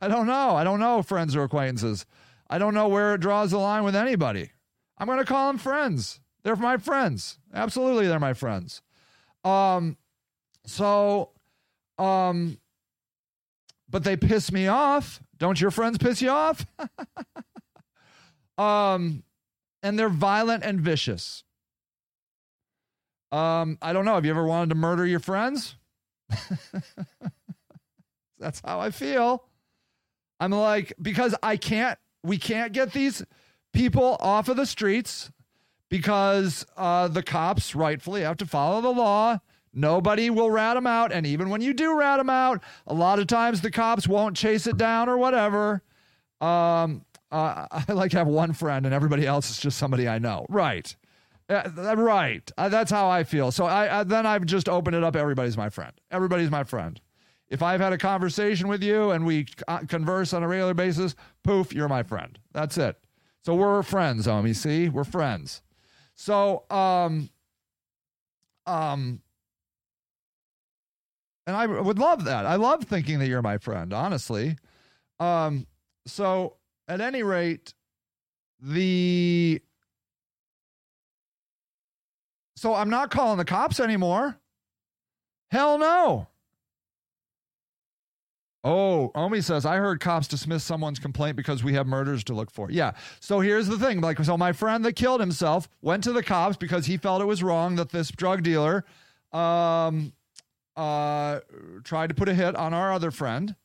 I 0.02 0.08
don't 0.08 0.28
know. 0.28 0.56
I 0.56 0.64
don't 0.64 0.80
know 0.80 1.02
friends 1.02 1.36
or 1.36 1.44
acquaintances. 1.44 2.06
I 2.50 2.58
don't 2.58 2.74
know 2.74 2.88
where 2.88 3.16
it 3.16 3.22
draws 3.22 3.52
the 3.52 3.58
line 3.58 3.84
with 3.84 3.96
anybody. 3.96 4.52
I'm 4.98 5.08
going 5.08 5.20
to 5.20 5.26
call 5.26 5.48
them 5.48 5.58
friends. 5.58 6.20
They're 6.44 6.56
my 6.56 6.78
friends. 6.78 7.38
Absolutely, 7.54 8.08
they're 8.08 8.20
my 8.20 8.34
friends. 8.34 8.82
Um, 9.44 9.98
so, 10.66 11.32
um, 11.98 12.58
but 13.90 14.04
they 14.04 14.18
piss 14.18 14.52
me 14.52 14.68
off. 14.68 15.22
Don't 15.38 15.60
your 15.60 15.72
friends 15.72 15.98
piss 15.98 16.22
you 16.22 16.30
off? 16.30 16.66
um, 18.58 19.24
and 19.84 19.98
they're 19.98 20.10
violent 20.10 20.64
and 20.64 20.80
vicious. 20.80 21.44
Um, 23.32 23.78
I 23.82 23.94
don't 23.94 24.06
know. 24.06 24.16
Have 24.16 24.26
you 24.26 24.32
ever 24.32 24.46
wanted 24.46 24.70
to 24.70 24.76
murder 24.76 25.06
your 25.06 25.20
friends? 25.20 25.76
That's 28.40 28.62
how 28.66 28.80
I 28.80 28.92
feel. 28.92 29.46
I'm 30.40 30.52
like, 30.52 30.94
because 31.02 31.36
I 31.44 31.58
can't, 31.58 31.98
we 32.24 32.38
can't 32.38 32.74
get 32.74 32.94
these 32.94 33.24
people 33.74 34.18
off 34.20 34.50
of 34.50 34.58
the 34.58 34.66
streets 34.66 35.32
because 35.92 36.66
uh, 36.78 37.10
the 37.10 37.22
cops 37.22 37.76
rightfully 37.76 38.22
have 38.22 38.38
to 38.38 38.46
follow 38.46 38.82
the 38.82 38.90
law. 38.90 39.38
Nobody 39.74 40.30
will 40.30 40.50
rat 40.50 40.76
them 40.76 40.88
out. 40.88 41.12
And 41.12 41.28
even 41.28 41.50
when 41.50 41.62
you 41.62 41.74
do 41.74 42.00
rat 42.00 42.18
them 42.18 42.30
out, 42.30 42.64
a 42.88 42.94
lot 42.94 43.20
of 43.20 43.28
times 43.28 43.60
the 43.60 43.70
cops 43.70 44.08
won't 44.08 44.36
chase 44.36 44.66
it 44.66 44.78
down 44.78 45.10
or 45.10 45.18
whatever. 45.18 45.84
Um, 46.40 47.06
uh, 47.30 47.68
I 47.88 47.92
like 47.92 48.12
to 48.12 48.18
have 48.18 48.28
one 48.28 48.54
friend 48.54 48.86
and 48.86 48.96
everybody 48.96 49.28
else 49.28 49.52
is 49.52 49.60
just 49.60 49.78
somebody 49.78 50.08
I 50.08 50.18
know. 50.18 50.46
Right. 50.50 50.96
Uh, 51.50 51.70
right. 51.98 52.50
Uh, 52.58 52.70
that's 52.70 52.90
how 52.90 53.10
I 53.10 53.26
feel. 53.26 53.52
So 53.52 53.66
I, 53.66 54.06
then 54.06 54.26
I've 54.26 54.46
just 54.46 54.70
opened 54.70 54.96
it 54.96 55.04
up. 55.04 55.18
Everybody's 55.18 55.58
my 55.58 55.70
friend. 55.70 55.92
Everybody's 56.10 56.50
my 56.50 56.64
friend. 56.64 57.00
If 57.50 57.62
I've 57.62 57.82
had 57.82 57.92
a 57.92 57.98
conversation 57.98 58.70
with 58.70 58.82
you 58.82 59.12
and 59.12 59.26
we 59.26 59.46
converse 59.90 60.32
on 60.32 60.42
a 60.42 60.48
regular 60.48 60.74
basis, 60.74 61.16
poof, 61.44 61.74
you're 61.74 61.90
my 61.90 62.02
friend. 62.02 62.40
That's 62.54 62.78
it. 62.78 62.96
So 63.44 63.56
we're 63.56 63.84
friends, 63.84 64.26
homie. 64.26 64.56
See, 64.56 64.88
we're 64.88 65.04
friends. 65.04 65.62
So, 66.22 66.66
um, 66.70 67.32
um, 68.68 69.24
and 71.48 71.56
I 71.56 71.66
would 71.66 71.98
love 71.98 72.26
that. 72.26 72.46
I 72.46 72.58
love 72.58 72.84
thinking 72.84 73.18
that 73.18 73.28
you're 73.28 73.42
my 73.42 73.58
friend, 73.58 73.92
honestly. 73.92 74.56
Um, 75.20 75.66
so 76.06 76.58
at 76.88 77.02
any 77.02 77.24
rate, 77.24 77.74
the 78.62 79.64
so 82.56 82.76
I'm 82.76 82.92
not 82.92 83.10
calling 83.10 83.40
the 83.40 83.46
cops 83.46 83.80
anymore. 83.80 84.38
Hell 85.50 85.80
no. 85.80 86.28
Oh, 88.64 89.12
Omi 89.16 89.42
says, 89.42 89.66
I 89.66 89.78
heard 89.78 90.00
cops 90.00 90.28
dismiss 90.28 90.64
someone's 90.64 91.00
complaint 91.00 91.36
because 91.36 91.64
we 91.64 91.74
have 91.74 91.88
murders 91.88 92.24
to 92.26 92.34
look 92.34 92.52
for. 92.52 92.70
Yeah. 92.70 92.92
So 93.20 93.40
here's 93.40 93.68
the 93.68 93.80
thing. 93.80 94.02
Like, 94.02 94.24
so 94.24 94.38
my 94.38 94.54
friend 94.54 94.86
that 94.86 94.94
killed 94.94 95.20
himself 95.20 95.68
went 95.82 96.04
to 96.04 96.14
the 96.14 96.22
cops 96.22 96.58
because 96.58 96.86
he 96.86 96.98
felt 96.98 97.22
it 97.22 97.26
was 97.26 97.42
wrong 97.42 97.76
that 97.78 97.90
this 97.90 98.12
drug 98.12 98.44
dealer 98.44 98.86
um, 99.34 100.14
uh, 100.76 101.40
tried 101.84 102.10
to 102.10 102.16
put 102.16 102.30
a 102.30 102.36
hit 102.36 102.56
on 102.56 102.74
our 102.74 102.94
other 102.94 103.10
friend. 103.10 103.56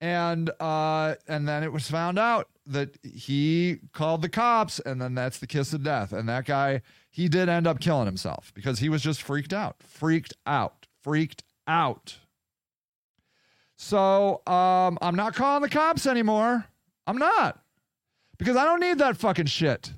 And 0.00 0.50
uh, 0.58 1.14
and 1.28 1.46
then 1.46 1.62
it 1.62 1.72
was 1.72 1.88
found 1.88 2.18
out 2.18 2.48
that 2.66 2.98
he 3.04 3.78
called 3.92 4.22
the 4.22 4.28
cops, 4.28 4.80
and 4.80 5.00
then 5.00 5.14
that's 5.14 5.38
the 5.38 5.46
kiss 5.46 5.72
of 5.72 5.84
death. 5.84 6.12
And 6.12 6.28
that 6.28 6.44
guy, 6.44 6.82
he 7.08 7.28
did 7.28 7.48
end 7.48 7.68
up 7.68 7.78
killing 7.78 8.06
himself 8.06 8.50
because 8.52 8.80
he 8.80 8.88
was 8.88 9.00
just 9.00 9.22
freaked 9.22 9.52
out, 9.52 9.76
freaked 9.80 10.34
out, 10.44 10.88
freaked 11.04 11.44
out. 11.68 12.18
So 13.82 14.40
um, 14.46 14.96
I'm 15.02 15.16
not 15.16 15.34
calling 15.34 15.62
the 15.62 15.68
cops 15.68 16.06
anymore. 16.06 16.66
I'm 17.04 17.18
not 17.18 17.58
because 18.38 18.56
I 18.56 18.64
don't 18.64 18.78
need 18.78 18.98
that 18.98 19.16
fucking 19.16 19.46
shit. 19.46 19.92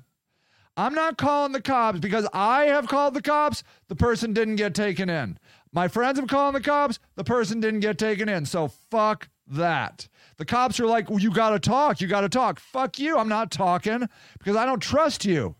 I'm 0.75 0.95
not 0.95 1.19
calling 1.19 1.51
the 1.51 1.61
cops 1.61 1.99
because 1.99 2.27
I 2.33 2.63
have 2.63 2.87
called 2.87 3.13
the 3.13 3.21
cops. 3.21 3.63
The 3.87 3.95
person 3.95 4.33
didn't 4.33 4.55
get 4.55 4.73
taken 4.73 5.07
in. 5.07 5.37
My 5.71 5.87
friends 5.87 6.19
have 6.19 6.27
called 6.27 6.55
the 6.55 6.61
cops. 6.61 6.97
The 7.15 7.23
person 7.23 7.61
didn't 7.61 7.81
get 7.81 7.99
taken 7.99 8.27
in. 8.27 8.47
So 8.47 8.69
fuck 8.69 9.29
that. 9.45 10.07
The 10.37 10.45
cops 10.45 10.79
are 10.79 10.87
like, 10.87 11.11
well, 11.11 11.19
you 11.19 11.31
got 11.31 11.51
to 11.51 11.59
talk. 11.59 12.01
You 12.01 12.07
got 12.07 12.21
to 12.21 12.29
talk. 12.29 12.59
Fuck 12.59 12.97
you. 12.97 13.17
I'm 13.17 13.29
not 13.29 13.51
talking 13.51 14.09
because 14.39 14.55
I 14.55 14.65
don't 14.65 14.81
trust 14.81 15.25
you. 15.25 15.55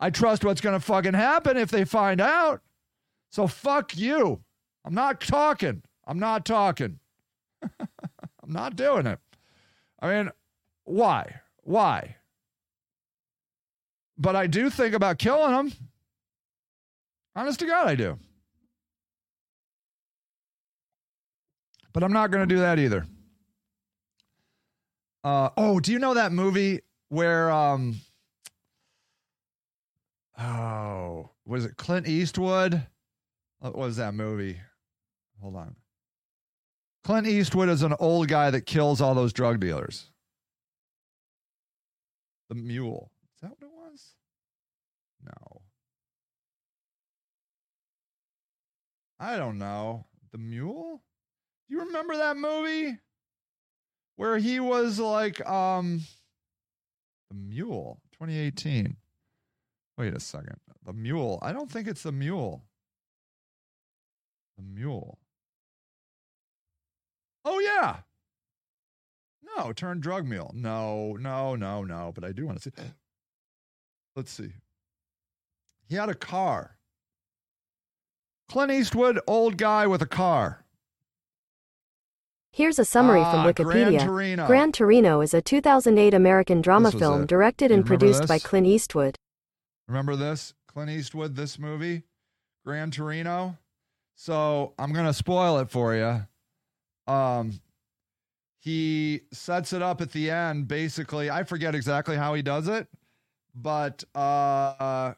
I 0.00 0.10
trust 0.10 0.44
what's 0.44 0.60
going 0.60 0.78
to 0.78 0.84
fucking 0.84 1.14
happen 1.14 1.56
if 1.56 1.70
they 1.70 1.84
find 1.84 2.20
out. 2.20 2.62
So 3.30 3.46
fuck 3.46 3.96
you. 3.96 4.42
I'm 4.84 4.94
not 4.94 5.20
talking. 5.20 5.82
I'm 6.04 6.18
not 6.18 6.44
talking. 6.44 6.99
I'm 7.80 8.52
not 8.52 8.76
doing 8.76 9.06
it. 9.06 9.18
I 10.00 10.08
mean, 10.08 10.30
why? 10.84 11.40
Why? 11.62 12.16
But 14.18 14.36
I 14.36 14.46
do 14.46 14.70
think 14.70 14.94
about 14.94 15.18
killing 15.18 15.52
them. 15.52 15.72
Honest 17.34 17.60
to 17.60 17.66
God, 17.66 17.88
I 17.88 17.94
do. 17.94 18.18
But 21.92 22.04
I'm 22.04 22.12
not 22.12 22.30
going 22.30 22.46
to 22.46 22.54
do 22.54 22.60
that 22.60 22.78
either. 22.78 23.06
Uh, 25.22 25.50
oh, 25.56 25.80
do 25.80 25.92
you 25.92 25.98
know 25.98 26.14
that 26.14 26.32
movie 26.32 26.80
where 27.08 27.50
um 27.50 28.00
oh 30.38 31.30
was 31.44 31.64
it 31.64 31.76
Clint 31.76 32.08
Eastwood? 32.08 32.86
What 33.58 33.76
was 33.76 33.96
that 33.96 34.14
movie? 34.14 34.58
Hold 35.42 35.56
on. 35.56 35.76
Clint 37.04 37.26
Eastwood 37.26 37.68
is 37.68 37.82
an 37.82 37.94
old 37.98 38.28
guy 38.28 38.50
that 38.50 38.66
kills 38.66 39.00
all 39.00 39.14
those 39.14 39.32
drug 39.32 39.60
dealers. 39.60 40.10
The 42.48 42.56
Mule. 42.56 43.10
Is 43.34 43.40
that 43.42 43.50
what 43.50 43.62
it 43.62 43.70
was? 43.72 44.02
No. 45.24 45.60
I 49.18 49.36
don't 49.36 49.58
know. 49.58 50.06
The 50.32 50.38
Mule? 50.38 51.00
Do 51.68 51.74
you 51.76 51.84
remember 51.84 52.16
that 52.16 52.36
movie? 52.36 52.98
Where 54.16 54.38
he 54.38 54.60
was 54.60 54.98
like 54.98 55.46
um 55.48 56.02
The 57.30 57.36
Mule, 57.36 58.00
2018. 58.12 58.96
Wait 59.96 60.14
a 60.14 60.20
second. 60.20 60.56
The 60.84 60.92
Mule. 60.92 61.38
I 61.40 61.52
don't 61.52 61.70
think 61.70 61.86
it's 61.86 62.02
the 62.02 62.12
Mule. 62.12 62.64
The 64.58 64.64
Mule. 64.64 65.19
Oh 67.52 67.58
yeah. 67.58 67.96
No, 69.56 69.72
turn 69.72 69.98
drug 69.98 70.24
mule. 70.26 70.52
No, 70.54 71.16
no, 71.20 71.56
no, 71.56 71.82
no. 71.82 72.12
But 72.14 72.24
I 72.24 72.30
do 72.30 72.46
want 72.46 72.62
to 72.62 72.70
see. 72.70 72.82
Let's 74.16 74.30
see. 74.30 74.52
He 75.88 75.96
had 75.96 76.08
a 76.08 76.14
car. 76.14 76.76
Clint 78.48 78.70
Eastwood, 78.70 79.18
old 79.26 79.56
guy 79.56 79.86
with 79.88 80.00
a 80.00 80.06
car. 80.06 80.64
Here's 82.52 82.78
a 82.78 82.84
summary 82.84 83.20
Ah, 83.20 83.30
from 83.44 83.64
Gran 83.64 83.92
Wikipedia. 83.92 84.04
Torino. 84.04 84.46
Gran 84.46 84.72
Torino 84.72 85.20
is 85.20 85.34
a 85.34 85.40
2008 85.42 86.14
American 86.14 86.60
drama 86.60 86.90
film 86.92 87.22
it. 87.22 87.28
directed 87.28 87.70
and 87.70 87.84
produced 87.86 88.26
by? 88.26 88.38
Clint 88.38 88.66
Eastwood. 88.66 89.16
Remember 89.88 90.14
this? 90.16 90.54
Clint 90.66 90.90
Eastwood, 90.90 91.34
this 91.36 91.58
movie, 91.58 92.02
Gran 92.64 92.90
Torino. 92.92 93.56
So 94.16 94.74
I'm 94.78 94.92
gonna 94.92 95.12
spoil 95.14 95.58
it 95.58 95.70
for 95.70 95.94
you. 95.96 96.26
Um, 97.10 97.60
he 98.60 99.22
sets 99.32 99.72
it 99.72 99.82
up 99.82 100.00
at 100.00 100.12
the 100.12 100.30
end. 100.30 100.68
Basically, 100.68 101.30
I 101.30 101.44
forget 101.44 101.74
exactly 101.74 102.16
how 102.16 102.34
he 102.34 102.42
does 102.42 102.68
it, 102.68 102.86
but 103.54 104.04
uh, 104.14 105.14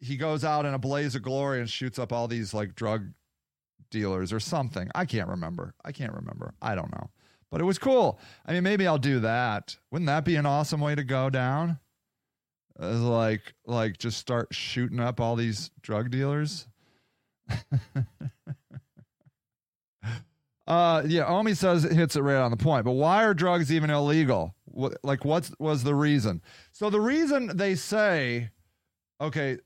he 0.00 0.16
goes 0.16 0.44
out 0.44 0.64
in 0.64 0.74
a 0.74 0.78
blaze 0.78 1.14
of 1.14 1.22
glory 1.22 1.60
and 1.60 1.68
shoots 1.68 1.98
up 1.98 2.12
all 2.12 2.26
these 2.26 2.54
like 2.54 2.74
drug 2.74 3.12
dealers 3.90 4.32
or 4.32 4.40
something. 4.40 4.90
I 4.94 5.04
can't 5.04 5.28
remember. 5.28 5.74
I 5.84 5.92
can't 5.92 6.14
remember. 6.14 6.54
I 6.60 6.74
don't 6.74 6.90
know. 6.92 7.10
But 7.50 7.60
it 7.60 7.64
was 7.64 7.78
cool. 7.78 8.18
I 8.44 8.52
mean, 8.52 8.64
maybe 8.64 8.86
I'll 8.86 8.98
do 8.98 9.20
that. 9.20 9.76
Wouldn't 9.90 10.06
that 10.06 10.24
be 10.24 10.36
an 10.36 10.46
awesome 10.46 10.80
way 10.80 10.94
to 10.94 11.04
go 11.04 11.30
down? 11.30 11.78
Like 12.78 13.54
like 13.64 13.98
just 13.98 14.18
start 14.18 14.48
shooting 14.52 15.00
up 15.00 15.20
all 15.20 15.36
these 15.36 15.70
drug 15.80 16.10
dealers. 16.10 16.66
uh 20.66 21.02
yeah, 21.06 21.26
Omi 21.26 21.54
says 21.54 21.84
it 21.84 21.92
hits 21.92 22.16
it 22.16 22.22
right 22.22 22.36
on 22.36 22.50
the 22.50 22.56
point. 22.56 22.84
But 22.84 22.92
why 22.92 23.24
are 23.24 23.34
drugs 23.34 23.72
even 23.72 23.90
illegal? 23.90 24.54
What, 24.64 24.98
like 25.02 25.24
what 25.24 25.50
was 25.58 25.84
the 25.84 25.94
reason? 25.94 26.42
So 26.72 26.90
the 26.90 27.00
reason 27.00 27.56
they 27.56 27.74
say 27.74 28.50
okay, 29.20 29.58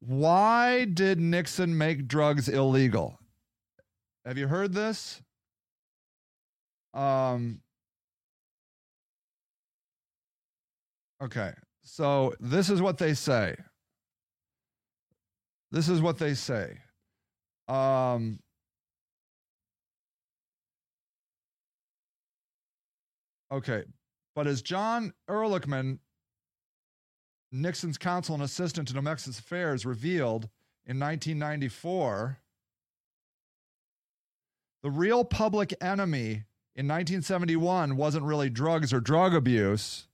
why 0.00 0.84
did 0.84 1.18
Nixon 1.18 1.76
make 1.76 2.06
drugs 2.06 2.48
illegal? 2.48 3.18
Have 4.24 4.38
you 4.38 4.46
heard 4.46 4.72
this? 4.72 5.20
Um 6.94 7.60
Okay. 11.22 11.52
So 11.82 12.34
this 12.40 12.68
is 12.68 12.82
what 12.82 12.98
they 12.98 13.14
say. 13.14 13.56
This 15.70 15.88
is 15.88 16.00
what 16.00 16.18
they 16.18 16.34
say. 16.34 16.78
Um 17.68 18.38
Okay. 23.52 23.84
But 24.34 24.46
as 24.46 24.62
John 24.62 25.12
Ehrlichman, 25.28 25.98
Nixon's 27.52 27.98
counsel 27.98 28.34
and 28.34 28.44
assistant 28.44 28.88
to 28.88 28.94
domestic 28.94 29.38
affairs, 29.38 29.86
revealed 29.86 30.48
in 30.84 31.00
1994, 31.00 32.38
the 34.82 34.90
real 34.90 35.24
public 35.24 35.74
enemy 35.80 36.44
in 36.74 36.86
1971 36.86 37.96
wasn't 37.96 38.24
really 38.24 38.50
drugs 38.50 38.92
or 38.92 39.00
drug 39.00 39.34
abuse. 39.34 40.06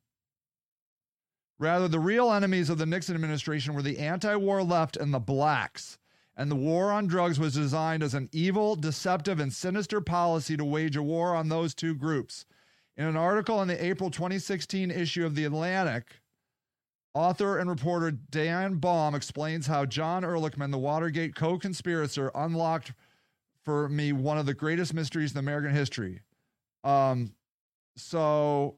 Rather, 1.58 1.88
the 1.88 2.00
real 2.00 2.32
enemies 2.32 2.70
of 2.70 2.78
the 2.78 2.86
Nixon 2.86 3.14
administration 3.14 3.74
were 3.74 3.82
the 3.82 3.98
anti 3.98 4.34
war 4.36 4.62
left 4.62 4.96
and 4.96 5.12
the 5.12 5.20
blacks. 5.20 5.98
And 6.34 6.50
the 6.50 6.56
war 6.56 6.90
on 6.90 7.06
drugs 7.06 7.38
was 7.38 7.54
designed 7.54 8.02
as 8.02 8.14
an 8.14 8.30
evil, 8.32 8.74
deceptive, 8.74 9.38
and 9.38 9.52
sinister 9.52 10.00
policy 10.00 10.56
to 10.56 10.64
wage 10.64 10.96
a 10.96 11.02
war 11.02 11.34
on 11.34 11.48
those 11.48 11.74
two 11.74 11.94
groups. 11.94 12.46
In 12.96 13.06
an 13.06 13.16
article 13.16 13.62
in 13.62 13.68
the 13.68 13.84
April 13.84 14.10
2016 14.10 14.90
issue 14.90 15.24
of 15.24 15.34
The 15.34 15.44
Atlantic, 15.44 16.20
author 17.14 17.58
and 17.58 17.68
reporter 17.68 18.10
Dan 18.10 18.74
Baum 18.76 19.14
explains 19.14 19.66
how 19.66 19.86
John 19.86 20.22
Ehrlichman, 20.22 20.70
the 20.70 20.78
Watergate 20.78 21.34
co 21.34 21.58
conspirator, 21.58 22.30
unlocked 22.34 22.92
for 23.64 23.88
me 23.88 24.12
one 24.12 24.38
of 24.38 24.46
the 24.46 24.54
greatest 24.54 24.92
mysteries 24.92 25.32
in 25.32 25.38
American 25.38 25.72
history. 25.72 26.20
Um, 26.84 27.32
so 27.96 28.76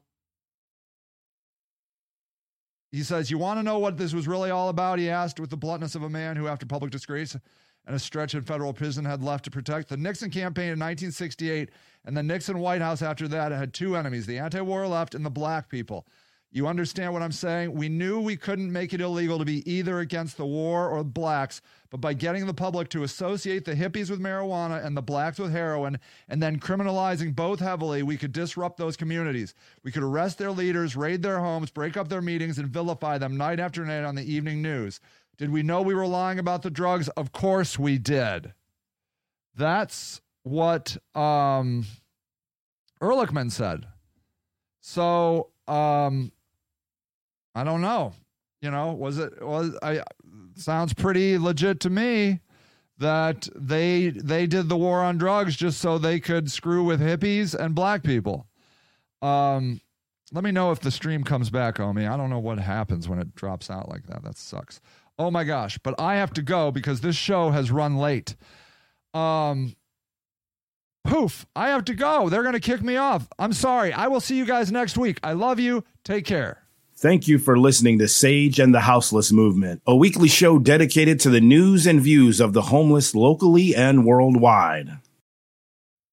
he 2.91 3.03
says, 3.03 3.29
You 3.29 3.37
want 3.37 3.59
to 3.59 3.63
know 3.63 3.79
what 3.79 3.97
this 3.97 4.13
was 4.13 4.27
really 4.27 4.49
all 4.49 4.69
about? 4.69 4.99
He 4.99 5.09
asked 5.09 5.39
with 5.41 5.49
the 5.49 5.57
bluntness 5.57 5.95
of 5.95 6.03
a 6.03 6.09
man 6.09 6.37
who, 6.37 6.47
after 6.47 6.65
public 6.65 6.91
disgrace 6.91 7.35
and 7.85 7.95
a 7.95 7.99
stretch 7.99 8.33
in 8.33 8.41
federal 8.41 8.73
prison, 8.73 9.05
had 9.05 9.23
left 9.23 9.45
to 9.45 9.51
protect 9.51 9.89
the 9.89 9.97
Nixon 9.97 10.29
campaign 10.29 10.65
in 10.65 10.79
1968 10.79 11.69
and 12.05 12.15
the 12.15 12.23
Nixon 12.23 12.59
White 12.59 12.81
House 12.81 13.01
after 13.01 13.27
that 13.27 13.51
had 13.51 13.73
two 13.73 13.95
enemies 13.95 14.25
the 14.25 14.39
anti 14.39 14.61
war 14.61 14.87
left 14.87 15.15
and 15.15 15.25
the 15.25 15.29
black 15.29 15.69
people. 15.69 16.05
You 16.55 16.67
understand 16.67 17.11
what 17.11 17.21
I'm 17.21 17.33
saying? 17.33 17.73
We 17.73 17.89
knew 17.89 18.21
we 18.21 18.37
couldn't 18.37 18.71
make 18.71 18.93
it 18.93 19.01
illegal 19.01 19.39
to 19.39 19.43
be 19.43 19.69
either 19.69 19.99
against 19.99 20.37
the 20.37 20.45
war 20.45 20.87
or 20.87 21.03
blacks, 21.03 21.61
but 21.89 21.99
by 21.99 22.13
getting 22.13 22.45
the 22.45 22.53
public 22.53 22.87
to 22.91 23.03
associate 23.03 23.65
the 23.65 23.75
hippies 23.75 24.09
with 24.09 24.21
marijuana 24.21 24.85
and 24.85 24.95
the 24.95 25.01
blacks 25.01 25.37
with 25.37 25.51
heroin 25.51 25.99
and 26.29 26.41
then 26.41 26.57
criminalizing 26.57 27.35
both 27.35 27.59
heavily, 27.59 28.03
we 28.03 28.15
could 28.15 28.31
disrupt 28.31 28.77
those 28.77 28.95
communities. 28.95 29.53
We 29.83 29.91
could 29.91 30.03
arrest 30.03 30.37
their 30.37 30.51
leaders, 30.51 30.95
raid 30.95 31.23
their 31.23 31.39
homes, 31.39 31.71
break 31.71 31.97
up 31.97 32.07
their 32.07 32.21
meetings, 32.21 32.57
and 32.57 32.69
vilify 32.69 33.17
them 33.17 33.35
night 33.35 33.59
after 33.59 33.83
night 33.83 34.05
on 34.05 34.15
the 34.15 34.23
evening 34.23 34.61
news. 34.61 35.01
Did 35.37 35.51
we 35.51 35.63
know 35.63 35.81
we 35.81 35.93
were 35.93 36.07
lying 36.07 36.39
about 36.39 36.61
the 36.61 36.69
drugs? 36.69 37.09
Of 37.09 37.31
course 37.31 37.77
we 37.77 37.97
did. 37.97 38.53
That's 39.55 40.21
what 40.43 40.97
um 41.13 41.85
Ehrlichman 43.01 43.51
said. 43.51 43.85
So 44.81 45.49
um, 45.67 46.31
I 47.53 47.63
don't 47.63 47.81
know. 47.81 48.13
You 48.61 48.71
know, 48.71 48.93
was 48.93 49.17
it 49.17 49.41
was 49.45 49.77
I 49.81 50.03
sounds 50.55 50.93
pretty 50.93 51.37
legit 51.37 51.79
to 51.81 51.89
me 51.89 52.39
that 52.97 53.47
they 53.55 54.09
they 54.09 54.47
did 54.47 54.69
the 54.69 54.77
war 54.77 55.03
on 55.03 55.17
drugs 55.17 55.55
just 55.55 55.79
so 55.79 55.97
they 55.97 56.19
could 56.19 56.49
screw 56.51 56.83
with 56.83 57.01
hippies 57.01 57.53
and 57.53 57.75
black 57.75 58.03
people. 58.03 58.47
Um, 59.21 59.81
let 60.31 60.43
me 60.43 60.51
know 60.51 60.71
if 60.71 60.79
the 60.79 60.91
stream 60.91 61.23
comes 61.23 61.49
back 61.49 61.79
on 61.79 61.95
me. 61.95 62.05
I 62.05 62.17
don't 62.17 62.29
know 62.29 62.39
what 62.39 62.57
happens 62.57 63.07
when 63.07 63.19
it 63.19 63.35
drops 63.35 63.69
out 63.69 63.89
like 63.89 64.07
that. 64.07 64.23
That 64.23 64.37
sucks. 64.37 64.81
Oh 65.17 65.31
my 65.31 65.43
gosh, 65.43 65.77
but 65.83 65.99
I 65.99 66.15
have 66.15 66.33
to 66.33 66.41
go 66.41 66.71
because 66.71 67.01
this 67.01 67.15
show 67.15 67.51
has 67.51 67.71
run 67.71 67.97
late. 67.97 68.35
Um 69.13 69.75
poof, 71.05 71.45
I 71.55 71.69
have 71.69 71.85
to 71.85 71.93
go. 71.93 72.29
They're 72.29 72.41
going 72.41 72.53
to 72.53 72.59
kick 72.59 72.81
me 72.81 72.97
off. 72.97 73.27
I'm 73.37 73.53
sorry. 73.53 73.93
I 73.93 74.07
will 74.07 74.19
see 74.19 74.37
you 74.37 74.45
guys 74.45 74.71
next 74.71 74.97
week. 74.97 75.19
I 75.23 75.33
love 75.33 75.59
you. 75.59 75.83
Take 76.03 76.25
care. 76.25 76.63
Thank 76.97 77.27
you 77.27 77.37
for 77.37 77.59
listening 77.59 77.99
to 77.99 78.07
Sage 78.07 78.59
and 78.59 78.73
the 78.73 78.79
Houseless 78.79 79.31
Movement, 79.31 79.81
a 79.85 79.95
weekly 79.95 80.29
show 80.29 80.57
dedicated 80.57 81.19
to 81.21 81.29
the 81.29 81.41
news 81.41 81.85
and 81.85 81.99
views 82.01 82.39
of 82.39 82.53
the 82.53 82.63
homeless 82.63 83.13
locally 83.13 83.75
and 83.75 84.05
worldwide. 84.05 84.97